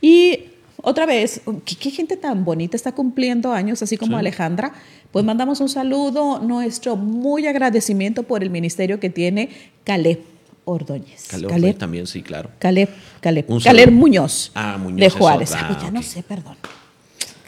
y 0.02 0.40
otra 0.82 1.06
vez, 1.06 1.42
¿qué, 1.66 1.76
qué 1.76 1.92
gente 1.92 2.18
tan 2.18 2.46
bonita 2.46 2.76
está 2.76 2.92
cumpliendo 2.94 3.52
años, 3.52 3.82
así 3.82 3.98
como 3.98 4.14
Sí. 4.16 4.20
Alejandra. 4.20 4.74
Pues 5.12 5.24
mandamos 5.26 5.60
un 5.62 5.70
saludo, 5.70 6.40
nuestro 6.40 6.96
muy 6.96 7.48
agradecimiento 7.48 8.24
por 8.24 8.44
el 8.44 8.50
ministerio 8.50 9.00
que 9.00 9.10
tiene 9.10 9.50
Caleb 9.84 10.20
Ordóñez. 10.66 11.28
Caleb, 11.30 11.50
Caleb, 11.50 11.78
también, 11.78 12.08
sí, 12.08 12.22
claro. 12.22 12.50
Caleb, 12.60 12.90
Caleb, 13.22 13.46
Caleb. 13.64 13.92
Muñoz, 13.92 14.52
Ah, 14.54 14.78
Muñoz 14.78 15.00
de 15.00 15.10
Juárez. 15.10 15.52
Ah, 15.56 15.68
Ah, 15.72 15.80
ya 15.84 15.92
no 15.92 16.02
sé, 16.04 16.24
perdón. 16.24 16.58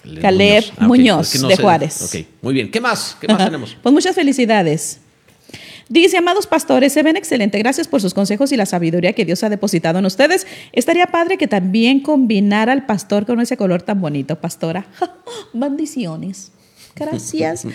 Caleb 0.02 0.22
Caleb 0.22 0.64
Ah, 0.78 0.88
Muñoz, 0.88 1.28
es 1.28 1.34
que 1.34 1.40
no 1.40 1.48
de 1.50 1.56
sé. 1.58 1.62
Juárez. 1.62 2.02
Ok, 2.02 2.26
muy 2.42 2.54
bien. 2.54 2.72
¿Qué 2.72 2.80
más? 2.80 3.18
¿Qué 3.20 3.28
más 3.28 3.38
tenemos? 3.44 3.76
Pues 3.84 3.94
muchas 3.94 4.16
felicidades. 4.16 5.02
Dice, 5.90 6.18
amados 6.18 6.46
pastores, 6.46 6.94
se 6.94 7.02
ven 7.02 7.18
excelente. 7.18 7.58
Gracias 7.58 7.88
por 7.88 8.00
sus 8.00 8.14
consejos 8.14 8.52
y 8.52 8.58
la 8.58 8.68
sabiduría 8.68 9.14
que 9.14 9.26
Dios 9.26 9.44
ha 9.44 9.50
depositado 9.50 9.98
en 9.98 10.06
ustedes. 10.06 10.46
Estaría 10.72 11.08
padre 11.08 11.38
que 11.38 11.48
también 11.48 12.00
combinara 12.00 12.72
al 12.74 12.86
pastor 12.86 13.26
con 13.26 13.42
ese 13.42 13.58
color 13.58 13.82
tan 13.82 14.00
bonito, 14.00 14.36
pastora. 14.36 14.86
Bendiciones. 15.54 16.52
Gracias. 16.96 17.66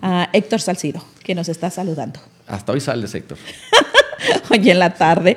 A 0.00 0.30
Héctor 0.32 0.60
Salcido, 0.60 1.04
que 1.24 1.34
nos 1.34 1.48
está 1.48 1.68
saludando. 1.70 2.20
Hasta 2.46 2.72
hoy 2.72 2.80
sale, 2.80 3.06
Héctor. 3.12 3.38
Hoy 4.50 4.70
en 4.70 4.78
la 4.78 4.94
tarde. 4.94 5.36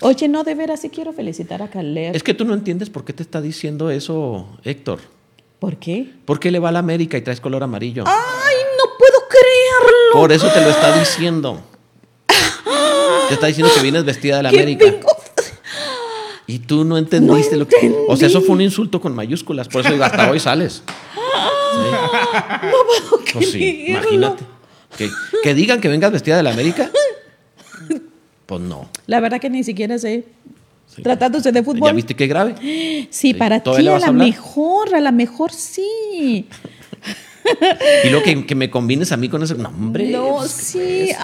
Oye, 0.00 0.28
no, 0.28 0.44
de 0.44 0.54
veras, 0.54 0.80
sí 0.80 0.90
quiero 0.90 1.12
felicitar 1.12 1.62
a 1.62 1.68
Caleb. 1.68 2.14
Es 2.14 2.22
que 2.22 2.34
tú 2.34 2.44
no 2.44 2.52
entiendes 2.52 2.90
por 2.90 3.04
qué 3.04 3.12
te 3.12 3.22
está 3.22 3.40
diciendo 3.40 3.90
eso, 3.90 4.58
Héctor. 4.64 5.00
¿Por 5.58 5.78
qué? 5.78 6.12
¿Por 6.24 6.38
qué 6.38 6.50
le 6.50 6.58
va 6.58 6.68
a 6.68 6.72
la 6.72 6.80
América 6.80 7.16
y 7.16 7.22
traes 7.22 7.40
color 7.40 7.62
amarillo? 7.62 8.04
¡Ay, 8.06 8.14
no 8.14 8.24
puedo 8.26 8.45
Por 10.12 10.32
eso 10.32 10.48
te 10.50 10.60
lo 10.60 10.70
está 10.70 10.98
diciendo. 10.98 11.60
Te 13.28 13.34
está 13.34 13.46
diciendo 13.48 13.72
que 13.74 13.82
vienes 13.82 14.04
vestida 14.04 14.36
de 14.38 14.42
la 14.44 14.48
América. 14.50 14.84
vengo- 14.84 15.06
Y 16.46 16.60
tú 16.60 16.84
no 16.84 16.96
entendiste 16.96 17.56
No 17.56 17.60
lo 17.60 17.68
que. 17.68 17.92
O 18.08 18.16
sea, 18.16 18.28
eso 18.28 18.40
fue 18.40 18.54
un 18.54 18.60
insulto 18.60 19.00
con 19.00 19.14
mayúsculas. 19.14 19.68
Por 19.68 19.80
eso 19.82 19.92
digo, 19.92 20.04
hasta 20.04 20.30
hoy 20.30 20.38
sales. 20.40 20.82
No 21.76 23.10
puedo 23.10 23.24
Pues 23.34 23.50
sí, 23.52 23.84
imagínate. 23.88 24.44
Que, 24.96 25.10
que 25.42 25.54
digan 25.54 25.80
que 25.80 25.88
vengas 25.88 26.10
vestida 26.12 26.36
de 26.38 26.42
la 26.42 26.50
América. 26.50 26.90
Pues 28.46 28.60
no. 28.62 28.88
La 29.06 29.20
verdad 29.20 29.40
que 29.40 29.50
ni 29.50 29.62
siquiera 29.64 29.98
sé. 29.98 30.24
Sí. 30.86 31.02
Tratándose 31.02 31.52
de 31.52 31.60
¿Ya 31.60 31.64
fútbol. 31.64 31.92
viste 31.94 32.14
qué 32.14 32.26
grave? 32.28 32.54
Sí, 32.60 33.08
Sí, 33.10 33.34
para 33.34 33.60
¿todavía 33.60 33.98
ti 33.98 34.02
a 34.04 34.06
la 34.06 34.12
mejor, 34.12 34.94
a 34.94 35.00
la 35.00 35.12
mejor 35.12 35.52
sí. 35.52 36.46
Y 38.04 38.08
luego 38.10 38.24
que, 38.24 38.46
que 38.46 38.54
me 38.54 38.70
combines 38.70 39.12
a 39.12 39.16
mí 39.16 39.28
con 39.28 39.42
ese. 39.42 39.54
No, 39.54 39.68
hombre. 39.68 40.08
no, 40.10 40.36
pues, 40.38 40.72
¿qué 40.72 41.14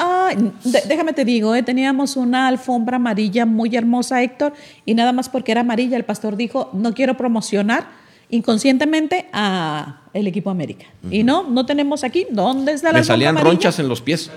sí. 0.62 0.68
de- 0.70 0.82
déjame 0.88 1.12
te 1.12 1.24
digo, 1.24 1.54
eh, 1.54 1.62
teníamos 1.62 2.16
una 2.16 2.48
alfombra 2.48 2.96
amarilla 2.96 3.46
muy 3.46 3.74
hermosa, 3.76 4.22
Héctor, 4.22 4.52
y 4.86 4.94
nada 4.94 5.12
más 5.12 5.28
porque 5.28 5.52
era 5.52 5.60
amarilla, 5.62 5.96
el 5.96 6.04
pastor 6.04 6.36
dijo, 6.36 6.70
no 6.72 6.94
quiero 6.94 7.16
promocionar 7.16 7.86
inconscientemente 8.30 9.26
a 9.32 10.00
el 10.14 10.26
equipo 10.26 10.48
América. 10.50 10.86
Y 11.10 11.22
no, 11.22 11.42
no 11.44 11.66
tenemos 11.66 12.02
aquí. 12.04 12.26
¿Dónde 12.30 12.72
está 12.72 12.88
la 12.88 12.92
Me 12.94 12.98
alfombra 13.00 13.14
salían 13.14 13.30
amarilla? 13.36 13.50
ronchas 13.52 13.78
en 13.78 13.88
los 13.88 14.00
pies. 14.00 14.30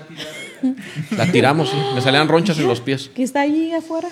La 1.16 1.26
tiramos, 1.30 1.68
sí. 1.70 1.76
Me 1.94 2.00
salían 2.00 2.28
ronchas 2.28 2.58
en 2.58 2.66
los 2.66 2.80
pies. 2.80 3.10
que 3.14 3.22
está 3.22 3.40
ahí 3.42 3.72
afuera. 3.72 4.08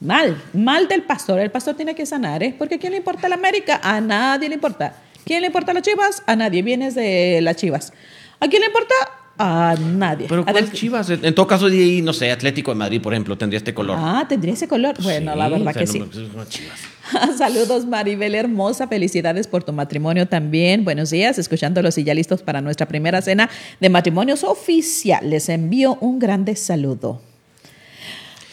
Mal, 0.00 0.40
mal 0.54 0.86
del 0.88 1.02
pastor. 1.02 1.40
El 1.40 1.50
pastor 1.50 1.74
tiene 1.74 1.94
que 1.94 2.06
sanar, 2.06 2.42
¿eh? 2.42 2.54
Porque 2.56 2.76
¿a 2.76 2.78
quién 2.78 2.92
le 2.92 2.98
importa 2.98 3.28
la 3.28 3.34
América? 3.34 3.80
A 3.82 4.00
nadie 4.00 4.48
le 4.48 4.54
importa. 4.54 4.94
¿Quién 5.28 5.42
le 5.42 5.48
importa 5.48 5.74
las 5.74 5.82
chivas? 5.82 6.22
A 6.26 6.36
nadie. 6.36 6.62
Vienes 6.62 6.94
de 6.94 7.40
las 7.42 7.54
chivas. 7.56 7.92
¿A 8.40 8.48
quién 8.48 8.62
le 8.62 8.68
importa? 8.68 8.94
A 9.36 9.74
nadie. 9.78 10.24
Pero 10.26 10.40
A 10.40 10.44
¿cuál 10.46 10.64
del- 10.64 10.72
chivas? 10.72 11.10
En 11.10 11.34
todo 11.34 11.46
caso, 11.46 11.68
de 11.68 12.00
no 12.02 12.14
sé, 12.14 12.30
Atlético 12.32 12.70
de 12.70 12.76
Madrid, 12.78 13.02
por 13.02 13.12
ejemplo, 13.12 13.36
tendría 13.36 13.58
este 13.58 13.74
color. 13.74 13.98
Ah, 14.00 14.24
tendría 14.26 14.54
ese 14.54 14.66
color. 14.66 14.96
Bueno, 15.02 15.36
la 15.36 15.50
verdad 15.50 15.74
que 15.74 15.86
sí. 15.86 16.02
chivas. 16.48 16.78
Saludos 17.36 17.84
Maribel 17.84 18.34
hermosa, 18.34 18.88
felicidades 18.88 19.46
por 19.46 19.64
tu 19.64 19.72
matrimonio 19.74 20.26
también. 20.26 20.82
Buenos 20.84 21.10
días, 21.10 21.38
escuchándolos 21.38 21.98
y 21.98 22.04
ya 22.04 22.14
listos 22.14 22.42
para 22.42 22.62
nuestra 22.62 22.88
primera 22.88 23.20
cena 23.20 23.50
de 23.80 23.88
matrimonios 23.90 24.44
oficial. 24.44 25.28
Les 25.28 25.50
envío 25.50 25.98
un 26.00 26.18
grande 26.18 26.56
saludo. 26.56 27.20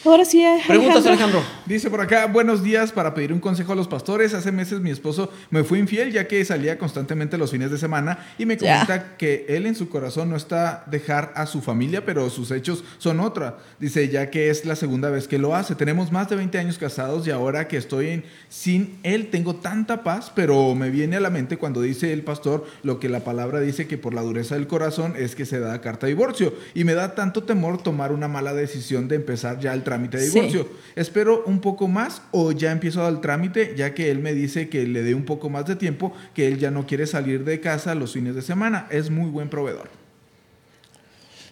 Ahora 0.06 0.24
sí, 0.24 0.44
Preguntas, 0.66 1.04
Alejandro. 1.04 1.42
Dice 1.66 1.90
por 1.90 2.00
acá, 2.00 2.26
buenos 2.26 2.62
días 2.62 2.92
para 2.92 3.12
pedir 3.12 3.32
un 3.32 3.40
consejo 3.40 3.72
a 3.72 3.74
los 3.74 3.88
pastores. 3.88 4.34
Hace 4.34 4.52
meses 4.52 4.80
mi 4.80 4.90
esposo 4.90 5.32
me 5.50 5.64
fue 5.64 5.80
infiel 5.80 6.12
ya 6.12 6.28
que 6.28 6.44
salía 6.44 6.78
constantemente 6.78 7.36
los 7.36 7.50
fines 7.50 7.72
de 7.72 7.78
semana 7.78 8.18
y 8.38 8.46
me 8.46 8.56
comenta 8.56 9.16
que 9.16 9.46
él 9.48 9.66
en 9.66 9.74
su 9.74 9.88
corazón 9.88 10.30
no 10.30 10.36
está 10.36 10.84
dejar 10.86 11.32
a 11.34 11.46
su 11.46 11.60
familia, 11.60 12.04
pero 12.04 12.30
sus 12.30 12.52
hechos 12.52 12.84
son 12.98 13.18
otra. 13.18 13.58
Dice, 13.80 14.08
ya 14.08 14.30
que 14.30 14.48
es 14.48 14.64
la 14.64 14.76
segunda 14.76 15.10
vez 15.10 15.26
que 15.26 15.38
lo 15.38 15.56
hace. 15.56 15.74
Tenemos 15.74 16.12
más 16.12 16.28
de 16.28 16.36
20 16.36 16.56
años 16.56 16.78
casados 16.78 17.26
y 17.26 17.32
ahora 17.32 17.66
que 17.66 17.76
estoy 17.76 18.10
en, 18.10 18.24
sin 18.48 18.98
él 19.02 19.28
tengo 19.30 19.56
tanta 19.56 20.04
paz, 20.04 20.30
pero 20.32 20.76
me 20.76 20.90
viene 20.90 21.16
a 21.16 21.20
la 21.20 21.30
mente 21.30 21.56
cuando 21.56 21.82
dice 21.82 22.12
el 22.12 22.22
pastor 22.22 22.64
lo 22.84 23.00
que 23.00 23.08
la 23.08 23.20
palabra 23.20 23.58
dice 23.58 23.88
que 23.88 23.98
por 23.98 24.14
la 24.14 24.22
dureza 24.22 24.54
del 24.54 24.68
corazón 24.68 25.14
es 25.16 25.34
que 25.34 25.46
se 25.46 25.58
da 25.58 25.80
carta 25.80 26.06
de 26.06 26.12
divorcio 26.12 26.54
y 26.74 26.84
me 26.84 26.94
da 26.94 27.16
tanto 27.16 27.42
temor 27.42 27.82
tomar 27.82 28.12
una 28.12 28.28
mala 28.28 28.54
decisión 28.54 29.08
de 29.08 29.16
empezar 29.16 29.58
ya 29.58 29.74
el 29.74 29.82
trámite 29.96 30.18
de 30.18 30.24
Sí. 30.26 30.40
divorcio. 30.40 30.68
Espero 30.94 31.42
un 31.46 31.60
poco 31.60 31.88
más 31.88 32.22
o 32.32 32.52
ya 32.52 32.70
empiezo 32.72 33.06
el 33.08 33.20
trámite, 33.20 33.74
ya 33.76 33.94
que 33.94 34.10
él 34.10 34.18
me 34.18 34.32
dice 34.34 34.68
que 34.68 34.86
le 34.86 35.02
dé 35.02 35.14
un 35.14 35.24
poco 35.24 35.48
más 35.50 35.66
de 35.66 35.76
tiempo, 35.76 36.12
que 36.34 36.48
él 36.48 36.58
ya 36.58 36.70
no 36.70 36.86
quiere 36.86 37.06
salir 37.06 37.44
de 37.44 37.60
casa 37.60 37.94
los 37.94 38.12
fines 38.12 38.34
de 38.34 38.42
semana. 38.42 38.86
Es 38.90 39.10
muy 39.10 39.30
buen 39.30 39.48
proveedor. 39.48 39.88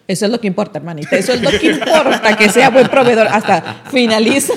Eso 0.07 0.27
es 0.27 0.31
lo 0.31 0.39
que 0.39 0.47
importa, 0.47 0.79
hermanita. 0.79 1.17
Eso 1.17 1.33
es 1.33 1.41
lo 1.41 1.49
que 1.51 1.67
importa, 1.73 2.37
que 2.37 2.51
sea 2.51 2.69
buen 2.69 2.89
proveedor. 2.89 3.27
Hasta 3.27 3.83
finaliza. 3.91 4.53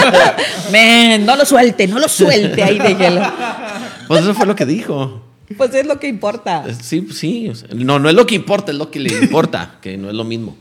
Men, 0.72 1.24
no 1.24 1.36
lo 1.36 1.46
suelte, 1.46 1.86
no 1.86 1.98
lo 1.98 2.08
suelte 2.08 2.62
ahí 2.62 2.78
de 2.78 2.94
hielo. 2.94 3.22
Pues 4.06 4.20
eso 4.22 4.34
fue 4.34 4.44
lo 4.46 4.54
que 4.54 4.66
dijo. 4.66 5.22
Pues 5.56 5.72
es 5.74 5.86
lo 5.86 5.98
que 5.98 6.08
importa. 6.08 6.64
Sí, 6.82 7.08
sí. 7.12 7.50
No, 7.74 7.98
no 7.98 8.10
es 8.10 8.14
lo 8.14 8.26
que 8.26 8.34
importa, 8.34 8.70
es 8.72 8.76
lo 8.76 8.90
que 8.90 9.00
le 9.00 9.10
importa, 9.10 9.76
que 9.80 9.96
no 9.96 10.08
es 10.10 10.14
lo 10.14 10.24
mismo. 10.24 10.56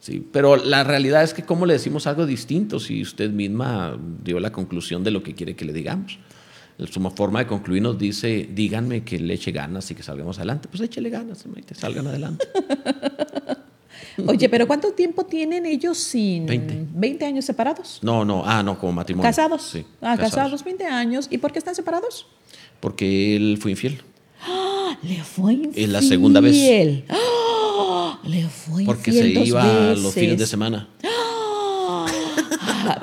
Sí, 0.00 0.26
pero 0.32 0.56
la 0.56 0.82
realidad 0.82 1.22
es 1.22 1.34
que 1.34 1.44
cómo 1.44 1.66
le 1.66 1.74
decimos 1.74 2.06
algo 2.06 2.24
distinto 2.24 2.80
si 2.80 3.02
usted 3.02 3.30
misma 3.30 3.98
dio 4.24 4.40
la 4.40 4.50
conclusión 4.50 5.04
de 5.04 5.10
lo 5.10 5.22
que 5.22 5.34
quiere 5.34 5.54
que 5.54 5.66
le 5.66 5.74
digamos. 5.74 6.18
su 6.90 7.00
forma 7.10 7.40
de 7.40 7.46
concluir 7.46 7.82
nos 7.82 7.98
dice, 7.98 8.48
díganme 8.50 9.04
que 9.04 9.18
le 9.18 9.34
eche 9.34 9.52
ganas 9.52 9.90
y 9.90 9.94
que 9.94 10.02
salgamos 10.02 10.38
adelante. 10.38 10.68
Pues 10.68 10.80
échele 10.80 11.10
ganas, 11.10 11.44
salgan 11.74 12.06
adelante. 12.06 12.48
Oye, 14.26 14.48
pero 14.48 14.66
¿cuánto 14.66 14.92
tiempo 14.92 15.24
tienen 15.24 15.66
ellos 15.66 15.98
sin 15.98 16.46
20. 16.46 16.86
20 16.94 17.24
años 17.26 17.44
separados? 17.44 17.98
No, 18.02 18.24
no, 18.24 18.42
ah, 18.46 18.62
no, 18.62 18.78
como 18.78 18.92
matrimonio. 18.92 19.28
Casados. 19.28 19.62
Sí, 19.62 19.84
ah, 20.00 20.16
casados. 20.18 20.64
20 20.64 20.84
años. 20.86 21.28
¿Y 21.30 21.38
por 21.38 21.52
qué 21.52 21.58
están 21.58 21.74
separados? 21.74 22.26
Porque 22.80 23.36
él 23.36 23.58
fue 23.60 23.72
infiel. 23.72 24.02
¡Ah! 24.42 24.98
Le 25.02 25.22
fue 25.22 25.54
infiel. 25.54 25.84
Es 25.84 25.88
la 25.90 26.02
segunda 26.02 26.40
vez. 26.40 26.56
¡Ah! 27.08 27.16
Le 28.24 28.48
fue 28.48 28.84
Porque 28.84 29.12
se 29.12 29.28
iba 29.28 29.64
veces. 29.64 30.02
los 30.02 30.14
fines 30.14 30.38
de 30.38 30.46
semana. 30.46 30.88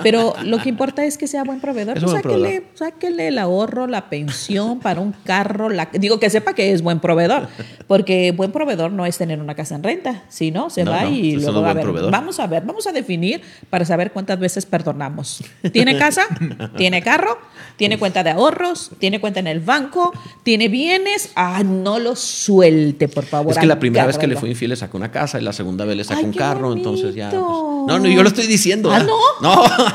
Pero 0.04 0.34
lo 0.44 0.58
que 0.60 0.70
importa 0.70 1.04
es 1.06 1.18
que 1.18 1.28
sea 1.28 1.44
buen 1.44 1.60
proveedor. 1.60 1.98
Es 1.98 2.04
Pues 2.04 2.12
buen 2.14 2.24
sáquele, 2.24 2.64
sáquele 2.74 3.28
el 3.30 3.38
ahorro, 3.40 3.88
la 3.88 4.10
pensión 4.10 4.80
para 4.80 5.02
un 5.02 5.14
carro. 5.24 5.70
La, 5.70 5.90
digo 5.94 6.20
que 6.20 6.30
sepa 6.30 6.54
que 6.54 6.72
es 6.72 6.82
buen 6.82 7.00
proveedor. 7.00 7.48
Porque 7.88 8.32
buen 8.32 8.52
proveedor 8.52 8.92
no 8.92 9.06
es 9.06 9.18
tener 9.18 9.40
una 9.40 9.56
casa 9.56 9.76
en 9.76 9.84
renta. 9.84 10.24
Si 10.30 10.52
no, 10.52 10.70
se 10.70 10.84
No, 10.84 10.92
va 10.92 11.04
no, 11.04 11.10
y 11.12 11.34
no 11.34 11.42
luego 11.42 11.62
va 11.62 11.72
a 11.72 11.74
ver. 11.74 11.84
proveedor. 11.84 12.12
Vamos 12.12 12.40
a 12.40 12.48
ver, 12.48 12.64
vamos 12.64 12.88
a 12.88 12.92
definir 12.92 13.42
para 13.70 13.86
saber 13.86 14.12
cuántas 14.12 14.40
veces 14.40 14.66
perdonamos. 14.66 15.44
¿Tiene 15.72 15.98
casa? 15.98 16.24
¿Tiene 16.78 17.02
carro? 17.02 17.38
¿Tiene 17.78 17.98
cuenta 18.00 18.24
de 18.24 18.32
ahorros? 18.32 18.92
¿Tiene 19.00 19.20
cuenta 19.22 19.40
en 19.40 19.48
el 19.48 19.60
banco? 19.60 20.12
¿Tiene 20.44 20.68
bienes? 20.68 21.32
Ah, 21.36 21.62
no 21.64 22.00
lo 22.00 22.16
suelte, 22.16 23.08
por 23.08 23.26
favor. 23.26 23.52
Es 23.52 23.58
que 23.60 23.66
la 23.68 23.80
primera 23.80 24.06
vez 24.06 24.18
que 24.18 24.28
le 24.28 24.36
fue 24.36 24.50
infiel 24.50 24.70
le 24.70 24.76
sacó 24.76 24.98
una 24.98 25.12
casa 25.12 25.40
y 25.40 25.44
la 25.44 25.54
segunda 25.54 25.86
vez 25.86 25.96
le 25.98 26.04
sacó 26.04 26.22
un 26.26 26.34
carro, 26.34 26.74
entonces 26.74 27.14
ya. 27.16 27.30
pues, 27.30 27.42
no, 27.42 28.00
no, 28.00 28.08
yo 28.08 28.22
lo 28.24 28.30
estoy 28.30 28.48
diciendo. 28.48 28.92
Ah, 28.92 29.00
¿verdad? 29.00 29.14
¿no? 29.42 29.64
No. 29.78 29.86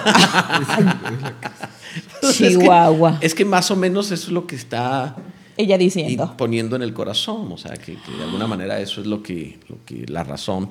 Es 2.22 2.38
que- 2.38 2.48
Chihuahua. 2.48 3.18
Es 3.20 3.34
que, 3.34 3.44
más 3.44 3.70
o 3.70 3.76
menos 3.76 4.10
eso 4.10 4.26
es 4.28 4.32
lo 4.32 4.46
que 4.46 4.56
está 4.56 5.16
Ella 5.56 5.76
diciendo. 5.76 6.34
poniendo 6.38 6.76
en 6.76 6.82
el 6.82 6.92
corazón. 6.94 7.50
O 7.52 7.58
sea, 7.58 7.72
que, 7.76 7.94
que 7.96 8.12
de 8.16 8.22
alguna 8.24 8.46
manera 8.46 8.78
eso 8.80 9.00
es 9.00 9.06
lo 9.06 9.22
que, 9.22 9.58
lo 9.68 9.76
que 9.84 10.06
la 10.06 10.24
razón. 10.24 10.70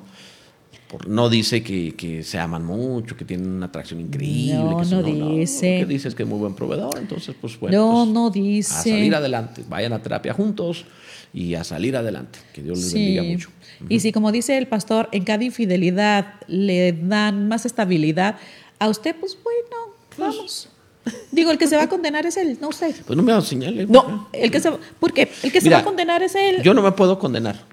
por- 0.89 1.07
no 1.07 1.29
dice 1.29 1.61
que, 1.63 1.93
que 1.95 2.23
se 2.23 2.39
aman 2.39 2.65
mucho, 2.65 3.15
que 3.15 3.23
tienen 3.25 3.49
una 3.49 3.67
atracción 3.67 3.99
increíble. 4.01 4.55
No, 4.55 4.77
que 4.77 4.85
se- 4.85 4.95
no 4.95 5.03
dice. 5.03 5.81
Lo 5.81 5.87
que 5.87 5.93
dice 5.93 6.07
es 6.07 6.15
que 6.15 6.23
es 6.23 6.29
muy 6.29 6.39
buen 6.39 6.55
proveedor. 6.55 6.97
Entonces, 6.97 7.35
pues 7.39 7.59
bueno. 7.59 7.77
No, 7.77 8.03
pues, 8.05 8.13
no 8.13 8.27
A 8.27 8.31
dice. 8.31 8.73
salir 8.89 9.13
adelante. 9.15 9.63
Vayan 9.69 9.93
a 9.93 10.01
terapia 10.01 10.33
juntos 10.33 10.85
y 11.33 11.53
a 11.55 11.63
salir 11.63 11.95
adelante. 11.95 12.39
Que 12.53 12.63
Dios 12.63 12.77
les 12.79 12.93
bendiga 12.93 13.23
mucho. 13.23 13.49
Y 13.89 13.99
si, 13.99 14.11
como 14.11 14.31
dice 14.31 14.57
el 14.57 14.67
pastor, 14.67 15.09
en 15.11 15.23
cada 15.23 15.43
infidelidad 15.43 16.35
le 16.47 16.93
dan 16.93 17.47
más 17.47 17.65
estabilidad 17.65 18.37
a 18.81 18.89
usted, 18.89 19.15
pues 19.19 19.37
bueno, 19.43 19.93
vamos. 20.17 20.67
Digo, 21.31 21.51
el 21.51 21.57
que 21.59 21.67
se 21.67 21.75
va 21.77 21.83
a 21.83 21.89
condenar 21.89 22.25
es 22.25 22.35
él, 22.37 22.57
no 22.59 22.69
usted. 22.69 22.95
Pues 23.05 23.15
no 23.15 23.21
me 23.23 23.31
hagas 23.31 23.47
señales. 23.47 23.87
No, 23.87 24.27
el 24.33 24.49
que 24.49 24.59
se, 24.59 24.71
¿por 24.99 25.13
qué? 25.13 25.31
El 25.43 25.51
que 25.51 25.61
se 25.61 25.69
va 25.69 25.77
a 25.79 25.83
condenar 25.83 26.23
es 26.23 26.33
él. 26.35 26.61
Yo 26.63 26.73
no 26.73 26.81
me 26.81 26.91
puedo 26.91 27.19
condenar. 27.19 27.63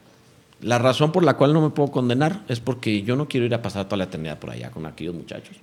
La 0.60 0.78
razón 0.78 1.10
por 1.12 1.24
la 1.24 1.34
cual 1.36 1.52
no 1.54 1.62
me 1.62 1.70
puedo 1.70 1.90
condenar 1.90 2.42
es 2.48 2.60
porque 2.60 3.02
yo 3.02 3.16
no 3.16 3.26
quiero 3.26 3.46
ir 3.46 3.54
a 3.54 3.62
pasar 3.62 3.86
toda 3.86 3.96
la 3.96 4.04
eternidad 4.04 4.38
por 4.38 4.50
allá 4.50 4.70
con 4.70 4.84
aquellos 4.86 5.14
muchachos. 5.14 5.56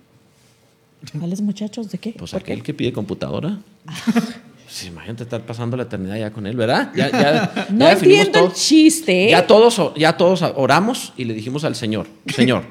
¿Cuáles 1.20 1.42
muchachos? 1.42 1.92
¿De 1.92 2.00
qué? 2.00 2.16
Pues 2.18 2.32
¿Por 2.32 2.42
aquel 2.42 2.60
qué? 2.60 2.64
que 2.64 2.74
pide 2.74 2.92
computadora. 2.94 3.60
Sí, 4.68 4.88
imagínate 4.88 5.22
estar 5.24 5.46
pasando 5.46 5.78
la 5.78 5.84
eternidad 5.84 6.18
ya 6.18 6.32
con 6.32 6.48
él, 6.48 6.56
¿verdad? 6.58 6.92
Ya, 6.96 7.12
ya, 7.12 7.68
No 7.70 7.86
ya 7.86 7.92
entiendo 7.94 8.46
el 8.48 8.52
chiste. 8.54 9.28
¿eh? 9.28 9.30
Ya 9.30 9.46
todos, 9.46 9.94
ya 9.96 10.18
todos 10.18 10.42
oramos 10.42 11.14
y 11.16 11.26
le 11.26 11.36
dijimos 11.36 11.64
al 11.66 11.76
Señor, 11.76 12.08
Señor, 12.34 12.64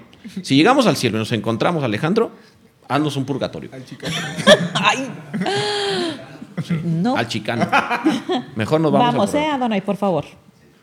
si 0.42 0.56
llegamos 0.56 0.86
al 0.88 0.96
cielo 0.96 1.18
y 1.18 1.20
nos 1.20 1.30
encontramos 1.30 1.82
a 1.82 1.86
Alejandro, 1.86 2.32
haznos 2.88 3.16
un 3.16 3.24
purgatorio. 3.24 3.70
Al 3.72 3.84
chicano. 3.84 4.14
Ay. 4.74 5.10
No. 6.84 7.16
Al 7.16 7.28
chicano. 7.28 7.68
Mejor 8.54 8.80
nos 8.80 8.92
vamos, 8.92 9.14
Vamos, 9.14 9.34
al 9.34 9.40
eh, 9.42 9.46
Adonai, 9.46 9.80
por 9.80 9.96
favor. 9.96 10.24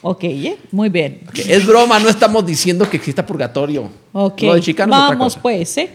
Ok, 0.02 0.24
¿eh? 0.24 0.58
Muy 0.72 0.90
bien. 0.90 1.22
Es 1.34 1.66
broma, 1.66 2.00
no 2.00 2.10
estamos 2.10 2.46
diciendo 2.46 2.90
que 2.90 2.98
exista 2.98 3.26
purgatorio. 3.26 3.90
Ok. 4.14 4.42
Lo 4.42 4.56
de 4.56 4.62
chicano 4.62 4.94
es 4.94 5.00
otra 5.00 5.10
Vamos, 5.16 5.34
cosa. 5.34 5.42
pues, 5.42 5.78
¿eh? 5.78 5.90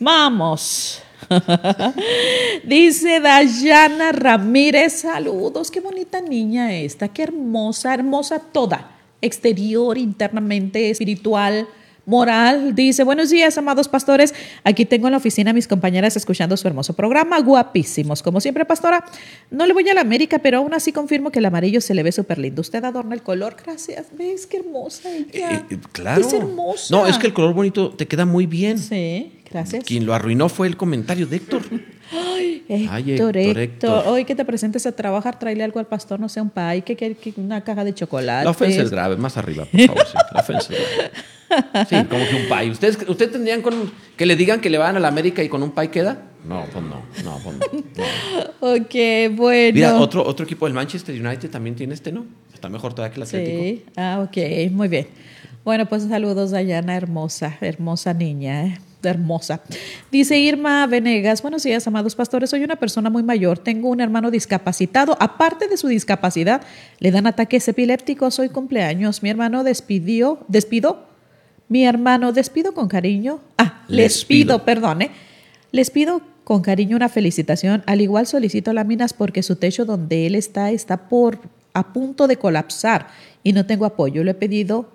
Vamos. 0.00 1.00
Dice 2.64 3.20
Dayana 3.20 4.12
Ramírez, 4.12 5.00
saludos, 5.00 5.70
qué 5.70 5.80
bonita 5.80 6.20
niña 6.20 6.74
esta, 6.74 7.08
qué 7.08 7.22
hermosa, 7.22 7.94
hermosa 7.94 8.40
toda, 8.40 8.90
exterior, 9.22 9.96
internamente, 9.96 10.90
espiritual, 10.90 11.66
moral. 12.06 12.74
Dice, 12.74 13.04
buenos 13.04 13.30
días, 13.30 13.56
amados 13.58 13.88
pastores, 13.88 14.34
aquí 14.62 14.84
tengo 14.84 15.06
en 15.08 15.12
la 15.12 15.18
oficina 15.18 15.50
a 15.50 15.54
mis 15.54 15.66
compañeras 15.68 16.16
escuchando 16.16 16.56
su 16.56 16.66
hermoso 16.68 16.92
programa, 16.94 17.40
guapísimos. 17.40 18.22
Como 18.22 18.40
siempre, 18.40 18.64
pastora, 18.64 19.04
no 19.50 19.66
le 19.66 19.72
voy 19.72 19.88
a 19.88 19.94
la 19.94 20.00
América, 20.02 20.38
pero 20.38 20.58
aún 20.58 20.74
así 20.74 20.92
confirmo 20.92 21.30
que 21.30 21.38
el 21.38 21.46
amarillo 21.46 21.80
se 21.80 21.94
le 21.94 22.02
ve 22.02 22.12
súper 22.12 22.38
lindo. 22.38 22.60
Usted 22.60 22.84
adorna 22.84 23.14
el 23.14 23.22
color, 23.22 23.56
gracias. 23.64 24.06
¿Ves 24.16 24.46
qué 24.46 24.58
hermosa 24.58 25.10
ella? 25.10 25.50
Eh, 25.52 25.64
eh, 25.70 25.78
claro. 25.92 26.20
Es 26.20 26.32
hermosa. 26.32 26.94
No, 26.94 27.06
es 27.06 27.18
que 27.18 27.28
el 27.28 27.32
color 27.34 27.54
bonito 27.54 27.90
te 27.90 28.06
queda 28.06 28.24
muy 28.24 28.46
bien. 28.46 28.78
Sí, 28.78 29.32
gracias. 29.50 29.84
Quien 29.84 30.06
lo 30.06 30.14
arruinó 30.14 30.48
fue 30.48 30.66
el 30.66 30.76
comentario 30.76 31.26
de 31.26 31.36
Héctor. 31.36 31.62
Ay, 32.12 32.62
Ay, 32.90 33.12
Héctor, 33.12 33.36
Héctor, 33.36 33.36
Héctor, 33.36 33.58
Héctor. 33.58 34.04
Hoy 34.08 34.24
que 34.24 34.34
te 34.34 34.44
presentes 34.44 34.86
a 34.86 34.92
trabajar, 34.92 35.38
tráele 35.38 35.64
algo 35.64 35.80
al 35.80 35.86
pastor, 35.86 36.20
no 36.20 36.28
sé, 36.28 36.40
un 36.40 36.50
pay, 36.50 36.82
que, 36.82 36.96
que- 36.96 37.14
que 37.14 37.32
una 37.38 37.62
caja 37.64 37.82
de 37.82 37.94
chocolate. 37.94 38.44
La 38.44 38.50
ofensa 38.50 38.82
es 38.82 38.90
grave, 38.90 39.16
más 39.16 39.36
arriba, 39.36 39.64
por 39.64 39.80
favor. 39.86 40.06
Sí, 40.06 40.12
la 40.34 40.40
ofensa 40.40 40.72
es 40.74 40.78
grave. 40.96 41.10
Sí, 41.88 41.96
como 42.04 42.24
que 42.26 42.36
un 42.36 42.48
pay. 42.48 42.70
¿Ustedes, 42.70 42.98
¿Ustedes 43.08 43.32
tendrían 43.32 43.62
con, 43.62 43.92
que 44.16 44.26
le 44.26 44.36
digan 44.36 44.60
que 44.60 44.70
le 44.70 44.78
van 44.78 44.96
a 44.96 45.00
la 45.00 45.08
América 45.08 45.42
y 45.42 45.48
con 45.48 45.62
un 45.62 45.72
pay 45.72 45.88
queda? 45.88 46.22
No, 46.44 46.64
pues 46.72 46.84
no, 46.84 47.02
no, 47.24 47.38
pues 47.42 47.56
no. 47.56 47.64
no. 47.96 48.74
Ok, 48.74 49.36
bueno. 49.36 49.74
Mira, 49.74 49.96
otro, 49.96 50.24
otro 50.24 50.44
equipo 50.44 50.66
del 50.66 50.74
Manchester 50.74 51.14
United 51.14 51.50
también 51.50 51.74
tiene 51.76 51.94
este, 51.94 52.12
¿no? 52.12 52.26
Está 52.52 52.68
mejor 52.68 52.94
todavía 52.94 53.14
que 53.14 53.20
el 53.20 53.26
Atlético. 53.26 53.58
Sí, 53.58 53.84
ah, 53.96 54.26
ok, 54.26 54.72
muy 54.72 54.88
bien. 54.88 55.08
Bueno, 55.64 55.86
pues 55.86 56.02
saludos, 56.04 56.50
Dayana, 56.50 56.96
hermosa, 56.96 57.56
hermosa 57.60 58.12
niña, 58.12 58.66
¿eh? 58.66 58.78
hermosa. 59.08 59.60
Dice 60.10 60.38
Irma 60.38 60.86
Venegas, 60.86 61.42
buenos 61.42 61.62
días, 61.62 61.86
amados 61.86 62.14
pastores, 62.14 62.50
soy 62.50 62.64
una 62.64 62.76
persona 62.76 63.10
muy 63.10 63.22
mayor, 63.22 63.58
tengo 63.58 63.88
un 63.88 64.00
hermano 64.00 64.30
discapacitado, 64.30 65.16
aparte 65.20 65.68
de 65.68 65.76
su 65.76 65.88
discapacidad, 65.88 66.62
le 66.98 67.10
dan 67.10 67.26
ataques 67.26 67.66
epilépticos, 67.68 68.38
hoy 68.38 68.48
cumpleaños, 68.48 69.22
mi 69.22 69.30
hermano 69.30 69.64
despidió, 69.64 70.38
despido, 70.48 71.06
mi 71.68 71.84
hermano 71.84 72.32
despido 72.32 72.74
con 72.74 72.88
cariño, 72.88 73.40
ah, 73.58 73.84
les, 73.88 73.96
Les 73.96 74.24
pido, 74.24 74.56
pido. 74.58 74.64
perdone, 74.64 75.10
les 75.72 75.90
pido 75.90 76.20
con 76.44 76.62
cariño 76.62 76.96
una 76.96 77.08
felicitación, 77.08 77.82
al 77.86 78.00
igual 78.00 78.26
solicito 78.26 78.72
láminas 78.72 79.12
porque 79.14 79.42
su 79.42 79.56
techo 79.56 79.84
donde 79.84 80.26
él 80.26 80.34
está 80.34 80.70
está 80.70 81.08
por 81.08 81.38
a 81.72 81.92
punto 81.92 82.26
de 82.28 82.36
colapsar 82.36 83.08
y 83.42 83.52
no 83.52 83.66
tengo 83.66 83.84
apoyo, 83.86 84.22
lo 84.24 84.30
he 84.30 84.34
pedido 84.34 84.90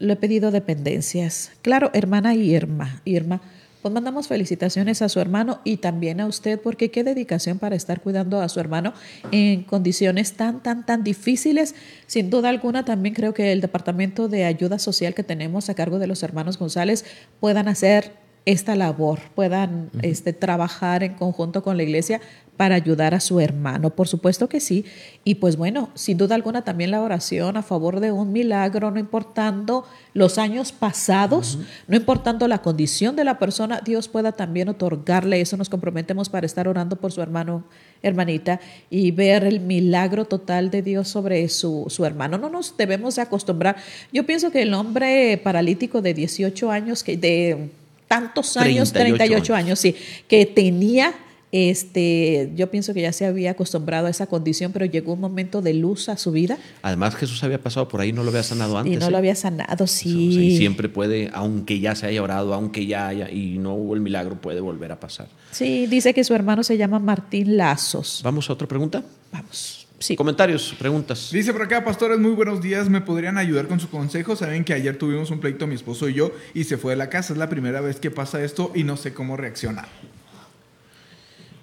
le 0.00 0.12
he 0.12 0.16
pedido 0.16 0.50
dependencias. 0.50 1.50
Claro, 1.62 1.90
hermana 1.92 2.34
Irma, 2.34 3.00
Irma, 3.04 3.40
pues 3.82 3.94
mandamos 3.94 4.28
felicitaciones 4.28 5.02
a 5.02 5.08
su 5.08 5.20
hermano 5.20 5.60
y 5.64 5.78
también 5.78 6.20
a 6.20 6.26
usted, 6.26 6.60
porque 6.60 6.90
qué 6.90 7.04
dedicación 7.04 7.58
para 7.58 7.76
estar 7.76 8.00
cuidando 8.00 8.40
a 8.40 8.48
su 8.48 8.60
hermano 8.60 8.92
en 9.30 9.62
condiciones 9.62 10.32
tan, 10.32 10.62
tan, 10.62 10.84
tan 10.84 11.04
difíciles. 11.04 11.74
Sin 12.06 12.30
duda 12.30 12.48
alguna, 12.48 12.84
también 12.84 13.14
creo 13.14 13.34
que 13.34 13.52
el 13.52 13.60
Departamento 13.60 14.28
de 14.28 14.44
Ayuda 14.44 14.78
Social 14.78 15.14
que 15.14 15.22
tenemos 15.22 15.68
a 15.68 15.74
cargo 15.74 15.98
de 15.98 16.06
los 16.06 16.22
hermanos 16.22 16.58
González 16.58 17.04
puedan 17.40 17.68
hacer 17.68 18.12
esta 18.44 18.76
labor, 18.76 19.20
puedan 19.34 19.90
este, 20.02 20.32
trabajar 20.32 21.02
en 21.02 21.14
conjunto 21.14 21.62
con 21.62 21.76
la 21.76 21.82
iglesia 21.82 22.20
para 22.58 22.74
ayudar 22.74 23.14
a 23.14 23.20
su 23.20 23.38
hermano. 23.38 23.90
Por 23.90 24.08
supuesto 24.08 24.48
que 24.48 24.58
sí. 24.58 24.84
Y 25.22 25.36
pues 25.36 25.56
bueno, 25.56 25.90
sin 25.94 26.18
duda 26.18 26.34
alguna 26.34 26.64
también 26.64 26.90
la 26.90 27.00
oración 27.00 27.56
a 27.56 27.62
favor 27.62 28.00
de 28.00 28.10
un 28.10 28.32
milagro, 28.32 28.90
no 28.90 28.98
importando 28.98 29.86
los 30.12 30.38
años 30.38 30.72
pasados, 30.72 31.60
no 31.86 31.96
importando 31.96 32.48
la 32.48 32.58
condición 32.58 33.14
de 33.14 33.22
la 33.22 33.38
persona, 33.38 33.80
Dios 33.84 34.08
pueda 34.08 34.32
también 34.32 34.68
otorgarle 34.68 35.40
eso. 35.40 35.56
Nos 35.56 35.68
comprometemos 35.68 36.28
para 36.28 36.46
estar 36.46 36.66
orando 36.66 36.96
por 36.96 37.12
su 37.12 37.22
hermano, 37.22 37.62
hermanita, 38.02 38.58
y 38.90 39.12
ver 39.12 39.44
el 39.44 39.60
milagro 39.60 40.24
total 40.24 40.72
de 40.72 40.82
Dios 40.82 41.06
sobre 41.06 41.48
su, 41.48 41.86
su 41.88 42.04
hermano. 42.04 42.38
No 42.38 42.50
nos 42.50 42.76
debemos 42.76 43.14
de 43.14 43.22
acostumbrar. 43.22 43.76
Yo 44.12 44.26
pienso 44.26 44.50
que 44.50 44.62
el 44.62 44.74
hombre 44.74 45.40
paralítico 45.44 46.02
de 46.02 46.12
18 46.12 46.72
años, 46.72 47.04
que 47.04 47.16
de 47.16 47.70
tantos 48.08 48.56
años, 48.56 48.92
38 48.92 49.18
38 49.28 49.54
años, 49.54 49.78
sí, 49.78 49.94
que 50.26 50.44
tenía, 50.44 51.14
este, 51.50 52.52
yo 52.54 52.70
pienso 52.70 52.92
que 52.94 53.00
ya 53.00 53.12
se 53.12 53.24
había 53.26 53.52
acostumbrado 53.52 54.06
a 54.06 54.10
esa 54.10 54.26
condición, 54.26 54.72
pero 54.72 54.84
llegó 54.84 55.14
un 55.14 55.20
momento 55.20 55.62
de 55.62 55.74
luz 55.74 56.08
a 56.08 56.16
su 56.16 56.30
vida 56.32 56.58
Además, 56.82 57.14
Jesús 57.16 57.42
había 57.44 57.60
pasado 57.62 57.88
por 57.88 58.00
ahí, 58.00 58.12
no 58.12 58.22
lo 58.22 58.30
había 58.30 58.42
sanado 58.42 58.76
antes. 58.78 58.92
y 58.94 58.96
no 58.96 59.06
¿eh? 59.06 59.10
lo 59.10 59.16
había 59.18 59.34
sanado, 59.34 59.84
O 59.84 59.86
sea, 59.86 60.02
sí. 60.02 60.38
y 60.38 60.56
siempre 60.58 60.88
puede, 60.88 61.30
aunque 61.32 61.80
ya 61.80 61.94
se 61.94 62.06
haya 62.06 62.22
orado, 62.22 62.52
aunque 62.54 62.86
ya 62.86 63.08
haya, 63.08 63.30
y 63.30 63.58
no 63.58 63.74
hubo 63.74 63.94
el 63.94 64.00
milagro, 64.00 64.40
puede 64.40 64.60
volver 64.60 64.92
a 64.92 65.00
pasar. 65.00 65.28
Sí, 65.50 65.86
dice 65.86 66.12
que 66.14 66.24
su 66.24 66.34
hermano 66.34 66.62
se 66.62 66.76
llama 66.76 66.98
Martín 66.98 67.56
Lazos. 67.56 68.20
Vamos 68.22 68.48
a 68.50 68.52
otra 68.52 68.68
pregunta. 68.68 69.02
Vamos, 69.32 69.86
sí. 69.98 70.16
Comentarios, 70.16 70.74
preguntas. 70.78 71.30
Dice 71.32 71.52
por 71.52 71.62
acá, 71.62 71.84
pastores, 71.84 72.18
muy 72.18 72.32
buenos 72.32 72.60
días. 72.62 72.88
¿Me 72.88 73.00
podrían 73.00 73.38
ayudar 73.38 73.68
con 73.68 73.80
su 73.80 73.88
consejo? 73.88 74.36
Saben 74.36 74.64
que 74.64 74.74
ayer 74.74 74.96
tuvimos 74.98 75.30
un 75.30 75.40
pleito 75.40 75.66
mi 75.66 75.74
esposo 75.74 76.08
y 76.08 76.14
yo 76.14 76.32
y 76.54 76.64
se 76.64 76.76
fue 76.78 76.92
de 76.92 76.96
la 76.96 77.08
casa. 77.10 77.32
Es 77.32 77.38
la 77.38 77.48
primera 77.48 77.80
vez 77.80 78.00
que 78.00 78.10
pasa 78.10 78.42
esto 78.42 78.72
y 78.74 78.84
no 78.84 78.96
sé 78.96 79.12
cómo 79.14 79.36
reaccionar. 79.36 79.88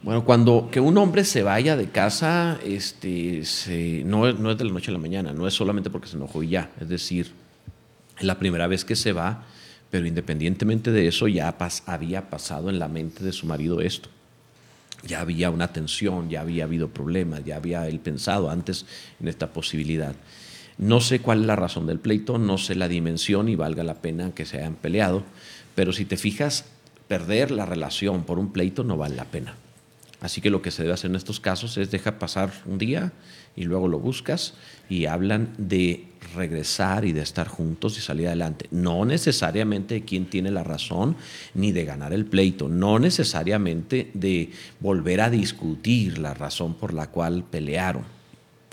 Bueno, 0.06 0.24
cuando 0.24 0.70
que 0.72 0.80
un 0.80 0.96
hombre 1.00 1.24
se 1.26 1.42
vaya 1.42 1.76
de 1.76 1.90
casa, 1.90 2.60
este, 2.64 3.44
se- 3.44 4.04
no, 4.06 4.32
no 4.34 4.52
es 4.52 4.58
de 4.60 4.64
la 4.66 4.72
noche 4.72 4.92
a 4.92 4.94
la 4.94 5.00
mañana, 5.00 5.34
no 5.34 5.48
es 5.48 5.56
solamente 5.56 5.90
porque 5.90 6.08
se 6.08 6.16
enojó 6.16 6.44
y 6.44 6.50
ya. 6.50 6.70
Es 6.80 6.88
decir, 6.88 7.32
es 8.20 8.24
la 8.24 8.38
primera 8.38 8.68
vez 8.68 8.86
que 8.86 8.96
se 8.96 9.14
va, 9.14 9.46
pero 9.90 10.06
independientemente 10.06 10.92
de 10.92 11.08
eso 11.08 11.28
ya 11.28 11.58
pas- 11.58 11.82
había 11.88 12.30
pasado 12.30 12.70
en 12.70 12.78
la 12.78 12.88
mente 12.88 13.24
de 13.24 13.34
su 13.34 13.48
marido 13.48 13.82
esto. 13.82 14.10
Ya 15.08 15.22
había 15.22 15.50
una 15.50 15.74
tensión, 15.74 16.30
ya 16.30 16.42
había 16.42 16.66
habido 16.66 16.90
problemas, 16.90 17.44
ya 17.44 17.56
había 17.56 17.88
él 17.88 18.00
pensado 18.00 18.52
antes 18.52 18.86
en 19.20 19.28
esta 19.28 19.54
posibilidad. 19.54 20.14
No 20.78 21.02
sé 21.02 21.20
cuál 21.20 21.42
es 21.42 21.46
la 21.48 21.56
razón 21.56 21.88
del 21.88 22.00
pleito, 22.00 22.38
no 22.38 22.60
sé 22.60 22.76
la 22.76 22.88
dimensión 22.88 23.50
y 23.50 23.56
valga 23.56 23.84
la 23.84 23.96
pena 23.96 24.36
que 24.36 24.46
se 24.46 24.58
hayan 24.60 24.76
peleado, 24.76 25.24
pero 25.74 25.94
si 25.94 26.06
te 26.06 26.18
fijas, 26.18 26.66
perder 27.08 27.50
la 27.50 27.66
relación 27.66 28.24
por 28.24 28.38
un 28.38 28.54
pleito 28.54 28.84
no 28.84 28.98
vale 28.98 29.16
la 29.16 29.26
pena. 29.26 29.56
Así 30.26 30.42
que 30.42 30.50
lo 30.50 30.64
que 30.64 30.72
se 30.72 30.82
debe 30.82 30.96
hacer 30.96 31.12
en 31.12 31.18
estos 31.18 31.40
casos 31.40 31.78
es 31.78 31.92
dejar 31.92 32.18
pasar 32.18 32.52
un 32.66 32.80
día 32.80 33.14
y 33.56 33.66
luego 33.66 33.88
lo 33.88 34.00
buscas 34.00 34.56
y 34.90 35.06
hablan 35.06 35.54
de 35.60 36.08
regresar 36.34 37.06
y 37.06 37.12
de 37.12 37.22
estar 37.22 37.48
juntos 37.48 37.96
y 38.00 38.02
salir 38.02 38.26
adelante. 38.26 38.66
No 38.72 39.06
necesariamente 39.06 39.94
de 39.94 40.04
quién 40.04 40.26
tiene 40.26 40.50
la 40.50 40.64
razón 40.64 41.16
ni 41.54 41.72
de 41.72 41.86
ganar 41.86 42.12
el 42.12 42.26
pleito, 42.26 42.68
no 42.68 42.98
necesariamente 42.98 44.10
de 44.16 44.50
volver 44.80 45.22
a 45.22 45.30
discutir 45.30 46.18
la 46.18 46.34
razón 46.34 46.74
por 46.74 46.96
la 46.96 47.12
cual 47.12 47.44
pelearon. 47.44 48.06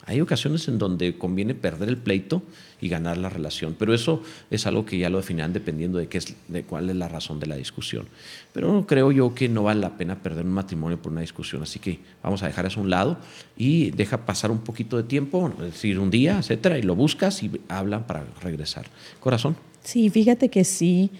Hay 0.06 0.22
ocasiones 0.22 0.66
en 0.68 0.78
donde 0.78 1.18
conviene 1.18 1.54
perder 1.54 1.90
el 1.90 1.98
pleito 1.98 2.42
y 2.82 2.88
ganar 2.88 3.16
la 3.16 3.30
relación, 3.30 3.76
pero 3.78 3.94
eso 3.94 4.22
es 4.50 4.66
algo 4.66 4.84
que 4.84 4.98
ya 4.98 5.08
lo 5.08 5.18
definirán 5.18 5.52
dependiendo 5.52 5.98
de, 5.98 6.08
qué 6.08 6.18
es, 6.18 6.34
de 6.48 6.64
cuál 6.64 6.90
es 6.90 6.96
la 6.96 7.08
razón 7.08 7.38
de 7.38 7.46
la 7.46 7.54
discusión. 7.54 8.08
Pero 8.52 8.84
creo 8.88 9.12
yo 9.12 9.34
que 9.36 9.48
no 9.48 9.62
vale 9.62 9.80
la 9.80 9.96
pena 9.96 10.20
perder 10.20 10.44
un 10.44 10.50
matrimonio 10.50 11.00
por 11.00 11.12
una 11.12 11.20
discusión, 11.20 11.62
así 11.62 11.78
que 11.78 12.00
vamos 12.24 12.42
a 12.42 12.48
dejar 12.48 12.66
eso 12.66 12.80
a 12.80 12.82
un 12.82 12.90
lado 12.90 13.18
y 13.56 13.92
deja 13.92 14.26
pasar 14.26 14.50
un 14.50 14.58
poquito 14.58 14.96
de 14.96 15.04
tiempo, 15.04 15.52
es 15.58 15.72
decir, 15.74 16.00
un 16.00 16.10
día, 16.10 16.38
etcétera, 16.40 16.76
y 16.76 16.82
lo 16.82 16.96
buscas 16.96 17.40
y 17.44 17.52
hablan 17.68 18.04
para 18.04 18.24
regresar. 18.42 18.86
Corazón. 19.20 19.56
Sí, 19.84 20.10
fíjate 20.10 20.48
que 20.48 20.64
sí. 20.64 21.10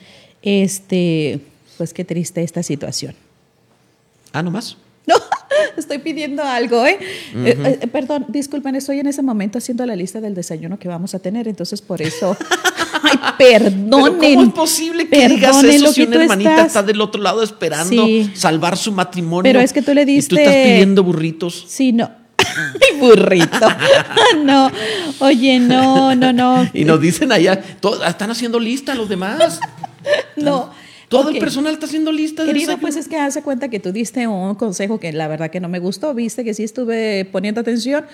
Este, 0.43 1.39
pues 1.79 1.95
qué 1.95 2.05
triste 2.05 2.43
esta 2.43 2.65
situación. 2.65 3.15
Ah, 4.33 4.43
no 4.43 4.51
más. 4.51 4.77
Estoy 5.77 5.99
pidiendo 5.99 6.43
algo, 6.43 6.87
¿eh? 6.87 6.99
Eh, 7.35 7.79
eh, 7.83 7.87
perdón, 7.89 8.27
disculpen, 8.29 8.75
estoy 8.77 9.01
en 9.01 9.07
ese 9.07 9.23
momento 9.23 9.59
haciendo 9.59 9.85
la 9.87 9.97
lista 9.97 10.21
del 10.21 10.35
desayuno 10.35 10.79
que 10.79 10.89
vamos 10.89 11.15
a 11.15 11.19
tener, 11.19 11.49
entonces 11.49 11.81
por 11.83 12.01
eso. 12.03 12.37
Ay, 13.03 13.19
perdonen. 13.39 14.19
Pero 14.19 14.35
¿Cómo 14.35 14.43
es 14.49 14.53
posible 14.55 15.09
que 15.09 15.29
digas 15.29 15.63
eso 15.65 15.93
si 15.93 16.03
una 16.03 16.23
hermanita 16.23 16.51
estás- 16.53 16.67
está 16.69 16.83
del 16.83 17.01
otro 17.01 17.21
lado 17.23 17.43
esperando 17.43 18.05
Sí. 18.07 18.31
salvar 18.35 18.77
su 18.77 18.93
matrimonio? 18.93 19.43
Pero 19.43 19.61
es 19.61 19.73
que 19.73 19.83
tú 19.83 19.93
le 19.95 20.03
Y 20.03 20.05
tú 20.05 20.11
diste- 20.37 20.41
estás 20.43 20.55
pidiendo 20.55 21.03
burritos. 21.03 21.65
Sí, 21.69 21.93
no. 21.93 22.11
Burrito. 23.01 23.69
no. 24.45 24.71
Oye, 25.21 25.59
no, 25.59 26.15
no, 26.15 26.33
no. 26.33 26.69
Y 26.73 26.85
nos 26.85 27.01
dicen 27.01 27.33
allá, 27.33 27.61
to- 27.81 28.05
están 28.05 28.31
haciendo 28.31 28.59
lista 28.61 28.95
los 28.95 29.09
demás. 29.09 29.59
No. 30.37 30.71
Todo 31.13 31.29
el 31.31 31.39
personal 31.39 31.73
está 31.75 31.87
haciendo 31.87 32.11
lista. 32.13 32.43
de 32.45 32.53
Querido, 32.53 32.79
pues 32.79 32.97
es 32.97 33.07
que 33.09 33.17
hace 33.17 33.43
cuenta 33.43 33.69
que 33.69 33.79
tú 33.81 33.93
diste 33.93 34.27
un 34.27 34.55
consejo 34.57 34.99
que 34.99 35.13
la 35.13 35.29
verdad 35.29 35.51
que 35.51 35.61
no 35.61 35.69
me 35.69 35.79
gustó, 35.79 36.13
viste 36.15 36.43
que 36.45 36.55
sí 36.55 36.65
estuve 36.65 37.25
poniendo 37.31 37.61
atención. 37.61 38.05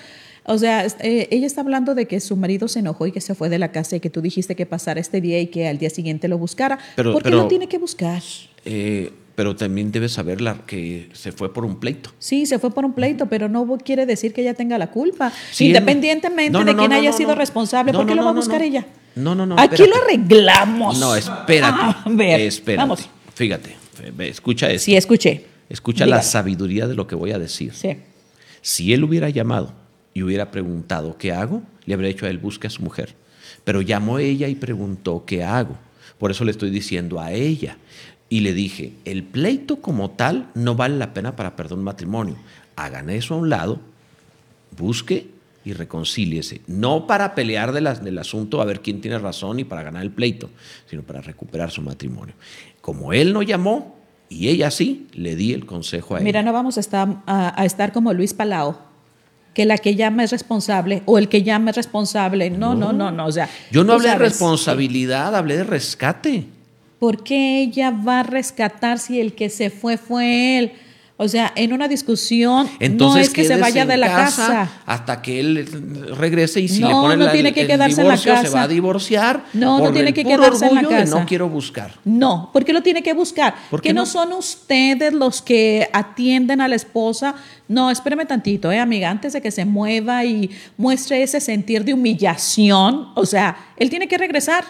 O 0.45 0.57
sea, 0.57 0.85
eh, 1.01 1.27
ella 1.31 1.45
está 1.47 1.61
hablando 1.61 1.95
de 1.95 2.05
que 2.07 2.19
su 2.19 2.35
marido 2.35 2.67
se 2.67 2.79
enojó 2.79 3.05
y 3.07 3.11
que 3.11 3.21
se 3.21 3.35
fue 3.35 3.49
de 3.49 3.59
la 3.59 3.71
casa 3.71 3.95
y 3.95 3.99
que 3.99 4.09
tú 4.09 4.21
dijiste 4.21 4.55
que 4.55 4.65
pasara 4.65 4.99
este 4.99 5.21
día 5.21 5.39
y 5.39 5.47
que 5.47 5.67
al 5.67 5.77
día 5.77 5.89
siguiente 5.89 6.27
lo 6.27 6.37
buscara. 6.37 6.79
Pero- 6.95 7.11
¿Por 7.13 7.23
qué 7.23 7.29
pero- 7.29 7.43
lo 7.43 7.47
tiene 7.47 7.67
que 7.67 7.77
buscar? 7.77 8.21
Eh, 8.65 9.11
pero 9.39 9.55
también 9.55 9.89
debes 9.89 10.11
saber 10.11 10.41
la, 10.41 10.65
que 10.65 11.07
se 11.13 11.31
fue 11.31 11.53
por 11.53 11.63
un 11.63 11.79
pleito. 11.79 12.11
Sí, 12.19 12.45
se 12.45 12.59
fue 12.59 12.71
por 12.71 12.83
un 12.83 12.91
pleito, 12.91 13.27
pero 13.27 13.47
no 13.47 13.65
quiere 13.77 14.05
decir 14.05 14.33
que 14.33 14.41
ella 14.41 14.53
tenga 14.53 14.77
la 14.77 14.91
culpa. 14.91 15.31
Sí, 15.53 15.67
Independientemente 15.67 16.51
no, 16.51 16.59
no, 16.59 16.65
de 16.65 16.75
quién 16.75 16.91
no, 16.91 16.97
haya 16.97 17.13
sido 17.13 17.35
responsable, 17.35 17.93
¿por 17.93 18.05
qué 18.05 18.15
lo 18.15 18.25
va 18.25 18.31
a 18.31 18.33
buscar 18.33 18.61
ella? 18.61 18.85
No, 19.15 19.35
no, 19.35 19.45
no, 19.45 19.55
Aquí 19.57 19.75
espérate. 19.75 19.97
lo 19.97 20.03
arreglamos. 20.03 20.99
No, 20.99 21.15
espérate. 21.15 21.81
A 21.81 22.03
ver, 22.09 22.41
espérate. 22.41 22.81
vamos. 22.81 23.09
Fíjate, 23.33 23.77
escucha 24.19 24.69
esto. 24.69 24.83
Sí, 24.83 24.97
escuché. 24.97 25.45
Escucha 25.69 26.05
la 26.05 26.21
sabiduría 26.21 26.85
de 26.85 26.95
lo 26.95 27.07
que 27.07 27.15
voy 27.15 27.31
a 27.31 27.39
decir. 27.39 27.73
Sí. 27.73 27.95
Si 28.61 28.91
él 28.91 29.05
hubiera 29.05 29.29
llamado 29.29 29.71
y 30.13 30.21
hubiera 30.21 30.51
preguntado 30.51 31.17
qué 31.17 31.31
hago, 31.31 31.61
le 31.85 31.93
habría 31.93 32.09
dicho 32.09 32.25
a 32.25 32.29
él 32.29 32.39
busque 32.39 32.67
a 32.67 32.69
su 32.69 32.81
mujer. 32.81 33.15
Pero 33.63 33.79
llamó 33.79 34.19
ella 34.19 34.49
y 34.49 34.55
preguntó 34.55 35.23
qué 35.25 35.45
hago. 35.45 35.77
Por 36.17 36.29
eso 36.29 36.43
le 36.43 36.51
estoy 36.51 36.71
diciendo 36.71 37.21
a 37.21 37.31
ella. 37.31 37.77
Y 38.29 38.41
le 38.41 38.53
dije, 38.53 38.93
el 39.05 39.23
pleito 39.23 39.77
como 39.81 40.11
tal 40.11 40.49
no 40.53 40.75
vale 40.75 40.97
la 40.97 41.13
pena 41.13 41.35
para 41.35 41.55
perder 41.55 41.77
un 41.77 41.83
matrimonio. 41.83 42.35
Hagan 42.75 43.09
eso 43.09 43.33
a 43.33 43.37
un 43.37 43.49
lado, 43.49 43.79
busque 44.77 45.27
y 45.65 45.73
reconcíliese. 45.73 46.61
No 46.67 47.05
para 47.07 47.35
pelear 47.35 47.71
de 47.73 47.81
las- 47.81 48.03
del 48.03 48.17
asunto 48.17 48.61
a 48.61 48.65
ver 48.65 48.81
quién 48.81 49.01
tiene 49.01 49.17
razón 49.19 49.59
y 49.59 49.63
para 49.63 49.83
ganar 49.83 50.03
el 50.03 50.11
pleito, 50.11 50.49
sino 50.89 51.01
para 51.03 51.21
recuperar 51.21 51.71
su 51.71 51.81
matrimonio. 51.81 52.35
Como 52.81 53.13
él 53.13 53.33
no 53.33 53.41
llamó 53.41 53.97
y 54.29 54.47
ella 54.49 54.71
sí, 54.71 55.07
le 55.13 55.35
di 55.35 55.53
el 55.53 55.65
consejo 55.65 56.15
a 56.15 56.19
él. 56.19 56.23
Mira, 56.23 56.43
no 56.43 56.53
vamos 56.53 56.77
a 56.77 56.79
estar, 56.79 57.07
a, 57.25 57.59
a 57.61 57.65
estar 57.65 57.91
como 57.91 58.13
Luis 58.13 58.33
Palao, 58.33 58.79
que 59.53 59.65
la 59.65 59.77
que 59.79 59.95
llama 59.95 60.23
es 60.23 60.31
responsable 60.31 61.01
o 61.05 61.17
el 61.17 61.27
que 61.27 61.43
llama 61.43 61.71
es 61.71 61.75
responsable. 61.77 62.49
No, 62.51 62.75
no, 62.75 62.93
no, 62.93 63.11
no. 63.11 63.25
O 63.25 63.31
sea, 63.31 63.49
Yo 63.71 63.83
no 63.83 63.93
hablé 63.93 64.09
de 64.09 64.17
responsabilidad, 64.19 65.35
hablé 65.35 65.57
de 65.57 65.63
rescate. 65.63 66.45
¿Por 66.99 67.23
qué 67.23 67.61
ella 67.61 67.91
va 67.91 68.19
a 68.19 68.23
rescatar 68.23 68.99
si 68.99 69.19
el 69.19 69.33
que 69.33 69.49
se 69.49 69.69
fue 69.69 69.97
fue 69.97 70.57
él? 70.59 70.71
O 71.21 71.27
sea, 71.27 71.51
en 71.57 71.73
una 71.73 71.89
discusión 71.89 72.69
Entonces 72.79 73.15
no 73.15 73.21
es 73.21 73.29
que 73.31 73.43
se 73.43 73.57
vaya 73.57 73.85
de 73.85 73.97
la 73.97 74.07
casa. 74.07 74.69
hasta 74.85 75.21
que 75.21 75.41
él 75.41 75.67
regrese 76.17 76.61
y 76.61 76.69
si 76.69 76.79
No, 76.79 76.87
le 76.87 76.93
ponen 76.93 77.19
no 77.19 77.25
la- 77.25 77.31
tiene 77.33 77.51
que 77.51 77.61
el 77.61 77.67
quedarse 77.67 77.99
en 77.99 78.07
la 78.07 78.13
divorcio 78.13 78.35
se 78.37 78.43
casa. 78.43 78.55
va 78.57 78.63
a 78.63 78.67
divorciar. 78.69 79.43
No, 79.53 79.79
no 79.79 79.83
por 79.83 79.93
tiene 79.93 80.13
que 80.13 80.23
quedarse 80.23 80.65
en 80.67 80.75
la 80.75 80.83
casa. 80.87 81.19
no 81.19 81.25
quiero 81.25 81.49
buscar. 81.49 81.93
No, 82.05 82.49
porque 82.53 82.71
lo 82.71 82.81
tiene 82.81 83.03
que 83.03 83.11
buscar. 83.13 83.53
¿Por 83.69 83.81
que 83.81 83.89
qué 83.89 83.93
no? 83.93 84.01
no? 84.03 84.05
son 84.05 84.31
ustedes 84.31 85.11
los 85.11 85.41
que 85.41 85.89
atienden 85.91 86.61
a 86.61 86.69
la 86.69 86.75
esposa. 86.77 87.35
No, 87.67 87.91
espérame 87.91 88.25
tantito, 88.25 88.71
eh, 88.71 88.79
amiga, 88.79 89.09
antes 89.09 89.33
de 89.33 89.41
que 89.41 89.51
se 89.51 89.65
mueva 89.65 90.23
y 90.23 90.49
muestre 90.77 91.21
ese 91.21 91.41
sentir 91.41 91.83
de 91.83 91.93
humillación. 91.95 93.09
O 93.15 93.25
sea, 93.25 93.57
él 93.75 93.89
tiene 93.89 94.07
que 94.07 94.17
regresar. 94.17 94.63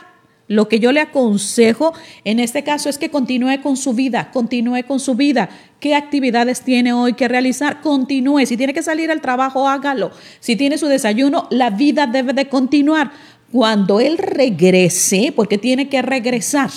Lo 0.50 0.68
que 0.68 0.80
yo 0.80 0.92
le 0.92 1.00
aconsejo 1.00 1.94
en 2.24 2.40
este 2.40 2.64
caso 2.64 2.90
es 2.90 2.98
que 2.98 3.12
continúe 3.12 3.62
con 3.62 3.78
su 3.78 3.94
vida, 3.94 4.32
continúe 4.32 4.84
con 4.88 5.00
su 5.00 5.14
vida. 5.14 5.48
¿Qué 5.80 5.94
actividades 5.94 6.62
tiene 6.62 6.92
hoy 6.92 7.14
que 7.14 7.28
realizar? 7.28 7.82
Continúe. 7.82 8.48
Si 8.48 8.58
tiene 8.58 8.74
que 8.74 8.82
salir 8.82 9.12
al 9.12 9.22
trabajo, 9.22 9.68
hágalo. 9.68 10.10
Si 10.40 10.56
tiene 10.56 10.80
su 10.80 10.88
desayuno, 10.88 11.48
la 11.52 11.70
vida 11.70 12.08
debe 12.08 12.34
de 12.34 12.50
continuar. 12.50 13.12
Cuando 13.52 14.00
él 14.00 14.18
regrese, 14.18 15.32
porque 15.36 15.60
tiene 15.60 15.88
que 15.88 16.02
regresar, 16.02 16.72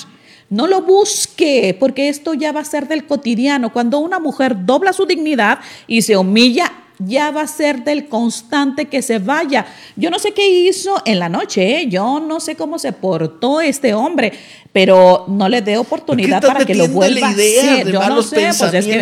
no 0.50 0.66
lo 0.66 0.82
busque, 0.82 1.74
porque 1.80 2.10
esto 2.10 2.34
ya 2.34 2.52
va 2.52 2.60
a 2.60 2.66
ser 2.66 2.88
del 2.88 3.06
cotidiano. 3.06 3.72
Cuando 3.72 4.00
una 4.00 4.18
mujer 4.18 4.66
dobla 4.66 4.92
su 4.92 5.06
dignidad 5.06 5.60
y 5.86 6.02
se 6.02 6.18
humilla, 6.18 6.70
ya 7.06 7.30
va 7.30 7.42
a 7.42 7.46
ser 7.46 7.84
del 7.84 8.08
constante 8.08 8.86
que 8.86 9.02
se 9.02 9.18
vaya. 9.18 9.66
Yo 9.96 10.10
no 10.10 10.18
sé 10.18 10.32
qué 10.32 10.48
hizo 10.48 11.00
en 11.04 11.18
la 11.18 11.28
noche, 11.28 11.78
¿eh? 11.80 11.86
yo 11.88 12.20
no 12.20 12.40
sé 12.40 12.56
cómo 12.56 12.78
se 12.78 12.92
portó 12.92 13.60
este 13.60 13.94
hombre, 13.94 14.32
pero 14.72 15.24
no 15.28 15.48
le 15.48 15.62
dé 15.62 15.76
oportunidad 15.78 16.40
para 16.42 16.64
que 16.64 16.74
lo 16.74 16.88
vuelva 16.88 17.28
a 17.28 17.30
hacer. 17.30 17.84
de 17.86 17.92
Yo 17.92 17.98
no 18.00 18.22
sé, 18.22 18.36
pues 18.58 18.74
es 18.74 18.86
que- 18.86 18.92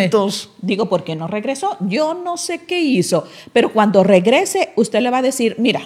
digo, 0.61 0.87
¿por 0.89 1.03
qué 1.03 1.15
no 1.15 1.27
regresó? 1.27 1.77
Yo 1.81 2.13
no 2.13 2.37
sé 2.37 2.59
qué 2.59 2.79
hizo, 2.79 3.25
pero 3.53 3.71
cuando 3.73 4.03
regrese, 4.03 4.71
usted 4.75 4.99
le 5.01 5.09
va 5.09 5.19
a 5.19 5.21
decir, 5.21 5.55
mira, 5.59 5.81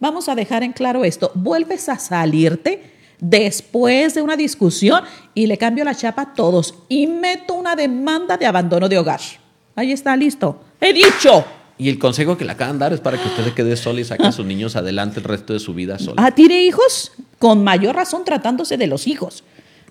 vamos 0.00 0.28
a 0.28 0.34
dejar 0.34 0.62
en 0.62 0.72
claro 0.72 1.04
esto, 1.04 1.30
vuelves 1.34 1.88
a 1.88 1.98
salirte 1.98 2.92
después 3.20 4.14
de 4.14 4.22
una 4.22 4.36
discusión 4.36 5.02
y 5.34 5.46
le 5.46 5.56
cambio 5.56 5.84
la 5.84 5.94
chapa 5.94 6.22
a 6.22 6.34
todos 6.34 6.74
y 6.88 7.06
meto 7.06 7.54
una 7.54 7.74
demanda 7.74 8.36
de 8.36 8.46
abandono 8.46 8.88
de 8.88 8.98
hogar. 8.98 9.20
Ahí 9.76 9.92
está, 9.92 10.16
listo. 10.16 10.60
He 10.80 10.92
dicho. 10.92 11.44
Y 11.76 11.88
el 11.88 11.98
consejo 11.98 12.36
que 12.38 12.44
le 12.44 12.52
acaban 12.52 12.78
de 12.78 12.84
dar 12.84 12.92
es 12.92 13.00
para 13.00 13.20
que 13.20 13.26
usted 13.28 13.44
se 13.44 13.52
quede 13.54 13.76
sola 13.76 14.00
y 14.00 14.04
saque 14.04 14.24
a 14.26 14.32
sus 14.32 14.46
niños 14.46 14.76
adelante 14.76 15.18
el 15.18 15.24
resto 15.24 15.52
de 15.52 15.58
su 15.58 15.74
vida 15.74 15.98
sola. 15.98 16.14
Ah, 16.24 16.30
¿tiene 16.30 16.62
hijos? 16.62 17.10
Con 17.40 17.64
mayor 17.64 17.96
razón 17.96 18.24
tratándose 18.24 18.76
de 18.76 18.86
los 18.86 19.08
hijos. 19.08 19.42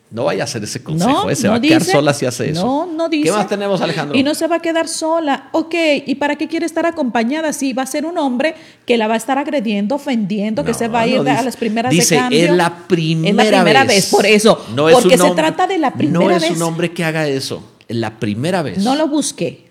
No 0.09 0.25
vaya 0.25 0.43
a 0.43 0.45
hacer 0.45 0.63
ese 0.63 0.81
consejo, 0.83 1.23
No, 1.23 1.29
¿eh? 1.29 1.35
se 1.35 1.47
no 1.47 1.53
va 1.53 1.57
a 1.57 1.61
quedar 1.61 1.79
dice. 1.81 1.91
sola 1.91 2.13
si 2.13 2.25
hace 2.27 2.51
eso. 2.51 2.63
No, 2.63 2.85
no 2.85 3.09
dice. 3.09 3.23
¿Qué 3.29 3.31
más 3.35 3.49
tenemos, 3.49 3.81
Alejandro? 3.81 4.15
Y 4.17 4.21
no 4.23 4.35
se 4.35 4.47
va 4.47 4.57
a 4.57 4.59
quedar 4.61 4.87
sola. 4.87 5.49
Ok, 5.53 5.73
¿y 6.05 6.15
para 6.15 6.35
qué 6.35 6.47
quiere 6.47 6.67
estar 6.67 6.85
acompañada? 6.85 7.51
Sí, 7.51 7.73
va 7.73 7.81
a 7.81 7.87
ser 7.87 8.05
un 8.05 8.17
hombre 8.19 8.53
que 8.85 8.95
la 8.95 9.07
va 9.07 9.15
a 9.15 9.17
estar 9.17 9.39
agrediendo, 9.39 9.95
ofendiendo, 9.95 10.63
que 10.63 10.71
No, 10.73 10.77
se 10.77 10.87
va 10.87 11.01
a 11.01 11.07
ir 11.07 11.21
no, 11.21 11.29
a 11.31 11.41
las 11.41 11.57
primeras 11.57 11.91
dice, 11.91 12.13
de 12.15 12.21
cambio. 12.21 12.43
es 12.45 12.51
la 12.51 12.77
primera 12.87 13.29
Es 13.43 13.51
la 13.51 13.57
primera 13.59 13.83
vez. 13.85 13.95
vez, 13.95 14.05
por 14.11 14.25
eso. 14.27 14.63
No 14.75 14.87
es 14.87 14.93
porque 14.93 15.15
un 15.15 15.19
se 15.19 15.21
hombre- 15.27 15.35
trata 15.47 15.65
de 15.67 15.79
la 15.79 15.91
primera 15.93 16.19
No 16.19 16.27
vez. 16.27 16.43
es 16.43 16.51
un 16.51 16.61
hombre 16.61 16.91
que 16.93 17.03
haga 17.03 17.27
eso. 17.27 17.63
Es 17.87 17.97
la 17.97 18.19
primera 18.19 18.61
vez. 18.61 18.77
No 18.77 18.95
lo 18.95 19.07
busque. 19.07 19.62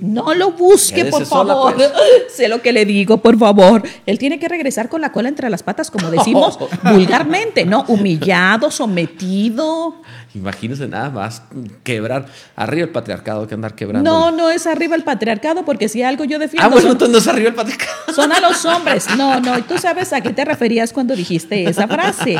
No 0.00 0.34
lo 0.34 0.52
busque, 0.52 0.96
Quédese 0.96 1.10
por 1.10 1.26
sola, 1.26 1.54
favor. 1.54 1.74
pues. 1.74 1.90
sé 2.36 2.48
lo 2.48 2.62
que 2.62 2.72
le 2.72 2.84
digo, 2.84 3.18
por 3.18 3.38
favor. 3.38 3.82
Él 4.04 4.18
tiene 4.18 4.38
que 4.38 4.48
regresar 4.48 4.88
con 4.88 5.00
la 5.00 5.10
cola 5.10 5.28
entre 5.28 5.50
las 5.50 5.62
patas, 5.62 5.90
como 5.90 6.10
decimos 6.10 6.58
vulgarmente, 6.84 7.64
¿no? 7.64 7.84
Humillado, 7.88 8.70
sometido. 8.70 9.96
Imagínense 10.36 10.86
nada 10.86 11.08
más 11.10 11.42
quebrar. 11.82 12.26
Arriba 12.54 12.84
el 12.84 12.90
patriarcado 12.90 13.46
que 13.46 13.54
andar 13.54 13.74
quebrando. 13.74 14.08
No, 14.10 14.30
no 14.30 14.50
es 14.50 14.66
arriba 14.66 14.94
el 14.94 15.02
patriarcado, 15.02 15.64
porque 15.64 15.88
si 15.88 16.02
algo 16.02 16.24
yo 16.24 16.38
defiendo 16.38 16.66
Ah, 16.66 16.68
bueno, 16.68 16.82
son, 16.88 16.92
entonces 16.92 17.12
no 17.12 17.18
es 17.18 17.26
arriba 17.28 17.48
el 17.48 17.54
patriarcado. 17.54 18.14
son 18.14 18.32
a 18.32 18.40
los 18.40 18.64
hombres. 18.66 19.06
No, 19.16 19.40
no, 19.40 19.58
y 19.58 19.62
tú 19.62 19.78
sabes 19.78 20.12
a 20.12 20.20
qué 20.20 20.30
te 20.30 20.44
referías 20.44 20.92
cuando 20.92 21.16
dijiste 21.16 21.64
esa 21.68 21.88
frase. 21.88 22.36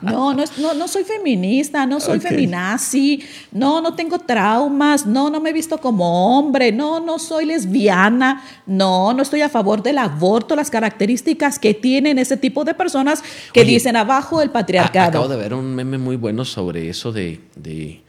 No, 0.00 0.32
no, 0.34 0.44
no, 0.58 0.74
no 0.74 0.88
soy 0.88 1.04
feminista, 1.04 1.84
no 1.86 2.00
soy 2.00 2.18
feminazi, 2.20 3.22
no, 3.52 3.80
no 3.80 3.94
tengo 3.94 4.18
traumas, 4.18 5.06
no, 5.06 5.28
no 5.30 5.40
me 5.40 5.50
he 5.50 5.52
visto 5.52 5.78
como 5.78 6.38
hombre, 6.38 6.72
no, 6.72 7.00
no 7.00 7.18
soy 7.18 7.44
lesbiana, 7.46 8.42
no, 8.66 9.12
no 9.12 9.22
estoy 9.22 9.42
a 9.42 9.48
favor 9.48 9.82
del 9.82 9.98
aborto, 9.98 10.56
las 10.56 10.70
características 10.70 11.58
que 11.58 11.74
tienen 11.74 12.18
ese 12.18 12.36
tipo 12.36 12.64
de 12.64 12.74
personas 12.74 13.22
que 13.52 13.60
Oye, 13.60 13.72
dicen 13.72 13.96
abajo 13.96 14.40
el 14.40 14.48
A- 14.48 14.52
patriarcado. 14.52 15.08
Acabo 15.08 15.28
de 15.28 15.36
ver 15.36 15.54
un 15.54 15.74
meme 15.74 15.98
muy 15.98 16.16
bueno 16.16 16.44
sobre 16.44 16.88
eso 16.88 17.12
de, 17.12 17.33
de, 17.56 18.02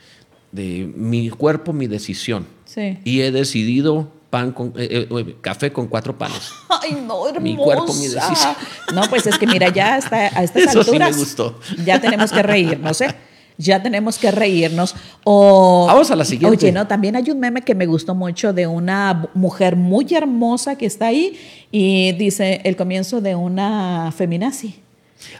de 0.51 0.91
mi 0.95 1.29
cuerpo, 1.29 1.73
mi 1.73 1.87
decisión. 1.87 2.47
Sí. 2.65 2.97
Y 3.03 3.21
he 3.21 3.31
decidido 3.31 4.11
pan 4.29 4.51
con, 4.51 4.73
eh, 4.75 5.07
eh, 5.09 5.35
café 5.41 5.71
con 5.71 5.87
cuatro 5.87 6.17
panes. 6.17 6.51
Ay, 6.81 6.93
no, 7.05 7.27
hermosa. 7.27 7.39
Mi 7.39 7.55
cuerpo, 7.55 7.93
mi 7.93 8.07
decisión. 8.07 8.55
No, 8.93 9.03
pues 9.09 9.27
es 9.27 9.37
que 9.37 9.47
mira, 9.47 9.69
ya 9.69 9.95
hasta 9.95 10.15
a 10.37 10.43
estas 10.43 10.63
Eso 10.63 10.83
sí 10.83 10.91
me 10.91 10.97
alturas. 10.97 11.17
gustó. 11.17 11.59
Ya 11.85 12.01
tenemos 12.01 12.31
que 12.31 12.43
reírnos, 12.43 12.99
¿eh? 13.01 13.15
Ya 13.57 13.81
tenemos 13.81 14.17
que 14.17 14.31
reírnos. 14.31 14.95
O, 15.23 15.85
Vamos 15.87 16.11
a 16.11 16.15
la 16.17 16.25
siguiente. 16.25 16.57
Oye, 16.57 16.71
no, 16.73 16.87
también 16.87 17.15
hay 17.15 17.31
un 17.31 17.39
meme 17.39 17.61
que 17.61 17.73
me 17.73 17.85
gustó 17.85 18.13
mucho 18.13 18.51
de 18.51 18.67
una 18.67 19.29
mujer 19.33 19.77
muy 19.77 20.05
hermosa 20.13 20.77
que 20.77 20.85
está 20.85 21.07
ahí 21.07 21.39
y 21.71 22.11
dice 22.13 22.59
el 22.65 22.75
comienzo 22.75 23.21
de 23.21 23.35
una 23.35 24.11
feminazi. 24.13 24.75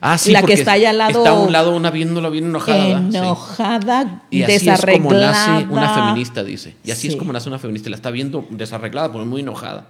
Ah, 0.01 0.17
sí, 0.17 0.31
La 0.31 0.41
que 0.43 0.53
está 0.53 0.73
ahí 0.73 0.85
al 0.85 0.97
lado- 0.97 1.19
Está 1.19 1.29
a 1.31 1.39
un 1.39 1.51
lado 1.51 1.75
una 1.75 1.89
viéndolo 1.91 2.29
bien 2.31 2.45
enojada. 2.45 2.85
Enojada, 2.85 4.23
Y 4.29 4.43
así 4.43 4.53
es 4.69 4.81
como 4.81 5.11
desarreglada. 5.13 5.31
nace 5.59 5.67
una 5.71 5.93
feminista, 5.93 6.43
dice. 6.43 6.75
Y 6.83 6.91
así 6.91 7.07
es 7.07 7.15
como 7.15 7.33
nace 7.33 7.49
una 7.49 7.59
feminista. 7.59 7.89
La 7.89 7.95
está 7.95 8.11
viendo 8.11 8.45
desarreglada, 8.49 9.11
pero 9.11 9.25
muy 9.25 9.41
enojada. 9.41 9.87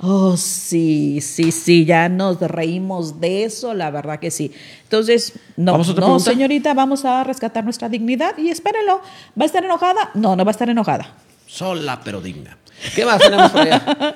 Oh, 0.00 0.36
sí, 0.36 1.20
sí, 1.20 1.52
sí, 1.52 1.84
ya 1.84 2.08
nos 2.08 2.40
reímos 2.40 3.20
de 3.20 3.44
eso, 3.44 3.74
la 3.74 3.90
verdad 3.90 4.18
que 4.18 4.30
sí. 4.30 4.52
Entonces, 4.84 5.34
no, 5.56 5.72
¿Vamos 5.72 5.88
a 5.88 5.92
otra 5.92 6.00
no, 6.02 6.06
pregunta? 6.08 6.30
señorita, 6.30 6.74
vamos 6.74 7.04
a 7.04 7.22
rescatar 7.24 7.64
nuestra 7.64 7.88
dignidad 7.88 8.36
y 8.38 8.48
espérenlo. 8.48 9.00
¿Va 9.38 9.44
a 9.44 9.46
estar 9.46 9.64
enojada? 9.64 10.10
No, 10.14 10.36
no 10.36 10.44
va 10.44 10.50
a 10.50 10.52
estar 10.52 10.68
enojada. 10.68 11.12
Sola, 11.46 12.00
pero 12.04 12.20
digna. 12.20 12.56
¿Qué 12.94 13.04
más 13.04 13.18
tenemos 13.18 13.50
por 13.50 13.60
allá? 13.62 14.14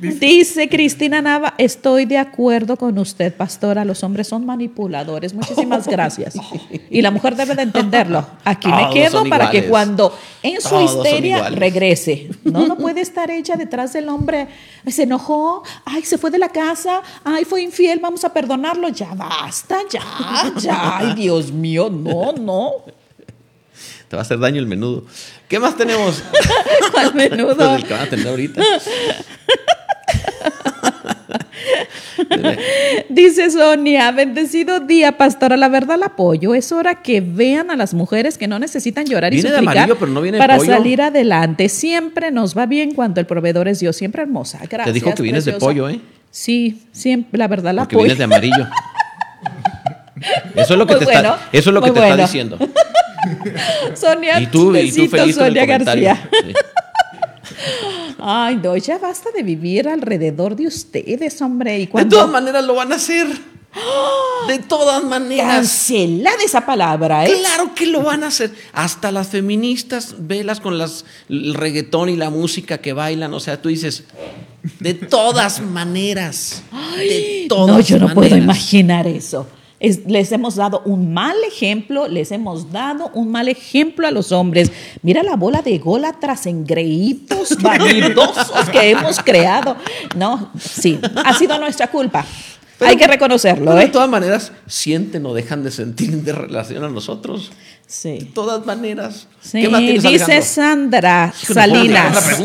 Dice 0.00 0.68
Cristina 0.68 1.22
Nava, 1.22 1.54
estoy 1.58 2.04
de 2.04 2.18
acuerdo 2.18 2.76
con 2.76 2.98
usted, 2.98 3.34
pastora, 3.34 3.84
los 3.84 4.02
hombres 4.02 4.28
son 4.28 4.46
manipuladores. 4.46 5.34
Muchísimas 5.34 5.86
gracias. 5.88 6.34
Y 6.90 7.02
la 7.02 7.10
mujer 7.10 7.36
debe 7.36 7.54
de 7.54 7.62
entenderlo. 7.62 8.26
Aquí 8.44 8.68
me 8.68 8.90
quedo 8.92 9.24
para 9.28 9.50
que 9.50 9.68
cuando 9.68 10.16
en 10.42 10.60
su 10.60 10.70
Todos 10.70 10.94
histeria 10.94 11.50
regrese. 11.50 12.30
No, 12.44 12.66
no 12.66 12.76
puede 12.78 13.00
estar 13.00 13.30
ella 13.30 13.56
detrás 13.56 13.92
del 13.92 14.08
hombre. 14.08 14.48
Se 14.86 15.04
enojó, 15.04 15.62
ay, 15.84 16.02
se 16.02 16.18
fue 16.18 16.30
de 16.30 16.38
la 16.38 16.48
casa, 16.48 17.02
ay, 17.24 17.44
fue 17.44 17.62
infiel, 17.62 17.98
vamos 18.00 18.24
a 18.24 18.32
perdonarlo. 18.32 18.88
Ya 18.88 19.14
basta, 19.14 19.78
ya, 19.90 20.52
ya. 20.56 20.98
Ay, 20.98 21.14
Dios 21.14 21.52
mío, 21.52 21.90
no, 21.90 22.32
no. 22.32 22.97
Te 24.08 24.16
va 24.16 24.22
a 24.22 24.24
hacer 24.24 24.38
daño 24.38 24.58
el 24.58 24.66
menudo. 24.66 25.04
¿Qué 25.48 25.58
más 25.58 25.76
tenemos? 25.76 26.22
Al 26.96 27.14
menudo. 27.14 27.54
Pues 27.56 27.82
el 27.82 27.84
que 27.84 27.92
van 27.94 28.02
a 28.02 28.06
tener 28.10 28.26
ahorita. 28.28 28.62
Dice 33.08 33.50
Sonia, 33.50 34.10
bendecido 34.12 34.80
día, 34.80 35.16
pastora. 35.16 35.56
La 35.56 35.68
verdad 35.68 35.96
la 35.98 36.06
apoyo. 36.06 36.54
Es 36.54 36.72
hora 36.72 37.02
que 37.02 37.20
vean 37.20 37.70
a 37.70 37.76
las 37.76 37.94
mujeres 37.94 38.38
que 38.38 38.48
no 38.48 38.58
necesitan 38.58 39.04
llorar 39.06 39.32
y 39.32 39.36
Viene 39.36 39.50
de 39.50 39.56
suplicar 39.56 39.76
amarillo, 39.78 39.98
pero 39.98 40.12
no 40.12 40.20
viene 40.20 40.36
de 40.36 40.42
para 40.42 40.56
pollo. 40.56 40.72
salir 40.72 41.02
adelante. 41.02 41.68
Siempre 41.68 42.30
nos 42.30 42.56
va 42.56 42.66
bien 42.66 42.94
cuando 42.94 43.20
el 43.20 43.26
proveedor 43.26 43.68
es 43.68 43.80
Dios. 43.80 43.96
Siempre 43.96 44.22
hermosa. 44.22 44.58
Gracias. 44.68 44.86
Te 44.86 44.92
dijo 44.92 45.14
que 45.14 45.22
vienes 45.22 45.44
de 45.44 45.52
pollo, 45.54 45.88
¿eh? 45.88 46.00
Sí, 46.30 46.82
siempre, 46.92 47.38
la 47.38 47.48
verdad 47.48 47.72
la 47.74 47.82
Porque 47.82 47.96
apoyo. 47.96 48.04
vienes 48.04 48.18
de 48.18 48.24
amarillo. 48.24 48.66
Eso 50.56 50.72
es 50.74 50.78
lo 50.78 50.86
que 50.86 50.94
Muy 50.94 50.98
te 50.98 51.04
bueno, 51.04 51.20
está, 51.34 51.48
eso 51.52 51.70
es 51.70 51.74
lo 51.74 51.80
que 51.80 51.90
te 51.92 52.00
está 52.00 52.16
diciendo. 52.16 52.58
Sonia, 53.94 54.40
Y 54.40 54.46
tú, 54.46 54.74
y 54.76 54.90
tú 54.90 55.08
feliz 55.08 55.10
con 55.10 55.20
el 55.20 55.34
Sonia 55.34 55.66
comentario. 55.66 56.08
García. 56.08 56.30
Sí. 56.48 56.54
Ay, 58.18 58.56
no, 58.56 58.76
ya 58.76 58.98
basta 58.98 59.30
de 59.34 59.42
vivir 59.42 59.88
alrededor 59.88 60.54
de 60.54 60.66
ustedes, 60.66 61.40
hombre. 61.40 61.78
Y 61.78 61.86
De 61.86 62.04
todas 62.04 62.28
maneras 62.28 62.64
lo 62.64 62.74
van 62.74 62.92
a 62.92 62.96
hacer. 62.96 63.26
De 64.48 64.58
todas 64.60 65.04
maneras. 65.04 65.46
cancelada 65.46 66.36
esa 66.44 66.64
palabra, 66.64 67.26
¿eh? 67.26 67.34
Claro 67.38 67.74
que 67.74 67.86
lo 67.86 68.02
van 68.02 68.24
a 68.24 68.28
hacer. 68.28 68.52
Hasta 68.72 69.12
las 69.12 69.28
feministas, 69.28 70.14
velas 70.18 70.60
con 70.60 70.78
las, 70.78 71.04
el 71.28 71.54
reggaetón 71.54 72.08
y 72.08 72.16
la 72.16 72.30
música 72.30 72.78
que 72.78 72.92
bailan. 72.92 73.32
O 73.34 73.40
sea, 73.40 73.60
tú 73.60 73.68
dices, 73.68 74.04
de 74.80 74.94
todas 74.94 75.60
maneras. 75.60 76.62
de 76.96 77.46
todas 77.48 77.76
No, 77.76 77.80
yo 77.80 77.98
no 77.98 78.14
puedo 78.14 78.36
imaginar 78.36 79.06
eso. 79.06 79.46
Es- 79.80 80.06
les 80.06 80.32
hemos 80.32 80.56
dado 80.56 80.82
un 80.84 81.12
mal 81.14 81.36
ejemplo, 81.46 82.08
les 82.08 82.32
hemos 82.32 82.72
dado 82.72 83.10
un 83.14 83.30
mal 83.30 83.48
ejemplo 83.48 84.06
a 84.06 84.10
los 84.10 84.32
hombres. 84.32 84.72
Mira 85.02 85.22
la 85.22 85.36
bola 85.36 85.62
de 85.62 85.78
gólatras 85.78 86.46
engreídos, 86.46 87.56
vanidosos 87.62 88.68
que 88.70 88.90
hemos 88.90 89.20
creado. 89.20 89.76
No, 90.16 90.50
sí, 90.58 90.98
ha 91.24 91.34
sido 91.34 91.58
nuestra 91.58 91.88
culpa. 91.90 92.24
Pero- 92.78 92.90
Hay 92.90 92.96
que 92.96 93.06
reconocerlo, 93.08 93.64
Pero 93.66 93.76
de 93.76 93.84
¿eh? 93.84 93.88
todas 93.88 94.08
maneras, 94.08 94.52
sienten 94.68 95.26
o 95.26 95.34
dejan 95.34 95.64
de 95.64 95.70
sentir 95.72 96.22
de 96.22 96.32
relación 96.32 96.84
a 96.84 96.88
nosotros. 96.88 97.50
De 97.88 97.94
Sí. 97.94 98.30
todas 98.34 98.66
maneras. 98.66 99.26
Sí, 99.40 99.62
¿Qué 99.62 99.68
más 99.70 99.80
tienes, 99.80 100.02
dice 100.02 100.24
Alejandro? 100.24 100.42
Sandra 100.44 101.32
Salinas. 101.34 102.38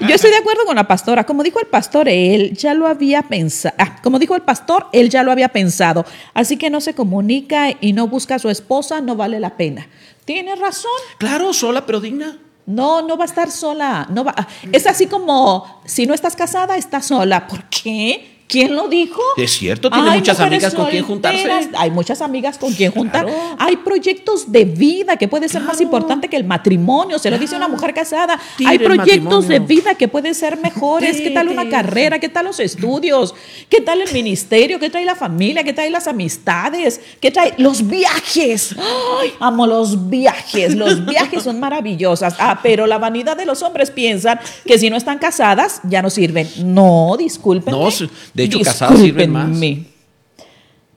Yo 0.00 0.12
estoy 0.12 0.32
de 0.32 0.38
acuerdo 0.38 0.64
con 0.66 0.74
la 0.74 0.88
pastora. 0.88 1.24
Como 1.24 1.44
dijo 1.44 1.60
el 1.60 1.68
pastor, 1.68 2.08
él 2.08 2.56
ya 2.56 2.74
lo 2.74 2.88
había 2.88 3.22
pensado. 3.22 3.76
como 4.02 4.18
dijo 4.18 4.34
el 4.34 4.42
pastor, 4.42 4.88
él 4.92 5.08
ya 5.08 5.22
lo 5.22 5.30
había 5.30 5.50
pensado. 5.50 6.04
Así 6.34 6.56
que 6.56 6.68
no 6.68 6.80
se 6.80 6.94
comunica 6.94 7.68
y 7.80 7.92
no 7.92 8.08
busca 8.08 8.34
a 8.34 8.38
su 8.40 8.48
esposa, 8.50 9.00
no 9.00 9.14
vale 9.14 9.38
la 9.38 9.56
pena. 9.56 9.86
Tiene 10.24 10.56
razón. 10.56 10.90
Claro, 11.18 11.52
sola 11.52 11.86
pero 11.86 12.00
digna. 12.00 12.38
No, 12.66 13.02
no 13.02 13.16
va 13.16 13.22
a 13.22 13.26
estar 13.26 13.52
sola. 13.52 14.08
No 14.10 14.24
va. 14.24 14.34
Es 14.72 14.88
así 14.88 15.06
como 15.06 15.80
si 15.84 16.06
no 16.06 16.14
estás 16.14 16.34
casada, 16.34 16.76
estás 16.76 17.06
sola. 17.06 17.46
¿Por 17.46 17.64
qué? 17.68 18.31
¿Quién 18.52 18.76
lo 18.76 18.86
dijo? 18.86 19.22
Es 19.38 19.52
cierto, 19.52 19.90
tiene 19.90 20.10
muchas 20.10 20.38
amigas 20.38 20.74
con 20.74 20.90
quien 20.90 21.04
juntarse. 21.04 21.48
Hay 21.74 21.90
muchas 21.90 22.20
amigas 22.20 22.58
con 22.58 22.74
quien 22.74 22.92
juntar. 22.92 23.24
Claro. 23.24 23.56
Hay 23.58 23.76
proyectos 23.76 24.52
de 24.52 24.66
vida 24.66 25.16
que 25.16 25.26
puede 25.26 25.48
ser 25.48 25.62
más 25.62 25.80
importante 25.80 26.28
que 26.28 26.36
el 26.36 26.44
matrimonio. 26.44 27.18
Se 27.18 27.30
lo 27.30 27.38
dice 27.38 27.56
una 27.56 27.68
mujer 27.68 27.94
casada. 27.94 28.38
Tire 28.58 28.70
Hay 28.70 28.78
proyectos 28.78 29.48
de 29.48 29.58
vida 29.58 29.94
que 29.94 30.06
pueden 30.06 30.34
ser 30.34 30.58
mejores. 30.58 31.16
¿Qué 31.16 31.30
tal 31.30 31.48
una 31.48 31.70
carrera? 31.70 32.18
¿Qué 32.18 32.28
tal 32.28 32.44
los 32.44 32.60
estudios? 32.60 33.34
¿Qué 33.70 33.80
tal 33.80 34.02
el 34.02 34.12
ministerio? 34.12 34.78
¿Qué 34.78 34.90
trae 34.90 35.06
la 35.06 35.16
familia? 35.16 35.64
¿Qué 35.64 35.72
trae 35.72 35.88
las 35.88 36.06
amistades? 36.06 37.00
¿Qué 37.20 37.30
trae 37.30 37.54
los 37.56 37.86
viajes? 37.86 38.76
¡Ay! 38.76 39.32
Amo 39.40 39.66
los 39.66 40.10
viajes. 40.10 40.76
Los 40.76 41.06
viajes 41.06 41.42
son 41.42 41.58
maravillosas. 41.58 42.34
Ah, 42.38 42.60
pero 42.62 42.86
la 42.86 42.98
vanidad 42.98 43.34
de 43.34 43.46
los 43.46 43.62
hombres 43.62 43.90
piensan 43.90 44.38
que 44.66 44.78
si 44.78 44.90
no 44.90 44.96
están 44.96 45.18
casadas 45.18 45.80
ya 45.84 46.02
no 46.02 46.10
sirven. 46.10 46.48
No, 46.64 47.16
disculpen. 47.18 47.72
No, 47.72 47.90
sí, 47.90 48.10
de 48.42 48.56
hecho, 48.56 48.60
casadas 48.60 48.98
sirven 48.98 49.30
más. 49.30 49.50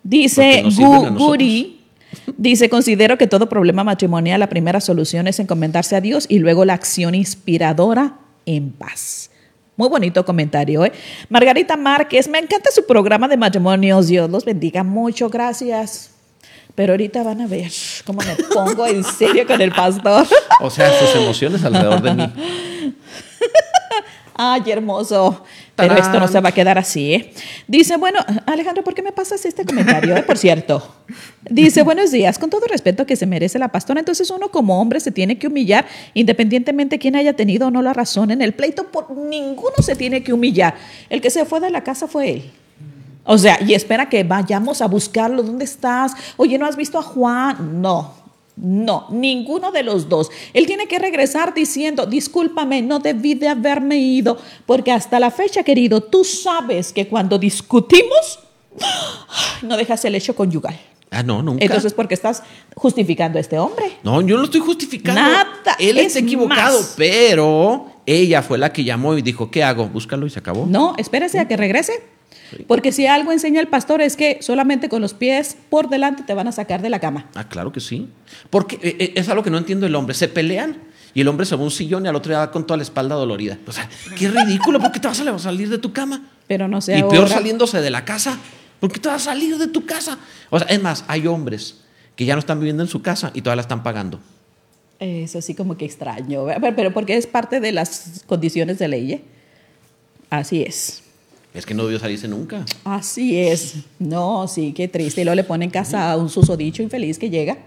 Dice 0.04 0.64
Gu-. 0.64 1.18
Guri, 1.18 1.82
dice, 2.38 2.70
considero 2.70 3.18
que 3.18 3.28
todo 3.28 3.50
problema 3.50 3.84
matrimonial, 3.84 4.40
la 4.40 4.50
primera 4.50 4.82
solución 4.82 5.28
es 5.28 5.40
encomendarse 5.40 5.96
a 5.96 6.02
Dios 6.02 6.26
y 6.30 6.40
luego 6.40 6.66
la 6.66 6.74
acción 6.74 7.16
inspiradora 7.16 8.20
en 8.46 8.72
paz. 8.72 9.32
Muy 9.78 9.90
bonito 9.90 10.24
comentario, 10.24 10.86
¿eh? 10.86 10.94
Margarita 11.30 11.76
Márquez, 11.76 12.30
me 12.30 12.40
encanta 12.40 12.72
su 12.72 12.86
programa 12.86 13.28
de 13.28 13.36
matrimonios. 13.36 14.08
Dios 14.08 14.30
los 14.30 14.46
bendiga 14.46 14.84
mucho, 14.84 15.30
gracias. 15.30 16.12
Pero 16.76 16.94
ahorita 16.94 17.24
van 17.24 17.42
a 17.42 17.48
ver 17.48 17.72
cómo 18.06 18.22
me 18.22 18.36
pongo 18.54 18.86
en 18.88 19.04
serio 19.04 19.46
con 19.46 19.60
el 19.60 19.72
pastor. 19.72 20.28
O 20.62 20.70
sea, 20.70 20.92
sus 21.00 21.16
emociones 21.16 21.64
alrededor 21.64 22.02
de 22.02 22.14
mí. 22.14 22.34
Ay, 24.38 24.64
hermoso. 24.68 25.44
Pero 25.78 25.96
esto 25.96 26.20
no 26.20 26.28
se 26.28 26.42
va 26.42 26.50
a 26.50 26.52
quedar 26.52 26.78
así, 26.78 27.14
¿eh? 27.14 27.34
Dice, 27.68 27.96
bueno, 27.96 28.20
Alejandro, 28.46 28.84
¿por 28.84 28.94
qué 28.94 29.02
me 29.02 29.14
pasas 29.14 29.46
este 29.46 29.66
comentario, 29.66 30.16
eh? 30.16 30.24
Por 30.24 30.38
cierto. 30.38 30.96
Dice, 31.50 31.84
buenos 31.84 32.12
días, 32.12 32.38
con 32.38 32.50
todo 32.50 32.68
respeto 32.68 33.06
que 33.06 33.16
se 33.16 33.26
merece 33.26 33.60
la 33.60 33.70
pastora, 33.70 34.02
entonces 34.02 34.30
uno 34.30 34.50
como 34.50 34.82
hombre 34.82 35.00
se 35.00 35.12
tiene 35.12 35.38
que 35.38 35.48
humillar 35.48 35.86
independientemente 36.14 37.00
quién 37.00 37.16
haya 37.16 37.34
tenido 37.34 37.68
o 37.68 37.72
no 37.72 37.82
la 37.82 37.94
razón 37.94 38.30
en 38.32 38.42
el 38.42 38.54
pleito, 38.54 38.92
por 38.92 39.10
ninguno 39.12 39.76
se 39.82 39.96
tiene 39.96 40.22
que 40.22 40.34
humillar. 40.34 40.76
El 41.10 41.22
que 41.22 41.30
se 41.30 41.46
fue 41.46 41.62
de 41.62 41.70
la 41.70 41.84
casa 41.84 42.08
fue 42.08 42.32
él. 42.32 42.52
O 43.24 43.38
sea, 43.38 43.58
y 43.62 43.74
espera 43.74 44.10
que 44.10 44.24
vayamos 44.24 44.82
a 44.82 44.88
buscarlo, 44.88 45.44
¿dónde 45.44 45.64
estás? 45.64 46.12
Oye, 46.36 46.58
¿no 46.58 46.66
has 46.66 46.76
visto 46.76 47.00
a 47.00 47.04
Juan? 47.04 47.82
No. 47.82 48.25
No, 48.58 49.08
ninguno 49.10 49.72
de 49.72 49.84
los 49.84 50.08
dos. 50.08 50.30
Él 50.54 50.66
tiene 50.66 50.88
que 50.88 50.98
regresar 50.98 51.54
diciendo, 51.54 52.06
discúlpame, 52.06 52.82
no 52.82 53.00
debí 53.00 53.34
de 53.34 53.50
haberme 53.50 53.98
ido, 53.98 54.38
porque 54.66 54.92
hasta 54.92 55.20
la 55.20 55.30
fecha, 55.30 55.64
querido, 55.64 56.02
tú 56.02 56.24
sabes 56.24 56.94
que 56.94 57.08
cuando 57.08 57.38
discutimos, 57.38 58.40
no 59.62 59.76
dejas 59.76 60.06
el 60.06 60.16
hecho 60.16 60.36
conyugal. 60.36 60.80
Ah, 61.12 61.24
no, 61.24 61.42
nunca. 61.42 61.64
Entonces, 61.64 61.94
¿por 61.94 62.08
qué 62.08 62.14
estás 62.14 62.44
justificando 62.76 63.38
a 63.38 63.42
este 63.42 63.58
hombre? 63.58 63.98
No, 64.04 64.22
yo 64.22 64.38
no 64.38 64.46
estoy 64.46 64.62
justificando. 64.62 65.22
Nada, 65.22 65.48
Él 65.80 65.98
es 65.98 66.08
está 66.08 66.20
equivocado, 66.20 66.80
más. 66.80 66.94
pero 66.98 67.88
ella 68.06 68.42
fue 68.42 68.58
la 68.58 68.74
que 68.74 68.84
llamó 68.84 69.18
y 69.18 69.22
dijo, 69.22 69.50
¿qué 69.52 69.64
hago? 69.64 69.88
Búscalo 69.88 70.26
y 70.26 70.30
se 70.30 70.40
acabó. 70.40 70.66
No, 70.66 70.94
espérese 70.98 71.40
a 71.40 71.48
que 71.48 71.58
regrese. 71.58 72.15
Porque 72.68 72.92
si 72.92 73.08
algo 73.08 73.32
enseña 73.32 73.60
el 73.62 73.68
pastor 73.68 74.02
es 74.02 74.16
que 74.16 74.40
solamente 74.42 74.90
con 74.90 75.02
los 75.02 75.14
pies 75.14 75.58
por 75.70 75.90
delante 75.90 76.24
te 76.24 76.34
van 76.34 76.48
a 76.48 76.52
sacar 76.52 76.82
de 76.82 76.90
la 76.90 77.00
cama. 77.00 77.28
Ah, 77.36 77.48
claro 77.48 77.72
que 77.72 77.80
sí. 77.80 78.08
Porque 78.50 78.76
eh, 78.82 78.96
eh, 79.00 79.14
es 79.16 79.30
algo 79.30 79.44
que 79.44 79.50
no 79.50 79.58
entiendo 79.58 79.86
el 79.86 79.96
hombre. 79.96 80.14
Se 80.14 80.28
pelean 80.28 80.78
y 81.14 81.22
el 81.22 81.28
hombre 81.28 81.46
se 81.46 81.56
va 81.56 81.62
a 81.62 81.66
un 81.66 81.72
sillón 81.72 82.06
y 82.06 82.08
al 82.10 82.16
otro 82.16 82.30
día 82.32 82.40
va 82.40 82.52
con 82.52 82.66
toda 82.68 82.78
la 82.78 82.84
espalda 82.84 83.16
dolorida. 83.16 83.58
O 83.68 83.72
sea, 83.72 83.90
qué 84.18 84.30
ridículo. 84.30 84.80
¿Por 84.80 84.92
qué 84.92 85.00
te 85.00 85.08
vas 85.08 85.20
a 85.20 85.40
salir 85.40 85.70
de 85.70 85.78
tu 85.78 85.92
cama? 85.94 86.22
Pero 86.48 86.68
no 86.68 86.82
sé 86.82 86.98
Y 86.98 87.02
peor 87.02 87.16
ahora. 87.16 87.28
saliéndose 87.30 87.82
de 87.82 87.90
la 87.90 88.06
casa. 88.06 88.38
¿Por 88.80 88.92
qué 88.92 89.00
te 89.00 89.08
vas 89.10 89.22
a 89.24 89.32
salir 89.32 89.58
de 89.58 89.68
tu 89.68 89.86
casa? 89.86 90.18
O 90.50 90.60
sea, 90.60 90.68
es 90.68 90.82
más, 90.82 91.06
hay 91.08 91.26
hombres 91.28 91.82
que 92.16 92.26
ya 92.26 92.34
no 92.36 92.40
están 92.40 92.60
viviendo 92.60 92.84
en 92.84 92.90
su 92.90 93.02
casa 93.02 93.32
y 93.34 93.42
todavía 93.42 93.58
la 93.58 93.62
están 93.64 93.84
pagando. 93.84 94.20
Eso 95.00 95.42
sí 95.42 95.56
como 95.56 95.76
que 95.76 95.86
extraño, 95.86 96.46
pero 96.76 96.94
porque 96.94 97.18
es 97.18 97.28
parte 97.28 97.60
de 97.60 97.72
las 97.72 98.24
condiciones 98.28 98.80
de 98.80 98.88
ley. 98.88 99.14
¿eh? 99.14 99.22
Así 100.30 100.62
es. 100.64 101.04
Es 101.56 101.66
que 101.66 101.74
no 101.74 101.84
debió 101.86 102.00
salirse 102.00 102.28
nunca. 102.28 102.66
Así 102.84 103.38
es. 103.40 103.76
No, 103.98 104.48
sí, 104.48 104.74
qué 104.74 104.88
triste. 104.90 105.22
Y 105.22 105.24
luego 105.24 105.36
le 105.36 105.44
pone 105.46 105.66
en 105.66 105.72
casa 105.72 106.12
a 106.12 106.18
un 106.18 106.30
susodicho 106.30 106.84
infeliz 106.84 107.18
que 107.18 107.30
llega. 107.30 107.58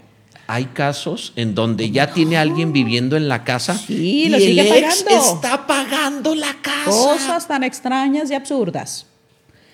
Hay 0.46 0.66
casos 0.66 1.32
en 1.36 1.54
donde 1.54 1.90
ya 1.90 2.12
tiene 2.12 2.36
alguien 2.36 2.72
viviendo 2.72 3.16
en 3.16 3.28
la 3.28 3.44
casa 3.44 3.76
Sí, 3.76 4.24
y 4.24 4.28
lo 4.28 4.36
el 4.36 4.42
sigue 4.42 4.78
ex 4.78 5.02
pagando. 5.02 5.34
está 5.34 5.66
pagando 5.66 6.34
la 6.34 6.54
casa. 6.62 6.84
Cosas 6.90 7.48
tan 7.48 7.64
extrañas 7.64 8.30
y 8.30 8.34
absurdas. 8.34 9.06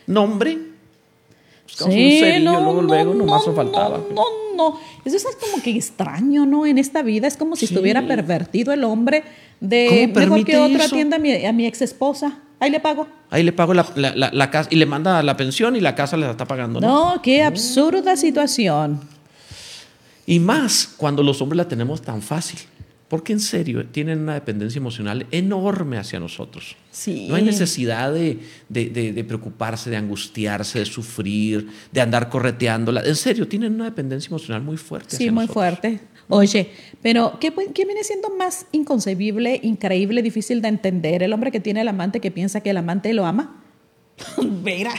Nombre. 0.07 0.59
Un 1.81 1.91
cerillo, 1.91 2.61
luego, 2.61 2.83
luego, 2.83 3.15
nomás 3.15 3.47
nos 3.47 3.57
faltaba. 3.57 3.99
No, 4.13 4.23
no, 4.57 4.71
no. 4.71 4.81
Eso 5.05 5.17
es 5.17 5.25
como 5.37 5.61
que 5.63 5.71
extraño, 5.71 6.47
¿no? 6.47 6.67
En 6.67 6.79
esta 6.79 7.03
vida 7.03 7.27
es 7.27 7.37
como 7.37 7.57
si 7.57 7.67
Sí. 7.67 7.75
estuviera 7.75 8.07
pervertido 8.07 8.73
el 8.73 8.85
hombre 8.85 9.25
de 9.61 9.87
¿Cómo 9.89 10.01
mejor 10.01 10.15
permite 10.15 10.53
que 10.53 10.59
otro 10.59 10.77
eso? 10.83 10.95
atienda 10.95 11.17
a 11.17 11.19
mi, 11.19 11.45
a 11.45 11.53
mi 11.53 11.67
ex 11.67 11.83
esposa. 11.83 12.39
Ahí 12.65 12.71
le 12.71 12.81
pago. 12.81 13.07
Ahí 13.31 13.43
le 13.43 13.53
pago 13.53 13.75
la, 13.75 13.87
la- 13.97 14.15
la- 14.17 14.31
la 14.33 14.51
casa 14.51 14.69
y 14.73 14.77
le 14.77 14.87
manda 14.87 15.23
la 15.23 15.37
pensión 15.37 15.77
y 15.77 15.81
la 15.81 15.95
casa 15.95 16.17
le 16.17 16.25
la 16.25 16.33
está 16.33 16.47
pagando. 16.47 16.81
¿no? 16.81 17.15
No, 17.15 17.23
qué 17.23 17.43
absurda 17.43 18.17
situación. 18.17 19.01
Y 20.27 20.39
más 20.41 20.89
cuando 20.97 21.23
los 21.23 21.41
hombres 21.43 21.59
la 21.59 21.69
tenemos 21.69 22.01
tan 22.03 22.23
fácil. 22.23 22.59
Porque 23.07 23.35
en 23.35 23.41
serio, 23.41 23.85
tienen 23.87 24.21
una 24.21 24.33
dependencia 24.35 24.79
emocional 24.79 25.27
enorme 25.31 25.99
hacia 25.99 26.19
nosotros. 26.19 26.75
Sí. 26.91 27.27
No 27.29 27.35
hay 27.35 27.43
necesidad 27.43 28.13
de, 28.13 28.41
de- 28.71 28.87
de- 28.87 29.13
de 29.13 29.25
preocuparse, 29.25 29.91
de 29.91 29.97
angustiarse, 29.99 30.79
de 30.81 30.87
sufrir, 30.87 31.69
de 31.93 32.01
andar 32.01 32.29
correteándola. 32.31 33.03
En 33.05 33.15
serio, 33.15 33.47
tienen 33.47 33.75
una 33.75 33.85
dependencia 33.85 34.29
emocional 34.31 34.63
muy 34.63 34.79
fuerte. 34.79 35.11
Sí, 35.11 35.17
hacia 35.25 35.33
muy 35.33 35.45
nosotros. 35.47 35.53
fuerte. 35.81 36.01
Oye, 36.29 36.71
pero 37.03 37.39
¿qué, 37.41 37.51
viene 37.51 38.03
siendo 38.03 38.31
más 38.31 38.67
inconcebible, 38.73 39.61
increíble, 39.63 40.23
difícil 40.23 40.63
de 40.63 40.69
entender? 40.69 41.23
El 41.23 41.33
hombre 41.33 41.51
que 41.53 41.61
tiene 41.61 41.83
el 41.83 41.89
amante 41.89 42.21
que 42.21 42.31
piensa 42.31 42.61
que 42.61 42.71
el 42.71 42.77
amante 42.79 43.13
lo 43.13 43.27
ama. 43.27 43.63
Vera. 44.43 44.93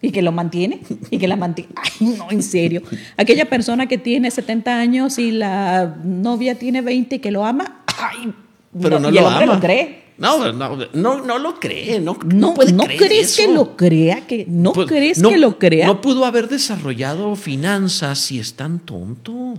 Y 0.00 0.10
que 0.12 0.22
lo 0.22 0.32
mantiene. 0.32 0.80
Y 1.10 1.18
que 1.18 1.26
la 1.28 1.36
mantiene. 1.36 1.70
Ay, 1.76 2.06
no, 2.16 2.30
en 2.30 2.42
serio. 2.42 2.82
Aquella 3.16 3.46
persona 3.46 3.86
que 3.86 3.98
tiene 3.98 4.30
70 4.30 4.78
años 4.78 5.18
y 5.18 5.32
la 5.32 5.96
novia 6.04 6.56
tiene 6.56 6.82
20 6.82 7.16
y 7.16 7.18
que 7.18 7.30
lo 7.30 7.44
ama. 7.44 7.84
Ay, 7.98 8.32
Pero 8.80 9.00
no, 9.00 9.08
y 9.08 9.12
lo 9.14 9.20
el 9.20 9.26
hombre 9.26 9.44
ama. 9.44 9.54
lo 9.54 9.60
cree. 9.60 10.08
No, 10.18 10.52
no, 10.52 10.76
no, 10.94 11.24
no 11.24 11.38
lo 11.38 11.60
cree. 11.60 12.00
No, 12.00 12.18
No, 12.26 12.54
puede 12.54 12.72
no 12.72 12.84
crees 12.84 13.36
que 13.36 13.46
lo 13.48 13.76
crea, 13.76 14.26
que 14.26 14.46
no 14.48 14.72
Pues, 14.72 14.88
crees 14.88 15.18
no- 15.20 15.28
que 15.30 15.38
lo 15.38 15.58
crea. 15.58 15.86
No 15.86 16.00
pudo 16.00 16.24
haber 16.24 16.48
desarrollado 16.48 17.34
finanzas 17.36 18.18
si 18.18 18.40
es 18.40 18.54
tan 18.54 18.80
tonto. 18.80 19.54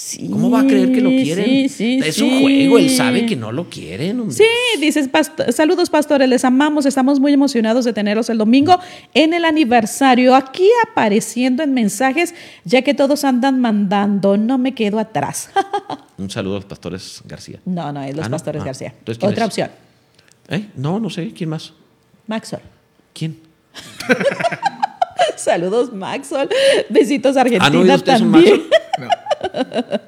Sí, 0.00 0.28
¿Cómo 0.30 0.48
va 0.48 0.60
a 0.60 0.64
creer 0.64 0.92
que 0.92 1.00
lo 1.00 1.10
quieren? 1.10 1.44
sí, 1.44 1.68
sí, 1.68 2.00
es 2.04 2.14
sí. 2.14 2.22
un 2.22 2.40
juego, 2.42 2.78
él 2.78 2.88
sabe 2.88 3.26
que 3.26 3.34
no 3.34 3.50
lo 3.50 3.68
quieren. 3.68 4.20
hombre. 4.20 4.36
Sí, 4.36 4.44
dices, 4.80 5.10
"Past- 5.10 5.50
saludos 5.50 5.90
pastores, 5.90 6.28
les 6.28 6.44
amamos, 6.44 6.86
estamos 6.86 7.18
muy 7.18 7.32
emocionados 7.32 7.84
de 7.84 7.92
tenerlos 7.92 8.30
el 8.30 8.38
domingo 8.38 8.78
en 9.12 9.34
el 9.34 9.44
aniversario, 9.44 10.36
aquí 10.36 10.68
apareciendo 10.88 11.64
en 11.64 11.74
mensajes, 11.74 12.32
ya 12.64 12.82
que 12.82 12.94
todos 12.94 13.24
andan 13.24 13.60
mandando, 13.60 14.36
no 14.36 14.56
me 14.56 14.72
quedo 14.72 15.00
atrás. 15.00 15.50
Un 16.16 16.30
saludo 16.30 16.54
a 16.54 16.58
los 16.58 16.66
pastores 16.66 17.20
García. 17.24 17.58
no, 17.64 17.90
no, 17.92 18.00
es 18.04 18.14
los 18.14 18.26
Ah, 18.26 18.28
¿no? 18.28 18.34
pastores 18.36 18.62
Ah, 18.62 18.66
García. 18.66 18.94
entonces, 18.96 19.18
¿quién 19.18 19.32
Otra 19.32 19.44
es? 19.46 19.48
opción, 19.48 19.70
¿Eh? 20.48 20.68
No, 20.76 21.00
no 21.00 21.10
sé. 21.10 21.32
¿Quién 21.32 21.50
más? 21.50 21.72
Maxwell. 22.28 22.62
¿Quién? 23.12 23.36
Saludos, 25.36 25.92
Maxwell. 25.92 26.48
Besitos, 26.88 27.36
¿Han 27.36 27.40
Argentina 27.46 27.80
oído 27.80 27.94
ustedes 27.96 28.20
un 28.20 28.32
también. 28.32 28.62
No. 29.00 29.08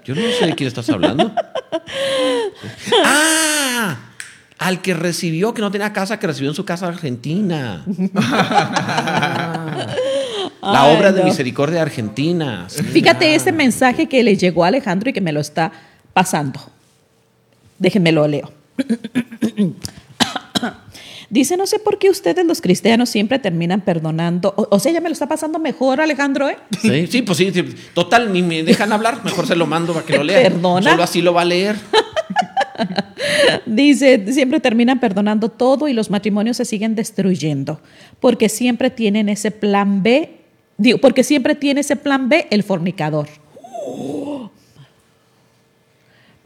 Yo 0.05 0.15
no 0.15 0.23
sé 0.39 0.47
de 0.47 0.55
quién 0.55 0.69
estás 0.69 0.89
hablando. 0.91 1.33
¡Ah! 3.05 3.97
Al 4.59 4.83
que 4.83 4.93
recibió, 4.95 5.55
que 5.55 5.63
no 5.63 5.71
tenía 5.71 5.93
casa, 5.93 6.19
que 6.19 6.27
recibió 6.27 6.51
en 6.51 6.55
su 6.55 6.65
casa 6.65 6.87
Argentina. 6.87 7.85
La 10.63 10.83
Ay, 10.83 10.97
obra 10.97 11.13
de 11.13 11.25
misericordia 11.25 11.81
argentina. 11.81 12.67
Sí, 12.69 12.83
Fíjate 12.83 13.27
ah. 13.27 13.35
ese 13.35 13.53
mensaje 13.53 14.07
que 14.07 14.23
le 14.23 14.37
llegó 14.37 14.65
a 14.65 14.69
Alejandro 14.69 15.09
y 15.09 15.13
que 15.15 15.23
me 15.23 15.33
lo 15.33 15.41
está 15.41 15.73
pasando. 16.13 16.61
Déjenme 17.79 18.13
lo 18.13 18.29
leo. 18.29 18.53
Dice, 21.31 21.57
no 21.57 21.65
sé 21.69 21.79
por 21.79 21.99
qué 21.99 22.11
ustedes 22.11 22.45
los 22.45 22.61
cristianos 22.61 23.09
siempre 23.09 23.39
terminan 23.39 23.83
perdonando. 23.83 24.53
O, 24.57 24.67
o 24.69 24.79
sea, 24.81 24.91
ya 24.91 25.01
me 25.01 25.09
lo 25.09 25.13
está 25.13 25.29
pasando 25.29 25.61
mejor, 25.61 26.01
Alejandro, 26.01 26.49
¿eh? 26.49 26.59
Sí, 26.83 27.07
sí, 27.07 27.23
pues 27.23 27.39
sí, 27.39 27.53
sí. 27.53 27.65
Total, 27.95 28.33
ni 28.33 28.43
me 28.43 28.65
dejan 28.65 28.93
hablar. 28.93 29.25
Mejor 29.25 29.47
se 29.47 29.55
lo 29.55 29.65
mando 29.65 29.95
para 29.95 30.05
que 30.05 30.17
lo 30.17 30.25
lea. 30.25 30.43
Perdona. 30.43 30.91
Solo 30.91 31.03
así 31.05 31.23
lo 31.23 31.33
va 31.33 31.43
a 31.43 31.45
leer. 31.45 31.77
Dice, 33.67 34.33
siempre 34.33 34.59
terminan 34.59 34.99
perdonando 34.99 35.51
todo 35.51 35.87
y 35.87 35.93
los 35.93 36.11
matrimonios 36.11 36.57
se 36.57 36.65
siguen 36.65 36.97
destruyendo. 36.97 37.81
Porque 38.19 38.49
siempre 38.49 38.91
tienen 38.91 39.29
ese 39.29 39.53
plan 39.53 40.03
B. 40.03 40.41
Digo, 40.79 40.99
porque 40.99 41.23
siempre 41.23 41.55
tiene 41.55 41.83
ese 41.83 41.95
plan 41.95 42.29
B 42.29 42.49
el 42.51 42.65
fornicador. 42.65 43.29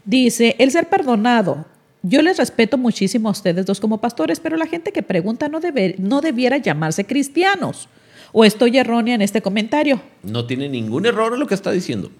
Dice, 0.05 0.55
el 0.59 0.69
ser 0.69 0.89
perdonado. 0.89 1.65
Yo 2.07 2.21
les 2.21 2.37
respeto 2.37 2.77
muchísimo 2.77 3.29
a 3.29 3.31
ustedes 3.31 3.65
dos 3.65 3.79
como 3.79 3.99
pastores, 3.99 4.39
pero 4.39 4.57
la 4.57 4.67
gente 4.67 4.91
que 4.91 5.01
pregunta 5.01 5.49
no, 5.49 5.59
debe- 5.59 5.95
no 5.97 6.21
debiera 6.21 6.57
llamarse 6.57 7.05
cristianos. 7.05 7.89
¿O 8.31 8.45
estoy 8.45 8.77
errónea 8.77 9.15
en 9.15 9.23
este 9.23 9.41
comentario? 9.41 9.99
No 10.21 10.45
tiene 10.45 10.69
ningún 10.69 11.07
error 11.07 11.33
en 11.33 11.39
lo 11.39 11.47
que 11.47 11.55
está 11.55 11.71
diciendo. 11.71 12.11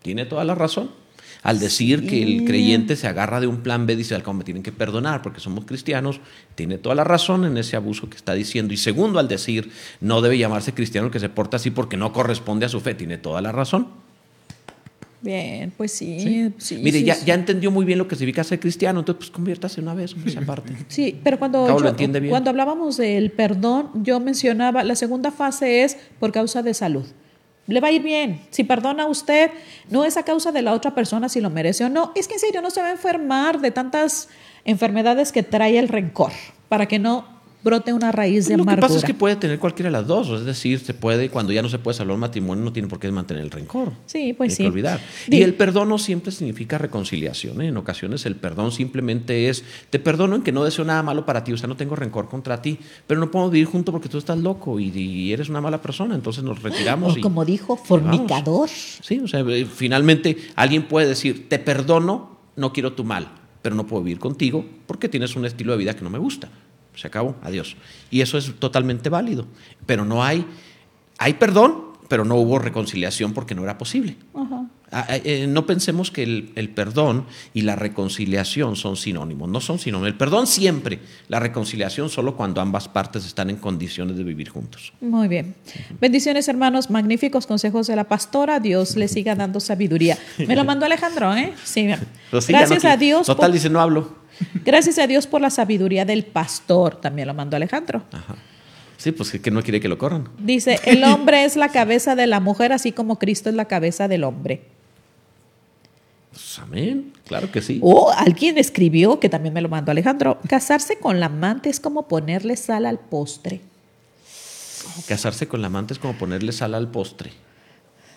Tiene 0.00 0.24
toda 0.24 0.44
la 0.44 0.54
razón. 0.54 0.90
Al 1.42 1.58
decir 1.60 2.06
que 2.08 2.22
el 2.22 2.44
creyente 2.46 2.96
se 2.96 3.06
agarra 3.06 3.38
de 3.38 3.46
un 3.46 3.58
plan 3.58 3.86
B, 3.86 3.96
dice, 3.96 4.14
al 4.14 4.24
me 4.34 4.44
tienen 4.44 4.62
que 4.62 4.72
perdonar 4.72 5.20
porque 5.20 5.40
somos 5.40 5.66
cristianos, 5.66 6.20
tiene 6.54 6.78
toda 6.78 6.94
la 6.94 7.04
razón 7.04 7.44
en 7.44 7.58
ese 7.58 7.76
abuso 7.76 8.08
que 8.08 8.16
está 8.16 8.32
diciendo. 8.32 8.72
Y 8.72 8.78
segundo, 8.78 9.18
al 9.18 9.28
decir, 9.28 9.70
no 10.00 10.22
debe 10.22 10.38
llamarse 10.38 10.72
cristiano 10.72 11.08
el 11.08 11.12
que 11.12 11.20
se 11.20 11.28
porta 11.28 11.58
así 11.58 11.70
porque 11.70 11.98
no 11.98 12.14
corresponde 12.14 12.64
a 12.64 12.68
su 12.70 12.80
fe, 12.80 12.94
tiene 12.94 13.18
toda 13.18 13.42
la 13.42 13.52
razón. 13.52 13.88
Bien, 15.20 15.72
pues 15.76 15.90
sí. 15.92 16.52
sí, 16.58 16.76
Mire, 16.76 17.00
sí, 17.00 17.04
ya, 17.04 17.16
ya 17.24 17.34
entendió 17.34 17.70
muy 17.72 17.84
bien 17.84 17.98
lo 17.98 18.06
que 18.06 18.14
significa 18.14 18.44
ser 18.44 18.60
cristiano, 18.60 19.00
entonces 19.00 19.18
pues 19.18 19.30
conviértase 19.30 19.80
una 19.80 19.92
vez, 19.94 20.14
esa 20.24 20.40
parte. 20.42 20.72
Sí, 20.86 21.18
pero 21.24 21.38
cuando, 21.40 21.66
Cabo 21.66 21.80
lo 21.80 21.84
yo- 21.86 21.90
entiende 21.90 22.20
bien. 22.20 22.30
cuando 22.30 22.50
hablábamos 22.50 22.96
del 22.96 23.32
perdón, 23.32 23.90
yo 24.04 24.20
mencionaba, 24.20 24.84
la 24.84 24.94
segunda 24.94 25.32
fase 25.32 25.82
es 25.82 25.96
por 26.20 26.30
causa 26.30 26.62
de 26.62 26.72
salud. 26.72 27.04
Le 27.66 27.80
va 27.80 27.88
a 27.88 27.92
ir 27.92 28.02
bien. 28.02 28.40
Si 28.50 28.64
perdona 28.64 29.02
a 29.02 29.06
usted, 29.08 29.50
no 29.90 30.04
es 30.04 30.16
a 30.16 30.22
causa 30.22 30.52
de 30.52 30.62
la 30.62 30.72
otra 30.72 30.94
persona 30.94 31.28
si 31.28 31.40
lo 31.42 31.50
merece 31.50 31.84
o 31.84 31.88
no. 31.90 32.12
Es 32.14 32.26
que 32.26 32.34
en 32.34 32.40
serio 32.40 32.62
no 32.62 32.70
se 32.70 32.80
va 32.80 32.86
a 32.88 32.92
enfermar 32.92 33.60
de 33.60 33.70
tantas 33.72 34.28
enfermedades 34.64 35.32
que 35.32 35.42
trae 35.42 35.78
el 35.78 35.88
rencor 35.88 36.32
para 36.70 36.86
que 36.86 36.98
no 36.98 37.37
brote 37.64 37.92
una 37.92 38.12
raíz 38.12 38.46
de 38.46 38.56
Lo 38.56 38.64
que 38.64 38.70
amargura. 38.70 38.86
pasa 38.88 38.98
es 39.00 39.04
que 39.04 39.14
puede 39.14 39.36
tener 39.36 39.58
cualquiera 39.58 39.88
de 39.88 39.92
las 39.92 40.06
dos, 40.06 40.28
es 40.30 40.44
decir, 40.44 40.78
se 40.78 40.94
puede, 40.94 41.28
cuando 41.28 41.52
ya 41.52 41.60
no 41.60 41.68
se 41.68 41.78
puede 41.78 41.96
salvar 41.96 42.14
un 42.14 42.20
matrimonio, 42.20 42.64
no 42.64 42.72
tiene 42.72 42.88
por 42.88 42.98
qué 43.00 43.10
mantener 43.10 43.42
el 43.42 43.50
rencor. 43.50 43.92
Sí, 44.06 44.32
pues 44.32 44.50
Hay 44.52 44.56
sí. 44.56 44.62
que 44.62 44.68
olvidar. 44.68 45.00
Y 45.28 45.42
el 45.42 45.54
perdón 45.54 45.88
no 45.88 45.98
siempre 45.98 46.30
significa 46.32 46.78
reconciliación. 46.78 47.60
¿eh? 47.60 47.66
En 47.68 47.76
ocasiones 47.76 48.24
el 48.26 48.36
perdón 48.36 48.70
simplemente 48.72 49.48
es, 49.48 49.64
te 49.90 49.98
perdono 49.98 50.36
en 50.36 50.42
que 50.42 50.52
no 50.52 50.64
deseo 50.64 50.84
nada 50.84 51.02
malo 51.02 51.26
para 51.26 51.42
ti, 51.44 51.52
o 51.52 51.56
sea, 51.58 51.68
no 51.68 51.76
tengo 51.76 51.96
rencor 51.96 52.28
contra 52.28 52.62
ti, 52.62 52.78
pero 53.06 53.18
no 53.20 53.30
podemos 53.30 53.52
vivir 53.52 53.66
juntos 53.66 53.92
porque 53.92 54.08
tú 54.08 54.18
estás 54.18 54.38
loco 54.38 54.78
y, 54.80 54.88
y 54.88 55.32
eres 55.32 55.48
una 55.48 55.60
mala 55.60 55.82
persona, 55.82 56.14
entonces 56.14 56.44
nos 56.44 56.62
retiramos. 56.62 57.14
o 57.14 57.18
y- 57.18 57.20
como 57.20 57.44
dijo, 57.44 57.76
fornicador. 57.76 58.68
Sí, 58.68 59.20
o 59.20 59.28
sea, 59.28 59.40
eh, 59.40 59.66
finalmente 59.66 60.36
alguien 60.56 60.84
puede 60.86 61.08
decir, 61.08 61.48
te 61.48 61.58
perdono, 61.58 62.38
no 62.56 62.72
quiero 62.72 62.92
tu 62.92 63.04
mal, 63.04 63.28
pero 63.62 63.74
no 63.74 63.86
puedo 63.86 64.02
vivir 64.02 64.18
contigo 64.18 64.64
porque 64.86 65.08
tienes 65.08 65.36
un 65.36 65.44
estilo 65.44 65.72
de 65.72 65.78
vida 65.78 65.94
que 65.94 66.02
no 66.02 66.10
me 66.10 66.18
gusta. 66.18 66.48
Se 66.98 67.06
acabó, 67.06 67.36
adiós. 67.42 67.76
Y 68.10 68.22
eso 68.22 68.38
es 68.38 68.52
totalmente 68.58 69.08
válido. 69.08 69.46
Pero 69.86 70.04
no 70.04 70.24
hay, 70.24 70.44
hay 71.18 71.34
perdón, 71.34 71.92
pero 72.08 72.24
no 72.24 72.34
hubo 72.34 72.58
reconciliación 72.58 73.34
porque 73.34 73.54
no 73.54 73.62
era 73.62 73.78
posible. 73.78 74.16
Ajá. 74.34 74.66
Ah, 74.90 75.06
eh, 75.10 75.46
no 75.46 75.66
pensemos 75.66 76.10
que 76.10 76.22
el, 76.22 76.50
el, 76.54 76.70
perdón 76.70 77.26
y 77.52 77.60
la 77.60 77.76
reconciliación 77.76 78.74
son 78.74 78.96
sinónimos, 78.96 79.46
no 79.48 79.60
son 79.60 79.78
sinónimos. 79.78 80.08
El 80.08 80.14
perdón 80.16 80.46
siempre, 80.46 81.00
la 81.28 81.40
reconciliación 81.40 82.08
solo 82.08 82.34
cuando 82.34 82.62
ambas 82.62 82.88
partes 82.88 83.26
están 83.26 83.50
en 83.50 83.56
condiciones 83.56 84.16
de 84.16 84.24
vivir 84.24 84.48
juntos. 84.48 84.94
Muy 85.02 85.28
bien. 85.28 85.56
Bendiciones 86.00 86.48
hermanos, 86.48 86.88
magníficos 86.88 87.46
consejos 87.46 87.86
de 87.86 87.96
la 87.96 88.04
pastora, 88.04 88.60
Dios 88.60 88.96
le 88.96 89.08
siga 89.08 89.34
dando 89.34 89.60
sabiduría. 89.60 90.16
Me 90.38 90.56
lo 90.56 90.64
mandó 90.64 90.86
Alejandro, 90.86 91.34
¿eh? 91.36 91.52
Sí. 91.64 91.86
Gracias 92.48 92.82
no 92.82 92.90
a 92.90 92.96
Dios. 92.96 93.26
Total, 93.26 93.52
dice, 93.52 93.68
no 93.68 93.80
hablo. 93.80 94.17
Gracias 94.64 94.98
a 94.98 95.06
Dios 95.06 95.26
por 95.26 95.40
la 95.40 95.50
sabiduría 95.50 96.04
del 96.04 96.24
pastor, 96.24 96.96
también 97.00 97.28
lo 97.28 97.34
mandó 97.34 97.56
Alejandro. 97.56 98.02
Ajá. 98.12 98.36
Sí, 98.96 99.12
pues 99.12 99.30
que 99.30 99.50
no 99.50 99.62
quiere 99.62 99.80
que 99.80 99.88
lo 99.88 99.96
corran. 99.96 100.28
Dice, 100.38 100.80
el 100.84 101.04
hombre 101.04 101.44
es 101.44 101.54
la 101.54 101.68
cabeza 101.68 102.16
de 102.16 102.26
la 102.26 102.40
mujer, 102.40 102.72
así 102.72 102.90
como 102.90 103.18
Cristo 103.18 103.48
es 103.48 103.54
la 103.54 103.66
cabeza 103.66 104.08
del 104.08 104.24
hombre. 104.24 104.62
Pues, 106.32 106.58
amén, 106.58 107.12
claro 107.26 107.50
que 107.50 107.62
sí. 107.62 107.78
O 107.82 108.10
alguien 108.10 108.58
escribió, 108.58 109.20
que 109.20 109.28
también 109.28 109.54
me 109.54 109.60
lo 109.60 109.68
mandó 109.68 109.92
Alejandro, 109.92 110.38
casarse 110.48 110.98
con 110.98 111.20
la 111.20 111.26
amante 111.26 111.68
es 111.70 111.78
como 111.78 112.08
ponerle 112.08 112.56
sal 112.56 112.86
al 112.86 112.98
postre. 112.98 113.60
Casarse 115.06 115.46
con 115.46 115.60
la 115.60 115.68
amante 115.68 115.94
es 115.94 115.98
como 116.00 116.14
ponerle 116.14 116.52
sal 116.52 116.74
al 116.74 116.88
postre. 116.88 117.30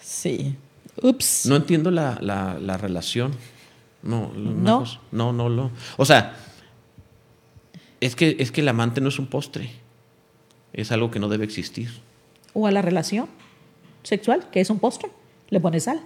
Sí. 0.01 0.55
Ups. 1.01 1.45
No 1.45 1.55
entiendo 1.55 1.91
la, 1.91 2.17
la, 2.22 2.57
la 2.59 2.78
relación. 2.78 3.34
No, 4.04 4.32
No. 4.36 4.86
no, 5.12 5.32
no, 5.34 5.49
no. 5.49 5.72
O 5.97 6.06
sea, 6.06 6.36
es 7.99 8.16
que, 8.16 8.36
es 8.39 8.52
que 8.52 8.62
el 8.62 8.68
amante 8.70 9.02
no 9.02 9.10
es 9.10 9.20
un 9.20 9.28
postre. 9.28 9.70
Es 10.74 10.91
algo 10.91 11.12
que 11.12 11.20
no 11.20 11.28
debe 11.30 11.43
existir. 11.45 11.89
O 12.54 12.66
a 12.68 12.72
la 12.72 12.82
relación 12.82 13.28
sexual, 14.04 14.49
que 14.52 14.62
es 14.62 14.70
un 14.70 14.80
postre. 14.80 15.10
Le 15.49 15.60
pones 15.60 15.84
sal. 15.84 16.02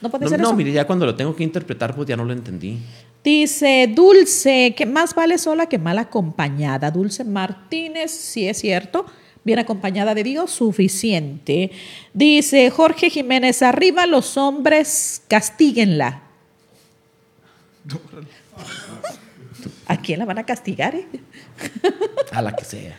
No 0.00 0.10
puede 0.10 0.24
No, 0.24 0.30
ser 0.30 0.40
no, 0.40 0.48
eso. 0.48 0.56
mire, 0.56 0.72
ya 0.72 0.86
cuando 0.86 1.06
lo 1.06 1.14
tengo 1.14 1.34
que 1.34 1.42
interpretar, 1.42 1.94
pues 1.94 2.06
ya 2.08 2.16
no 2.16 2.24
lo 2.24 2.32
entendí. 2.32 2.78
Dice 3.24 3.90
Dulce, 3.94 4.74
que 4.76 4.86
más 4.86 5.14
vale 5.14 5.38
sola 5.38 5.66
que 5.66 5.78
mal 5.78 5.98
acompañada. 5.98 6.90
Dulce 6.90 7.24
Martínez, 7.24 8.10
sí 8.12 8.48
es 8.48 8.58
cierto. 8.58 9.06
Bien 9.44 9.58
acompañada 9.58 10.14
de 10.14 10.22
Dios, 10.22 10.50
suficiente. 10.50 11.70
Dice 12.12 12.70
Jorge 12.70 13.08
Jiménez, 13.10 13.62
arriba 13.62 14.06
los 14.06 14.36
hombres, 14.36 15.22
castíguenla. 15.28 16.22
¿A 19.86 19.96
quién 19.96 20.18
la 20.18 20.24
van 20.24 20.38
a 20.38 20.44
castigar? 20.44 20.94
eh? 20.94 21.06
A 22.32 22.42
la 22.42 22.54
que 22.54 22.64
sea. 22.64 22.96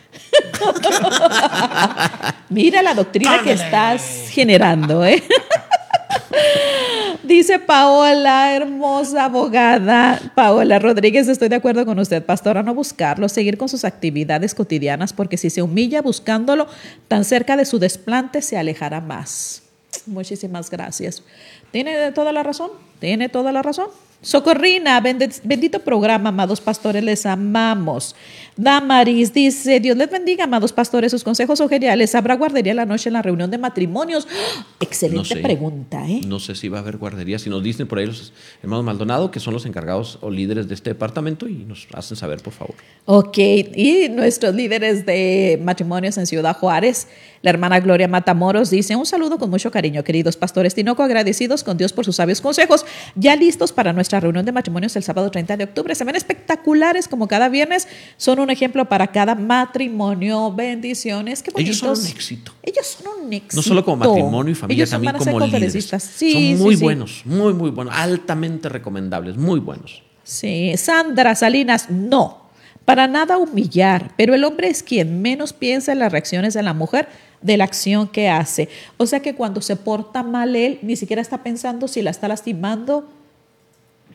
Mira 2.48 2.82
la 2.82 2.94
doctrina 2.94 3.42
que 3.42 3.52
estás 3.52 4.28
generando, 4.30 5.04
¿eh? 5.04 5.22
Dice 7.22 7.60
Paola, 7.60 8.54
hermosa 8.56 9.26
abogada. 9.26 10.20
Paola 10.34 10.78
Rodríguez, 10.80 11.28
estoy 11.28 11.48
de 11.48 11.56
acuerdo 11.56 11.86
con 11.86 11.98
usted, 11.98 12.24
pastora, 12.24 12.62
no 12.62 12.74
buscarlo, 12.74 13.28
seguir 13.28 13.56
con 13.56 13.68
sus 13.68 13.84
actividades 13.84 14.54
cotidianas, 14.54 15.12
porque 15.12 15.36
si 15.36 15.48
se 15.48 15.62
humilla 15.62 16.02
buscándolo 16.02 16.66
tan 17.06 17.24
cerca 17.24 17.56
de 17.56 17.64
su 17.64 17.78
desplante, 17.78 18.42
se 18.42 18.58
alejará 18.58 19.00
más. 19.00 19.62
Muchísimas 20.06 20.70
gracias. 20.70 21.22
Tiene 21.70 22.10
toda 22.12 22.32
la 22.32 22.42
razón, 22.42 22.70
tiene 22.98 23.28
toda 23.28 23.52
la 23.52 23.62
razón. 23.62 23.88
Socorrina, 24.22 25.00
bendito 25.00 25.78
programa, 25.78 26.28
amados 26.28 26.60
pastores, 26.60 27.02
les 27.02 27.24
amamos. 27.24 28.14
Damaris 28.54 29.32
dice, 29.32 29.80
Dios 29.80 29.96
les 29.96 30.10
bendiga, 30.10 30.44
amados 30.44 30.74
pastores, 30.74 31.10
sus 31.10 31.24
consejos 31.24 31.58
son 31.58 31.70
geniales. 31.70 32.14
¿Habrá 32.14 32.36
guardería 32.36 32.74
la 32.74 32.84
noche 32.84 33.08
en 33.08 33.14
la 33.14 33.22
reunión 33.22 33.50
de 33.50 33.56
matrimonios? 33.56 34.28
Excelente 34.80 35.16
No 35.16 35.24
sé. 35.24 35.36
pregunta, 35.36 36.06
¿eh? 36.06 36.20
No 36.26 36.38
sé 36.38 36.54
si 36.54 36.68
va 36.68 36.78
a 36.78 36.80
haber 36.82 36.98
guardería. 36.98 37.38
Si 37.38 37.48
nos 37.48 37.62
dicen 37.62 37.86
por 37.86 37.98
ahí 37.98 38.06
los 38.06 38.34
hermanos 38.62 38.84
Maldonado, 38.84 39.30
que 39.30 39.40
son 39.40 39.54
los 39.54 39.64
encargados 39.64 40.18
o 40.20 40.30
líderes 40.30 40.68
de 40.68 40.74
este 40.74 40.90
departamento, 40.90 41.48
y 41.48 41.64
nos 41.66 41.88
hacen 41.94 42.18
saber, 42.18 42.42
por 42.42 42.52
favor. 42.52 42.74
Ok, 43.06 43.38
y 43.38 44.08
nuestros 44.10 44.54
líderes 44.54 45.06
de 45.06 45.58
matrimonios 45.62 46.18
en 46.18 46.26
Ciudad 46.26 46.54
Juárez, 46.56 47.08
la 47.40 47.48
hermana 47.48 47.80
Gloria 47.80 48.08
Matamoros 48.08 48.68
dice, 48.68 48.94
un 48.96 49.06
saludo 49.06 49.38
con 49.38 49.48
mucho 49.48 49.70
cariño, 49.70 50.04
queridos 50.04 50.36
pastores 50.36 50.74
Tinoco, 50.74 51.02
agradecidos 51.02 51.64
con 51.64 51.78
Dios 51.78 51.94
por 51.94 52.04
sus 52.04 52.16
sabios 52.16 52.42
consejos, 52.42 52.84
ya 53.14 53.34
listos 53.34 53.72
para 53.72 53.94
nuestra 54.10 54.20
reunión 54.20 54.44
de 54.44 54.50
matrimonios 54.50 54.96
el 54.96 55.04
sábado 55.04 55.30
30 55.30 55.56
de 55.56 55.64
octubre. 55.64 55.94
Se 55.94 56.02
ven 56.02 56.16
espectaculares 56.16 57.06
como 57.06 57.28
cada 57.28 57.48
viernes, 57.48 57.86
son 58.16 58.40
un 58.40 58.50
ejemplo 58.50 58.88
para 58.88 59.06
cada 59.06 59.36
matrimonio, 59.36 60.52
bendiciones, 60.52 61.42
qué 61.42 61.52
Ellos 61.56 61.78
son 61.78 61.90
un 61.90 62.06
éxito. 62.06 62.52
Ellos 62.62 62.86
son 62.86 63.24
un 63.24 63.32
éxito. 63.32 63.56
No 63.56 63.62
solo 63.62 63.84
como 63.84 63.96
matrimonio 63.98 64.50
y 64.50 64.54
familia, 64.56 64.82
Ellos 64.82 64.90
también 64.90 65.16
como 65.16 65.38
líderes. 65.38 65.72
Sí, 66.02 66.56
son 66.56 66.64
muy 66.64 66.76
sí. 66.76 66.82
buenos, 66.82 67.22
muy, 67.24 67.54
muy 67.54 67.70
buenos, 67.70 67.94
altamente 67.96 68.68
recomendables, 68.68 69.36
muy 69.36 69.60
buenos. 69.60 70.02
Sí, 70.24 70.72
Sandra 70.76 71.34
Salinas, 71.36 71.88
no, 71.88 72.50
para 72.84 73.06
nada 73.06 73.38
humillar, 73.38 74.12
pero 74.16 74.34
el 74.34 74.42
hombre 74.42 74.68
es 74.68 74.82
quien 74.82 75.22
menos 75.22 75.52
piensa 75.52 75.92
en 75.92 76.00
las 76.00 76.10
reacciones 76.10 76.54
de 76.54 76.62
la 76.62 76.74
mujer 76.74 77.08
de 77.42 77.56
la 77.56 77.64
acción 77.64 78.08
que 78.08 78.28
hace. 78.28 78.68
O 78.96 79.06
sea 79.06 79.20
que 79.20 79.34
cuando 79.34 79.60
se 79.60 79.76
porta 79.76 80.22
mal 80.22 80.56
él, 80.56 80.78
ni 80.82 80.96
siquiera 80.96 81.22
está 81.22 81.42
pensando 81.42 81.88
si 81.88 82.02
la 82.02 82.10
está 82.10 82.28
lastimando, 82.28 83.08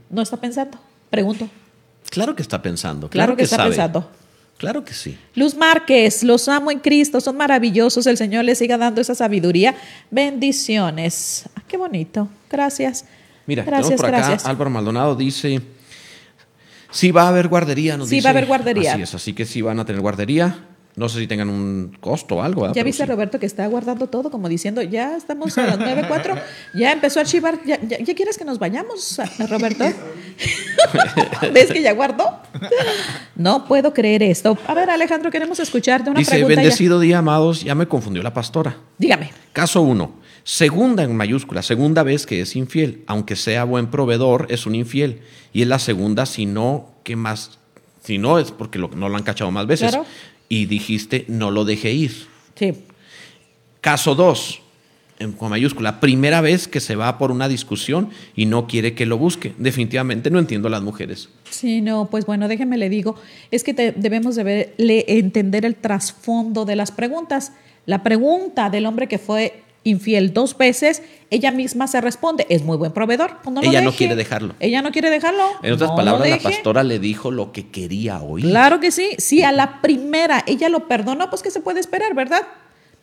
no 0.10 0.22
está 0.22 0.38
pensando. 0.38 0.78
Pregunto. 1.10 1.50
Claro 2.10 2.36
que 2.36 2.42
está 2.42 2.62
pensando. 2.62 3.10
Claro 3.10 3.28
Claro, 3.34 3.38
que 3.38 3.44
está 3.44 3.58
sabe. 3.58 3.70
pensando. 3.70 4.12
Claro 4.58 4.86
que 4.86 4.94
sí. 4.94 5.18
Luz 5.34 5.54
Márquez, 5.56 6.24
los 6.24 6.48
amo 6.48 6.72
en 6.72 6.80
Cristo, 6.80 7.20
son 7.20 7.36
maravillosos, 7.36 8.08
el 8.08 8.16
Señor 8.16 8.46
les 8.46 8.58
siga 8.58 8.78
dando 8.78 9.02
esa 9.02 9.14
sabiduría. 9.14 9.76
Bendiciones. 10.12 11.46
Ah, 11.56 11.62
qué 11.68 11.76
bonito. 11.78 12.30
Gracias. 12.50 13.06
Mira, 13.48 13.64
gracias, 13.64 13.88
tenemos 13.90 14.02
por 14.02 14.10
acá 14.16 14.18
gracias. 14.30 14.46
Álvaro 14.50 14.70
Maldonado 14.70 15.16
dice, 15.16 15.62
sí 16.90 17.12
va 17.12 17.24
a 17.24 17.28
haber 17.30 17.48
guardería, 17.48 17.98
nos 17.98 18.08
Sí 18.10 18.16
dice. 18.16 18.26
va 18.26 18.30
a 18.30 18.32
haber 18.32 18.46
guardería. 18.46 18.94
Así 18.94 19.02
es, 19.02 19.14
así 19.16 19.34
que 19.34 19.46
sí 19.46 19.62
van 19.62 19.80
a 19.80 19.86
tener 19.86 20.02
guardería. 20.02 20.58
No 20.98 21.10
sé 21.10 21.20
si 21.20 21.28
tengan 21.28 21.50
un 21.50 21.98
costo 22.00 22.36
o 22.38 22.42
algo. 22.42 22.62
¿verdad? 22.62 22.74
Ya 22.76 22.80
Pero 22.80 22.86
viste 22.86 23.04
a 23.04 23.06
sí. 23.06 23.12
Roberto 23.12 23.38
que 23.40 23.46
está 23.46 23.68
guardando 23.68 24.08
todo, 24.08 24.32
como 24.32 24.48
diciendo, 24.48 24.82
ya 24.82 25.18
estamos 25.18 25.58
a 25.58 25.64
las 25.68 25.78
9.04, 25.80 26.42
ya 26.74 26.94
empezó 26.94 27.20
a 27.20 27.24
archivar, 27.24 27.60
ya, 27.66 27.78
ya- 27.82 28.00
ya 28.00 28.16
quieres 28.16 28.38
que 28.38 28.46
nos 28.46 28.60
vayamos, 28.60 29.20
Roberto? 29.50 29.84
¿Ves 31.54 31.72
que 31.72 31.82
ya 31.82 31.94
guardó? 31.94 32.24
No 33.36 33.66
puedo 33.66 33.94
creer 33.94 34.24
esto. 34.24 34.58
A 34.68 34.74
ver, 34.74 34.90
Alejandro, 34.90 35.32
queremos 35.32 35.60
escucharte 35.60 36.10
una 36.10 36.20
Dice, 36.20 36.32
pregunta. 36.32 36.56
ya. 36.56 36.62
bendecido 36.62 37.00
día, 37.00 37.18
amados, 37.20 37.62
ya 37.64 37.76
me 37.76 37.88
confundió 37.88 38.24
la 38.24 38.34
pastora. 38.34 38.78
Dígame. 38.98 39.32
Caso 39.54 39.82
1. 39.82 40.24
Segunda 40.44 41.04
en 41.04 41.16
mayúscula, 41.16 41.62
segunda 41.64 42.04
vez 42.04 42.26
que 42.26 42.40
es 42.42 42.56
infiel. 42.56 43.04
Aunque 43.08 43.36
sea 43.36 43.64
buen 43.64 43.88
proveedor, 43.88 44.48
es 44.50 44.66
un 44.66 44.76
infiel. 44.76 45.22
Y 45.54 45.64
es 45.64 45.68
la 45.68 45.80
segunda, 45.80 46.26
si 46.26 46.46
no, 46.46 46.92
¿qué 47.04 47.16
más? 47.16 47.58
Si 48.04 48.18
no, 48.20 48.38
es 48.38 48.52
porque 48.52 48.78
lo- 48.78 48.90
no 48.90 49.10
lo 49.10 49.18
han 49.18 49.24
cachado 49.24 49.50
más 49.52 49.66
veces. 49.66 49.90
Claro. 49.92 50.06
Y 50.50 50.66
dijiste, 50.66 51.26
no 51.28 51.52
lo 51.52 51.66
deje 51.66 51.92
ir. 51.94 52.12
Sí. 52.56 52.74
Caso 53.82 54.16
2, 54.16 54.62
con 55.38 55.50
mayúscula, 55.50 56.00
primera 56.00 56.42
vez 56.42 56.68
que 56.68 56.80
se 56.80 56.96
va 56.96 57.18
por 57.18 57.32
una 57.32 57.48
discusión 57.48 58.10
y 58.36 58.46
no 58.46 58.68
quiere 58.68 58.94
que 58.96 59.06
lo 59.06 59.18
busque. 59.18 59.54
Definitivamente 59.58 60.30
no 60.30 60.40
entiendo 60.40 60.68
a 60.68 60.72
las 60.72 60.82
mujeres. 60.82 61.30
Sí, 61.50 61.82
no, 61.82 62.10
pues 62.10 62.26
bueno, 62.26 62.48
déjeme 62.48 62.78
le 62.78 62.90
digo, 62.90 63.16
es 63.52 63.64
que 63.64 63.74
te- 63.74 63.92
debemos 63.94 64.36
de 64.36 64.44
ver- 64.44 64.74
le- 64.78 65.06
entender 65.08 65.66
el 65.66 65.76
trasfondo 65.76 66.66
de 66.66 66.76
las 66.76 66.92
preguntas. 66.92 67.54
La 67.86 68.02
pregunta 68.04 68.70
del 68.70 68.86
hombre 68.88 69.08
que 69.08 69.20
fue 69.20 69.62
infiel 69.86 70.34
dos 70.34 70.58
veces, 70.58 71.02
ella 71.30 71.52
misma 71.52 71.88
se 71.88 72.02
responde, 72.02 72.46
es 72.50 72.64
muy 72.64 72.76
buen 72.76 72.92
proveedor. 72.92 73.38
pues 73.42 73.54
no 73.54 73.62
Ella 73.62 73.82
no 73.82 73.94
quiere 73.94 74.16
dejarlo. 74.16 74.56
Ella 74.60 74.82
no 74.82 74.92
quiere 74.92 75.10
dejarlo. 75.10 75.44
En 75.64 75.74
otras 75.74 75.92
no 75.92 75.96
palabras, 75.96 76.30
la 76.30 76.40
pastora 76.40 76.84
le 76.84 77.00
dijo 77.00 77.32
lo 77.32 77.54
que 77.54 77.70
quería 77.70 78.22
oír. 78.22 78.46
Claro 78.46 78.80
que 78.80 78.92
sí, 78.92 79.12
sí, 79.18 79.44
a 79.44 79.52
la 79.52 79.82
primera 79.82 80.44
ella 80.48 80.68
lo 80.68 80.88
perdonó, 80.88 81.30
pues 81.30 81.42
¿qué 81.42 81.52
se 81.52 81.62
puede 81.62 81.80
esperar, 81.80 82.14
verdad? 82.14 82.42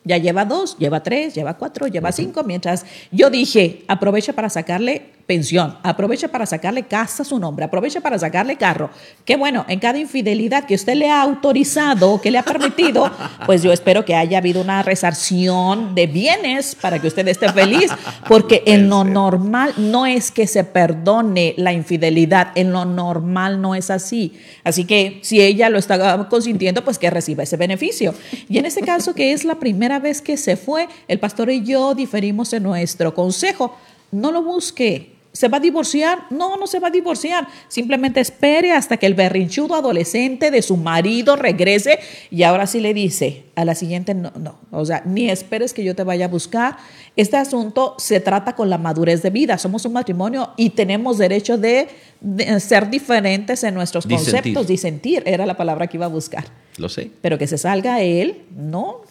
Ya 0.05 0.17
lleva 0.17 0.45
dos, 0.45 0.77
lleva 0.77 1.01
tres, 1.01 1.33
lleva 1.33 1.57
cuatro, 1.57 1.87
lleva 1.87 2.11
cinco, 2.11 2.43
mientras 2.43 2.85
yo 3.11 3.29
dije, 3.29 3.83
aprovecha 3.87 4.33
para 4.33 4.49
sacarle 4.49 5.13
pensión, 5.25 5.77
aprovecha 5.83 6.27
para 6.27 6.45
sacarle 6.45 6.83
casa 6.83 7.23
a 7.23 7.25
su 7.25 7.39
nombre, 7.39 7.63
aprovecha 7.63 8.01
para 8.01 8.19
sacarle 8.19 8.57
carro. 8.57 8.89
Qué 9.23 9.37
bueno, 9.37 9.65
en 9.69 9.79
cada 9.79 9.97
infidelidad 9.97 10.65
que 10.65 10.75
usted 10.75 10.95
le 10.95 11.09
ha 11.09 11.21
autorizado, 11.21 12.19
que 12.19 12.29
le 12.29 12.37
ha 12.37 12.43
permitido, 12.43 13.09
pues 13.45 13.63
yo 13.63 13.71
espero 13.71 14.03
que 14.03 14.15
haya 14.15 14.39
habido 14.39 14.61
una 14.61 14.83
resarción 14.83 15.95
de 15.95 16.07
bienes 16.07 16.75
para 16.75 16.99
que 16.99 17.07
usted 17.07 17.25
esté 17.29 17.51
feliz, 17.53 17.89
porque 18.27 18.63
en 18.65 18.89
lo 18.89 19.05
normal 19.05 19.73
no 19.77 20.05
es 20.05 20.31
que 20.31 20.45
se 20.45 20.65
perdone 20.65 21.53
la 21.57 21.71
infidelidad, 21.71 22.49
en 22.55 22.73
lo 22.73 22.83
normal 22.83 23.61
no 23.61 23.75
es 23.75 23.89
así. 23.89 24.33
Así 24.65 24.83
que 24.83 25.19
si 25.21 25.41
ella 25.41 25.69
lo 25.69 25.77
está 25.77 26.27
consintiendo, 26.27 26.83
pues 26.83 26.99
que 26.99 27.09
reciba 27.09 27.43
ese 27.43 27.55
beneficio. 27.55 28.13
Y 28.49 28.57
en 28.57 28.65
este 28.65 28.81
caso, 28.81 29.13
que 29.15 29.31
es 29.31 29.45
la 29.45 29.55
primera 29.55 29.92
vez 29.99 30.21
que 30.21 30.37
se 30.37 30.57
fue, 30.57 30.87
el 31.07 31.19
pastor 31.19 31.49
y 31.49 31.63
yo 31.63 31.93
diferimos 31.95 32.53
en 32.53 32.63
nuestro 32.63 33.13
consejo. 33.13 33.75
No 34.11 34.31
lo 34.31 34.43
busque. 34.43 35.13
¿Se 35.33 35.47
va 35.47 35.57
a 35.57 35.59
divorciar? 35.59 36.27
No, 36.29 36.57
no 36.57 36.67
se 36.67 36.79
va 36.79 36.89
a 36.89 36.91
divorciar. 36.91 37.47
Simplemente 37.67 38.19
espere 38.19 38.71
hasta 38.71 38.97
que 38.97 39.07
el 39.07 39.15
berrinchudo 39.15 39.73
adolescente 39.73 40.51
de 40.51 40.61
su 40.61 40.77
marido 40.77 41.35
regrese 41.35 41.97
y 42.29 42.43
ahora 42.43 42.67
sí 42.67 42.79
le 42.79 42.93
dice 42.93 43.45
a 43.55 43.65
la 43.65 43.73
siguiente, 43.73 44.13
no, 44.13 44.31
no, 44.37 44.59
o 44.69 44.85
sea, 44.85 45.01
ni 45.05 45.31
esperes 45.31 45.73
que 45.73 45.83
yo 45.83 45.95
te 45.95 46.03
vaya 46.03 46.25
a 46.25 46.27
buscar. 46.27 46.77
Este 47.15 47.35
asunto 47.35 47.95
se 47.97 48.19
trata 48.19 48.55
con 48.55 48.69
la 48.69 48.77
madurez 48.77 49.23
de 49.23 49.31
vida. 49.31 49.57
Somos 49.57 49.83
un 49.85 49.93
matrimonio 49.93 50.51
y 50.55 50.69
tenemos 50.69 51.17
derecho 51.17 51.57
de, 51.57 51.87
de 52.21 52.59
ser 52.59 52.91
diferentes 52.91 53.63
en 53.63 53.73
nuestros 53.73 54.07
Disentir. 54.07 54.33
conceptos. 54.33 54.67
Disentir 54.67 55.23
era 55.25 55.47
la 55.47 55.57
palabra 55.57 55.87
que 55.87 55.97
iba 55.97 56.05
a 56.05 56.09
buscar. 56.09 56.45
Lo 56.77 56.89
sé. 56.89 57.09
Pero 57.21 57.39
que 57.39 57.47
se 57.47 57.57
salga 57.57 58.01
él, 58.01 58.43
no. 58.55 59.01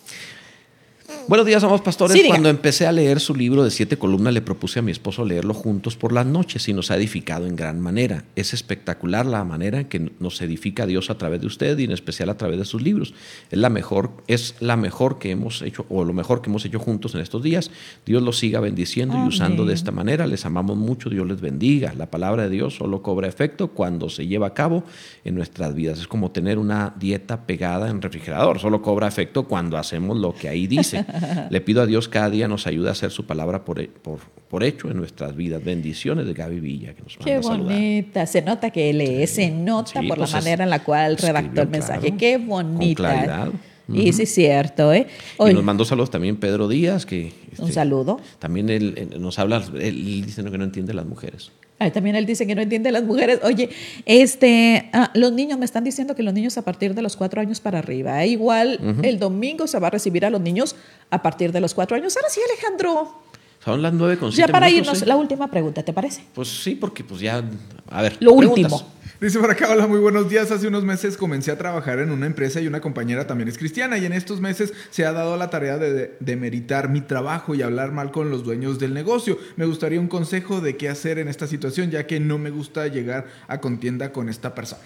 Buenos 1.28 1.46
días, 1.46 1.62
somos 1.62 1.80
pastores. 1.80 2.20
Sí. 2.20 2.26
Cuando 2.26 2.48
empecé 2.48 2.86
a 2.86 2.92
leer 2.92 3.20
su 3.20 3.34
libro 3.34 3.64
de 3.64 3.70
siete 3.70 3.96
columnas, 3.96 4.34
le 4.34 4.42
propuse 4.42 4.80
a 4.80 4.82
mi 4.82 4.90
esposo 4.90 5.24
leerlo 5.24 5.54
juntos 5.54 5.96
por 5.96 6.12
las 6.12 6.26
noches 6.26 6.68
y 6.68 6.72
nos 6.72 6.90
ha 6.90 6.96
edificado 6.96 7.46
en 7.46 7.56
gran 7.56 7.80
manera. 7.80 8.24
Es 8.34 8.52
espectacular 8.52 9.24
la 9.26 9.44
manera 9.44 9.80
en 9.80 9.86
que 9.86 10.12
nos 10.18 10.40
edifica 10.42 10.86
Dios 10.86 11.10
a 11.10 11.18
través 11.18 11.40
de 11.40 11.46
usted 11.46 11.78
y 11.78 11.84
en 11.84 11.92
especial 11.92 12.28
a 12.30 12.36
través 12.36 12.58
de 12.58 12.64
sus 12.64 12.82
libros. 12.82 13.14
Es 13.50 13.58
la 13.58 13.70
mejor, 13.70 14.10
es 14.26 14.56
la 14.60 14.76
mejor 14.76 15.18
que 15.18 15.30
hemos 15.30 15.62
hecho 15.62 15.86
o 15.88 16.04
lo 16.04 16.12
mejor 16.12 16.42
que 16.42 16.50
hemos 16.50 16.64
hecho 16.64 16.78
juntos 16.78 17.14
en 17.14 17.20
estos 17.20 17.42
días. 17.42 17.70
Dios 18.04 18.22
los 18.22 18.38
siga 18.38 18.60
bendiciendo 18.60 19.16
y 19.16 19.28
usando 19.28 19.64
de 19.64 19.74
esta 19.74 19.92
manera. 19.92 20.26
Les 20.26 20.44
amamos 20.44 20.76
mucho. 20.76 21.08
Dios 21.08 21.26
les 21.26 21.40
bendiga. 21.40 21.94
La 21.94 22.10
palabra 22.10 22.44
de 22.44 22.50
Dios 22.50 22.76
solo 22.76 23.02
cobra 23.02 23.28
efecto 23.28 23.68
cuando 23.68 24.08
se 24.08 24.26
lleva 24.26 24.48
a 24.48 24.54
cabo 24.54 24.84
en 25.24 25.34
nuestras 25.34 25.74
vidas. 25.74 26.00
Es 26.00 26.08
como 26.08 26.30
tener 26.32 26.58
una 26.58 26.94
dieta 26.98 27.46
pegada 27.46 27.88
en 27.90 28.02
refrigerador. 28.02 28.58
Solo 28.58 28.82
cobra 28.82 29.06
efecto 29.06 29.44
cuando 29.44 29.78
hacemos 29.78 30.18
lo 30.18 30.34
que 30.34 30.48
ahí 30.48 30.66
dice. 30.66 31.06
Le 31.50 31.60
pido 31.60 31.82
a 31.82 31.86
Dios 31.86 32.08
cada 32.08 32.30
día 32.30 32.48
nos 32.48 32.66
ayude 32.66 32.88
a 32.88 32.92
hacer 32.92 33.10
su 33.10 33.24
palabra 33.26 33.64
por, 33.64 33.86
por, 33.88 34.18
por 34.48 34.64
hecho 34.64 34.90
en 34.90 34.96
nuestras 34.96 35.34
vidas. 35.36 35.62
Bendiciones 35.64 36.26
de 36.26 36.34
Gaby 36.34 36.60
Villa, 36.60 36.94
que 36.94 37.02
nos 37.02 37.18
manda 37.18 37.24
Qué 37.24 37.34
a 37.34 37.40
bonita. 37.40 38.26
Se 38.26 38.42
nota 38.42 38.70
que 38.70 38.92
lee, 38.92 39.26
se 39.26 39.50
nota 39.50 40.00
Sí, 40.00 40.06
por 40.08 40.18
pues 40.18 40.32
la 40.32 40.38
es- 40.38 40.44
manera 40.44 40.64
en 40.64 40.70
la 40.70 40.82
cual 40.84 41.16
redactó 41.16 41.62
el 41.62 41.68
mensaje. 41.68 42.00
claro, 42.00 42.16
Qué 42.18 42.34
con 42.38 42.48
bonita. 42.48 42.96
claridad. 43.02 43.48
Y 43.92 44.12
sí, 44.12 44.22
es 44.22 44.32
cierto, 44.34 44.92
¿eh? 44.92 45.06
Y 45.38 45.52
nos 45.52 45.64
mandó 45.64 45.84
saludos 45.84 46.08
también 46.10 46.36
Pedro 46.36 46.68
Díaz, 46.68 47.04
que 47.04 47.32
un 47.58 47.64
este, 47.64 47.72
saludo. 47.72 48.20
también 48.38 48.70
él, 48.70 48.94
él 48.96 49.20
nos 49.20 49.38
habla, 49.38 49.62
él 49.78 50.22
dice 50.24 50.42
que 50.44 50.56
no 50.56 50.64
entiende 50.64 50.94
las 50.94 51.04
mujeres. 51.04 51.50
También 51.90 52.16
él 52.16 52.26
dice 52.26 52.46
que 52.46 52.54
no 52.54 52.62
entiende 52.62 52.92
las 52.92 53.02
mujeres. 53.02 53.40
Oye, 53.42 53.70
este, 54.06 54.90
ah, 54.92 55.10
los 55.14 55.32
niños, 55.32 55.58
me 55.58 55.64
están 55.64 55.84
diciendo 55.84 56.14
que 56.14 56.22
los 56.22 56.34
niños 56.34 56.56
a 56.58 56.62
partir 56.62 56.94
de 56.94 57.02
los 57.02 57.16
cuatro 57.16 57.40
años 57.40 57.60
para 57.60 57.78
arriba. 57.78 58.22
¿eh? 58.22 58.28
Igual 58.28 58.78
el 59.02 59.18
domingo 59.18 59.66
se 59.66 59.78
va 59.78 59.88
a 59.88 59.90
recibir 59.90 60.24
a 60.24 60.30
los 60.30 60.40
niños 60.40 60.76
a 61.10 61.22
partir 61.22 61.52
de 61.52 61.60
los 61.60 61.74
cuatro 61.74 61.96
años. 61.96 62.16
Ahora 62.16 62.28
sí, 62.30 62.40
Alejandro. 62.48 63.22
Son 63.64 63.80
las 63.80 63.92
nueve 63.92 64.18
con 64.18 64.30
Ya 64.30 64.48
para 64.48 64.66
minutos, 64.66 64.86
irnos, 64.88 65.02
¿eh? 65.02 65.06
la 65.06 65.16
última 65.16 65.48
pregunta, 65.48 65.82
¿te 65.82 65.92
parece? 65.92 66.24
Pues 66.34 66.48
sí, 66.48 66.74
porque 66.74 67.04
pues 67.04 67.20
ya, 67.20 67.42
a 67.90 68.02
ver. 68.02 68.16
Lo 68.20 68.36
preguntas. 68.36 68.72
último. 68.72 68.92
Dice 69.22 69.38
por 69.38 69.52
acá, 69.52 69.70
hola, 69.70 69.86
muy 69.86 70.00
buenos 70.00 70.28
días. 70.28 70.50
Hace 70.50 70.66
unos 70.66 70.82
meses 70.82 71.16
comencé 71.16 71.52
a 71.52 71.56
trabajar 71.56 72.00
en 72.00 72.10
una 72.10 72.26
empresa 72.26 72.60
y 72.60 72.66
una 72.66 72.80
compañera 72.80 73.24
también 73.24 73.48
es 73.48 73.56
cristiana 73.56 73.96
y 73.96 74.04
en 74.04 74.12
estos 74.12 74.40
meses 74.40 74.72
se 74.90 75.06
ha 75.06 75.12
dado 75.12 75.36
la 75.36 75.48
tarea 75.48 75.78
de, 75.78 75.92
de, 75.92 76.16
de 76.18 76.36
meritar 76.36 76.88
mi 76.88 77.02
trabajo 77.02 77.54
y 77.54 77.62
hablar 77.62 77.92
mal 77.92 78.10
con 78.10 78.30
los 78.30 78.42
dueños 78.42 78.80
del 78.80 78.94
negocio. 78.94 79.38
Me 79.54 79.64
gustaría 79.64 80.00
un 80.00 80.08
consejo 80.08 80.60
de 80.60 80.76
qué 80.76 80.88
hacer 80.88 81.20
en 81.20 81.28
esta 81.28 81.46
situación 81.46 81.92
ya 81.92 82.04
que 82.04 82.18
no 82.18 82.36
me 82.36 82.50
gusta 82.50 82.88
llegar 82.88 83.28
a 83.46 83.60
contienda 83.60 84.10
con 84.10 84.28
esta 84.28 84.56
persona. 84.56 84.82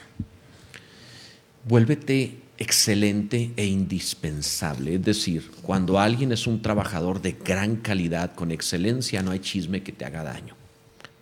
Vuélvete 1.64 2.36
excelente 2.58 3.52
e 3.56 3.64
indispensable. 3.64 4.96
Es 4.96 5.02
decir, 5.02 5.50
cuando 5.62 5.98
alguien 5.98 6.30
es 6.30 6.46
un 6.46 6.60
trabajador 6.60 7.22
de 7.22 7.36
gran 7.42 7.76
calidad, 7.76 8.34
con 8.34 8.50
excelencia, 8.50 9.22
no 9.22 9.30
hay 9.30 9.38
chisme 9.38 9.82
que 9.82 9.92
te 9.92 10.04
haga 10.04 10.22
daño. 10.22 10.56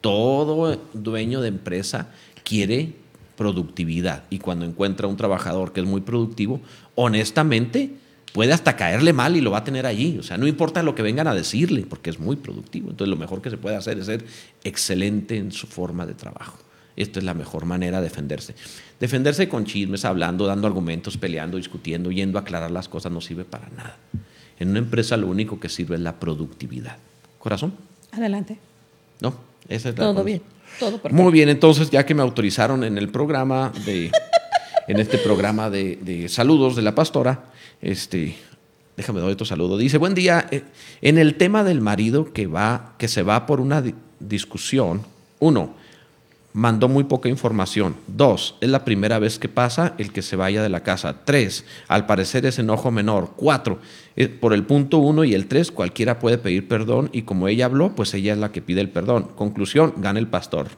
Todo 0.01 0.83
dueño 0.93 1.41
de 1.43 1.47
empresa 1.47 2.09
quiere 2.43 3.04
productividad 3.37 4.25
y 4.31 4.39
cuando 4.39 4.65
encuentra 4.65 5.07
un 5.07 5.17
trabajador 5.17 5.73
que 5.73 5.81
es 5.81 5.87
muy 5.87 6.01
productivo, 6.01 6.61
honestamente 6.95 7.91
puede 8.33 8.53
hasta 8.53 8.75
caerle 8.77 9.13
mal 9.13 9.37
y 9.37 9.41
lo 9.41 9.53
va 9.53 9.59
a 9.59 9.65
tener 9.65 9.87
allí. 9.87 10.19
O 10.19 10.23
sea, 10.23 10.37
no 10.37 10.47
importa 10.47 10.83
lo 10.83 10.95
que 10.95 11.03
vengan 11.03 11.29
a 11.29 11.35
decirle, 11.35 11.87
porque 11.89 12.11
es 12.11 12.19
muy 12.19 12.37
productivo. 12.37 12.91
Entonces, 12.91 13.09
lo 13.09 13.17
mejor 13.17 13.41
que 13.41 13.49
se 13.49 13.57
puede 13.57 13.77
hacer 13.77 13.99
es 13.99 14.07
ser 14.07 14.25
excelente 14.65 15.37
en 15.37 15.53
su 15.53 15.69
forma 15.69 16.05
de 16.05 16.15
trabajo. 16.15 16.59
Esta 16.97 17.21
es 17.21 17.25
la 17.25 17.35
mejor 17.35 17.65
manera 17.65 17.99
de 17.99 18.05
defenderse. 18.05 18.55
Defenderse 18.99 19.49
con 19.49 19.65
chismes, 19.65 20.05
hablando, 20.05 20.47
dando 20.47 20.67
argumentos, 20.67 21.17
peleando, 21.17 21.57
discutiendo, 21.57 22.11
yendo 22.11 22.39
a 22.39 22.43
aclarar 22.43 22.71
las 22.71 22.89
cosas 22.89 23.13
no 23.13 23.21
sirve 23.21 23.45
para 23.45 23.69
nada. 23.71 23.97
En 24.59 24.71
una 24.71 24.79
empresa 24.81 25.17
lo 25.17 25.29
único 25.29 25.59
que 25.59 25.69
sirve 25.69 25.97
es 25.97 26.01
la 26.01 26.19
productividad. 26.19 26.97
¿Corazón? 27.39 27.75
Adelante. 28.13 28.59
No, 29.21 29.35
esa 29.69 29.89
es 29.91 29.95
la 29.97 30.05
Todo 30.05 30.13
cosa. 30.15 30.25
bien. 30.25 30.43
Todo 30.79 30.91
perfecto. 30.99 31.23
Muy 31.23 31.33
bien, 31.33 31.49
entonces 31.49 31.91
ya 31.91 32.05
que 32.05 32.15
me 32.15 32.23
autorizaron 32.23 32.83
en 32.85 32.99
el 32.99 33.09
programa 33.09 33.73
de, 33.87 34.11
en 34.89 34.99
este 35.01 35.19
programa 35.19 35.71
de, 35.71 35.97
de 36.03 36.29
saludos 36.29 36.75
de 36.77 36.83
la 36.83 36.95
pastora, 36.95 37.45
este, 37.81 38.37
déjame 38.97 39.21
dar 39.21 39.31
otro 39.31 39.47
saludo. 39.47 39.77
Dice, 39.79 39.99
buen 39.99 40.15
día, 40.15 40.47
eh, 40.51 40.63
en 41.01 41.19
el 41.19 41.37
tema 41.37 41.63
del 41.65 41.81
marido 41.81 42.33
que 42.33 42.47
va, 42.47 42.95
que 42.99 43.09
se 43.09 43.23
va 43.23 43.47
por 43.47 43.61
una 43.61 43.83
di- 43.83 43.95
discusión, 44.19 45.03
uno, 45.39 45.75
mandó 46.53 46.89
muy 46.89 47.05
poca 47.05 47.29
información. 47.29 47.97
Dos, 48.07 48.57
es 48.61 48.69
la 48.69 48.85
primera 48.85 49.19
vez 49.19 49.39
que 49.39 49.49
pasa 49.49 49.95
el 49.99 50.13
que 50.13 50.23
se 50.23 50.37
vaya 50.37 50.63
de 50.63 50.69
la 50.69 50.83
casa. 50.83 51.25
Tres, 51.25 51.65
al 51.89 52.07
parecer 52.07 52.47
es 52.47 52.59
enojo 52.59 52.91
menor. 52.91 53.33
Cuatro, 53.37 53.79
por 54.41 54.55
el 54.55 54.65
punto 54.65 54.99
uno 54.99 55.25
y 55.25 55.35
el 55.35 55.47
tres, 55.47 55.71
cualquiera 55.73 56.19
puede 56.19 56.39
pedir 56.39 56.69
perdón 56.69 57.11
y 57.13 57.23
como 57.23 57.49
ella 57.49 57.65
habló, 57.67 57.95
pues 57.95 58.15
ella 58.15 58.33
es 58.33 58.39
la 58.39 58.53
que 58.53 58.63
pide 58.63 58.81
el 58.81 58.89
perdón. 58.89 59.29
Conclusión, 59.35 59.95
gana 59.97 60.19
el 60.19 60.29
pastor. 60.29 60.69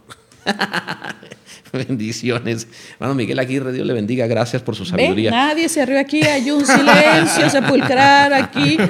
Bendiciones. 1.73 2.69
Hermano 2.95 3.15
Miguel 3.15 3.39
Aguirre, 3.39 3.73
Dios 3.73 3.87
le 3.87 3.93
bendiga. 3.93 4.27
Gracias 4.27 4.63
por 4.63 4.75
su 4.77 4.87
sabiduría. 4.87 5.31
Nadie 5.31 5.69
se 5.69 5.85
rió 5.85 5.99
aquí, 5.99 6.23
hay 6.23 6.51
un 6.51 6.65
silencio 6.65 7.51
sepulcral 7.51 8.33
aquí. 8.33 8.79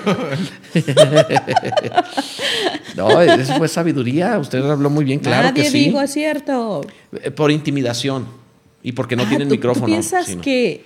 No, 2.97 3.21
eso 3.21 3.55
fue 3.57 3.69
sabiduría. 3.69 4.39
Usted 4.39 4.65
habló 4.65 4.89
muy 4.89 5.05
bien, 5.05 5.19
claro 5.19 5.49
Nadie 5.49 5.65
que 5.65 5.71
sí. 5.71 5.85
dijo, 5.87 6.01
es 6.01 6.13
cierto. 6.13 6.81
Eh, 7.23 7.31
Por 7.31 7.51
intimidación. 7.51 8.27
Y 8.89 8.93
porque 8.93 9.17
no 9.17 9.25
Ah, 9.25 9.29
tienen 9.29 9.49
¿tú- 9.49 9.55
micrófono. 9.55 9.87
¿Tú 9.87 9.91
piensas 9.93 10.27
sino- 10.27 10.41
que.? 10.43 10.85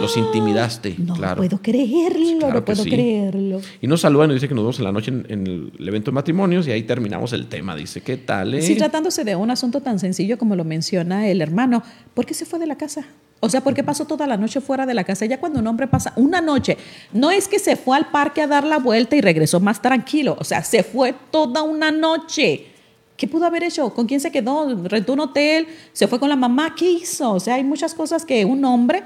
Los 0.00 0.16
intimidaste, 0.16 0.94
No 0.98 1.14
claro. 1.14 1.36
puedo 1.36 1.60
creerlo, 1.60 2.38
Claro 2.38 2.54
no 2.54 2.64
puedo 2.64 2.82
sí. 2.82 2.88
creerlo. 2.88 3.60
Y 3.82 3.86
nos 3.86 4.00
saludan 4.00 4.30
y 4.30 4.34
dice 4.34 4.48
que 4.48 4.54
nos 4.54 4.64
vemos 4.64 4.78
en 4.78 4.84
la 4.84 4.92
noche 4.92 5.10
en, 5.10 5.26
en 5.28 5.46
el 5.78 5.88
evento 5.88 6.10
de 6.10 6.14
matrimonios 6.14 6.66
y 6.66 6.70
ahí 6.70 6.84
terminamos 6.84 7.34
el 7.34 7.48
tema. 7.48 7.76
Dice, 7.76 8.00
¿qué 8.00 8.16
tal? 8.16 8.54
eh? 8.54 8.62
Sí, 8.62 8.74
tratándose 8.74 9.22
de 9.24 9.36
un 9.36 9.50
asunto 9.50 9.82
tan 9.82 9.98
sencillo 9.98 10.38
como 10.38 10.56
lo 10.56 10.64
menciona 10.64 11.28
el 11.28 11.42
hermano, 11.42 11.82
¿por 12.14 12.24
qué 12.24 12.32
se 12.32 12.46
fue 12.46 12.58
de 12.58 12.66
la 12.66 12.76
casa? 12.76 13.04
O 13.40 13.50
sea, 13.50 13.60
¿por 13.60 13.74
qué 13.74 13.84
pasó 13.84 14.06
toda 14.06 14.26
la 14.26 14.38
noche 14.38 14.62
fuera 14.62 14.86
de 14.86 14.94
la 14.94 15.04
casa? 15.04 15.26
Ya 15.26 15.38
cuando 15.38 15.58
un 15.58 15.66
hombre 15.66 15.86
pasa 15.88 16.14
una 16.16 16.40
noche, 16.40 16.78
no 17.12 17.30
es 17.30 17.48
que 17.48 17.58
se 17.58 17.76
fue 17.76 17.98
al 17.98 18.06
parque 18.10 18.40
a 18.40 18.46
dar 18.46 18.64
la 18.64 18.78
vuelta 18.78 19.14
y 19.16 19.20
regresó 19.20 19.60
más 19.60 19.82
tranquilo, 19.82 20.36
o 20.40 20.44
sea, 20.44 20.64
se 20.64 20.82
fue 20.82 21.14
toda 21.30 21.62
una 21.62 21.90
noche. 21.90 22.68
¿Qué 23.22 23.28
pudo 23.28 23.46
haber 23.46 23.62
hecho? 23.62 23.94
¿Con 23.94 24.06
quién 24.06 24.18
se 24.18 24.32
quedó? 24.32 24.74
¿Rentó 24.82 25.12
un 25.12 25.20
hotel? 25.20 25.68
¿Se 25.92 26.08
fue 26.08 26.18
con 26.18 26.28
la 26.28 26.34
mamá? 26.34 26.74
¿Qué 26.74 26.90
hizo? 26.90 27.34
O 27.34 27.38
sea, 27.38 27.54
hay 27.54 27.62
muchas 27.62 27.94
cosas 27.94 28.26
que 28.26 28.44
un 28.44 28.64
hombre 28.64 29.04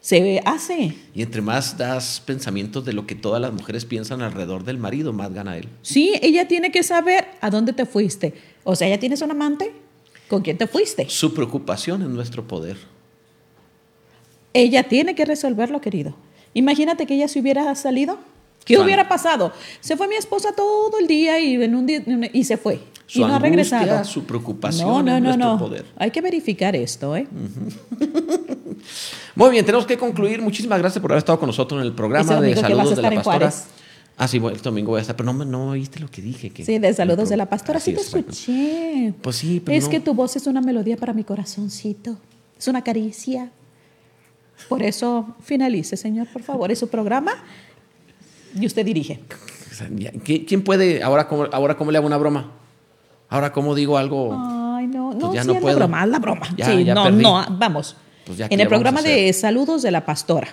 se 0.00 0.40
hace. 0.46 0.96
Y 1.14 1.20
entre 1.20 1.42
más 1.42 1.76
das 1.76 2.22
pensamientos 2.24 2.86
de 2.86 2.94
lo 2.94 3.06
que 3.06 3.14
todas 3.14 3.38
las 3.38 3.52
mujeres 3.52 3.84
piensan 3.84 4.22
alrededor 4.22 4.64
del 4.64 4.78
marido, 4.78 5.12
más 5.12 5.34
gana 5.34 5.58
él. 5.58 5.68
Sí, 5.82 6.14
ella 6.22 6.48
tiene 6.48 6.72
que 6.72 6.82
saber 6.82 7.26
a 7.42 7.50
dónde 7.50 7.74
te 7.74 7.84
fuiste. 7.84 8.32
O 8.64 8.74
sea, 8.74 8.88
¿ya 8.88 8.98
tienes 8.98 9.20
un 9.20 9.30
amante? 9.30 9.74
¿Con 10.26 10.40
quién 10.40 10.56
te 10.56 10.66
fuiste? 10.66 11.10
Su 11.10 11.34
preocupación 11.34 12.00
es 12.00 12.08
nuestro 12.08 12.48
poder. 12.48 12.78
Ella 14.54 14.84
tiene 14.84 15.14
que 15.14 15.26
resolverlo, 15.26 15.82
querido. 15.82 16.16
Imagínate 16.54 17.04
que 17.04 17.12
ella 17.12 17.28
se 17.28 17.40
hubiera 17.40 17.74
salido. 17.74 18.16
¿Qué 18.64 18.78
hubiera 18.78 19.06
pasado? 19.06 19.52
Se 19.80 19.98
fue 19.98 20.08
mi 20.08 20.14
esposa 20.14 20.52
todo 20.56 20.98
el 20.98 21.06
día 21.06 21.38
y, 21.40 21.62
en 21.62 21.74
un 21.74 21.86
día, 21.86 22.02
y 22.32 22.44
se 22.44 22.56
fue. 22.56 22.80
Su 23.10 23.18
y 23.18 23.22
no 23.22 23.26
ha 23.28 23.36
angustia, 23.38 23.80
regresado. 23.80 24.04
su 24.04 24.22
preocupación 24.24 24.88
No, 24.88 25.02
no, 25.02 25.20
nuestro 25.20 25.44
no. 25.52 25.58
poder. 25.58 25.84
Hay 25.96 26.10
que 26.12 26.20
verificar 26.20 26.76
esto, 26.76 27.16
¿eh? 27.16 27.26
Muy 29.34 29.50
bien, 29.50 29.64
tenemos 29.64 29.86
que 29.86 29.96
concluir. 29.98 30.40
Muchísimas 30.42 30.78
gracias 30.78 31.00
por 31.02 31.12
haber 31.12 31.18
estado 31.18 31.38
con 31.38 31.46
nosotros 31.48 31.80
en 31.80 31.86
el 31.86 31.92
programa 31.92 32.40
de 32.40 32.54
saludos 32.56 32.96
de 32.96 33.02
la 33.02 33.08
en 33.08 33.14
pastora. 33.16 33.52
Ah, 34.16 34.28
sí, 34.28 34.38
bueno, 34.38 34.56
este 34.56 34.68
domingo 34.68 34.90
voy 34.90 34.98
a 34.98 35.00
estar, 35.00 35.16
pero 35.16 35.32
no, 35.32 35.44
no 35.44 35.70
oíste 35.70 35.98
lo 35.98 36.08
que 36.10 36.20
dije. 36.20 36.50
Que 36.50 36.64
Sí, 36.64 36.78
de 36.78 36.92
saludos 36.92 37.30
de 37.30 37.36
la 37.36 37.48
pastora. 37.48 37.78
Así 37.78 37.90
Sí, 37.90 37.96
te 37.96 38.02
es, 38.02 38.14
escuché. 38.14 39.14
Pues 39.22 39.36
sí, 39.36 39.62
pero 39.64 39.78
Es 39.78 39.84
no. 39.84 39.90
que 39.90 40.00
tu 40.00 40.14
voz 40.14 40.36
es 40.36 40.46
una 40.46 40.60
melodía 40.60 40.96
para 40.96 41.12
mi 41.14 41.24
corazoncito. 41.24 42.16
Es 42.58 42.68
una 42.68 42.82
caricia. 42.84 43.50
Por 44.68 44.82
eso 44.82 45.34
finalice, 45.42 45.96
señor, 45.96 46.26
por 46.28 46.42
favor. 46.42 46.70
Es 46.70 46.78
su 46.78 46.88
programa 46.88 47.32
y 48.54 48.66
usted 48.66 48.84
dirige. 48.84 49.20
O 49.70 49.74
sea, 49.74 49.88
ya, 49.94 50.12
¿qui- 50.12 50.44
¿Quién 50.46 50.62
puede, 50.62 51.02
ahora 51.02 51.26
ahora 51.52 51.76
cómo 51.78 51.90
le 51.90 51.96
hago 51.98 52.06
una 52.06 52.18
broma? 52.18 52.52
Ahora 53.30 53.52
cómo 53.52 53.74
digo 53.74 53.96
algo. 53.96 54.32
Ay, 54.76 54.86
no, 54.86 55.12
no, 55.14 55.18
Pues 55.18 55.34
ya 55.34 55.42
sí 55.42 55.48
no 55.48 55.54
es 55.54 55.60
puedo. 55.60 55.78
la 55.78 55.86
broma, 55.86 56.04
es 56.04 56.10
la 56.10 56.18
broma. 56.18 56.48
Ya, 56.56 56.66
sí, 56.66 56.84
ya 56.84 56.94
no, 56.94 57.04
perdí. 57.04 57.22
no, 57.22 57.46
vamos. 57.52 57.96
Pues 58.26 58.38
ya, 58.38 58.48
¿qué 58.48 58.54
en 58.54 58.60
el 58.60 58.68
programa 58.68 59.00
de 59.02 59.32
saludos 59.32 59.82
de 59.82 59.90
la 59.90 60.04
pastora. 60.04 60.48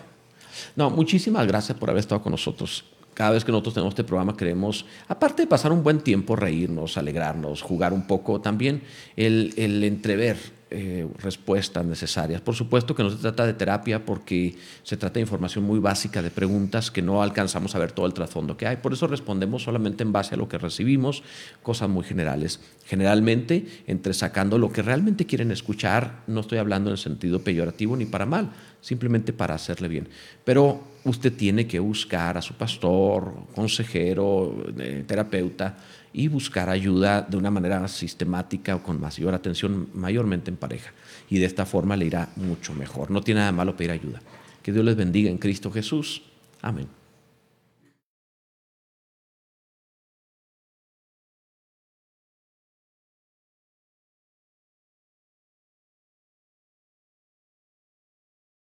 No, 0.76 0.90
muchísimas 0.90 1.46
gracias 1.48 1.78
por 1.78 1.90
haber 1.90 2.00
estado 2.00 2.22
con 2.22 2.32
nosotros. 2.32 2.86
cada 3.14 3.32
vez 3.32 3.44
que 3.44 3.52
nosotros 3.52 3.74
tenemos 3.74 3.92
este 3.94 4.04
programa 4.04 4.38
queremos, 4.38 4.86
aparte 5.08 5.42
de 5.42 5.48
pasar 5.48 5.72
un 5.72 5.82
buen 5.84 6.02
tiempo, 6.02 6.36
reírnos, 6.36 6.98
alegrarnos, 6.98 7.64
jugar 7.64 7.92
un 7.94 8.06
poco, 8.06 8.40
también 8.42 8.84
el, 9.16 9.54
el 9.58 9.84
entrever 9.84 10.38
eh, 10.70 11.08
respuestas 11.20 11.86
necesarias. 11.86 12.42
Por 12.42 12.54
supuesto 12.54 12.94
que 12.94 13.02
no 13.02 13.10
se 13.10 13.18
trata 13.18 13.46
de 13.46 13.54
terapia 13.54 14.04
porque 14.04 14.58
se 14.84 14.98
trata 14.98 15.14
de 15.14 15.22
información 15.22 15.64
muy 15.64 15.80
básica, 15.80 16.22
de 16.22 16.30
preguntas 16.30 16.92
que 16.92 17.02
no 17.02 17.24
alcanzamos 17.24 17.74
a 17.74 17.80
ver 17.80 17.94
todo 17.94 18.06
el 18.06 18.14
trasfondo 18.14 18.58
que 18.58 18.68
hay. 18.68 18.76
Por 18.76 18.92
eso 18.92 19.08
respondemos 19.08 19.64
solamente 19.64 20.04
en 20.04 20.12
base 20.12 20.36
a 20.36 20.38
lo 20.38 20.50
que 20.50 20.58
recibimos, 20.58 21.24
cosas 21.64 21.88
muy 21.88 22.04
generales. 22.04 22.60
Generalmente, 22.86 23.66
entre 23.88 24.14
sacando 24.14 24.58
lo 24.58 24.72
que 24.72 24.82
realmente 24.82 25.26
quieren 25.26 25.52
escuchar, 25.52 26.24
no 26.28 26.42
estoy 26.42 26.58
hablando 26.58 26.90
en 26.90 26.94
el 26.94 26.98
sentido 26.98 27.42
peyorativo 27.42 27.96
ni 27.96 28.06
para 28.06 28.26
mal, 28.26 28.52
simplemente 28.82 29.32
para 29.32 29.56
hacerle 29.56 29.88
bien. 29.88 30.10
Pero 30.44 30.82
usted 31.06 31.32
tiene 31.32 31.66
que 31.66 31.80
buscar 31.80 32.38
a 32.38 32.42
su 32.42 32.56
pastor, 32.56 33.34
consejero, 33.56 34.66
eh, 34.78 35.06
terapeuta, 35.08 35.78
y 36.18 36.30
buscar 36.30 36.68
ayuda 36.68 37.22
de 37.22 37.38
una 37.38 37.52
manera 37.52 37.88
sistemática 37.88 38.76
o 38.76 38.82
con 38.82 39.00
mayor 39.00 39.36
atención, 39.36 39.88
mayormente 39.94 40.50
en 40.50 40.58
pareja. 40.58 40.92
Y 41.30 41.38
de 41.38 41.46
esta 41.46 41.68
forma 41.68 41.96
le 41.96 42.08
irá 42.08 42.30
mucho 42.36 42.74
mejor. 42.74 43.12
No 43.12 43.22
tiene 43.22 43.42
nada 43.42 43.52
malo 43.52 43.78
pedir 43.78 43.92
ayuda. 43.92 44.20
Que 44.64 44.72
Dios 44.72 44.84
les 44.84 44.96
bendiga 44.96 45.30
en 45.30 45.38
Cristo 45.38 45.72
Jesús. 45.72 46.24
Amén. 46.64 46.97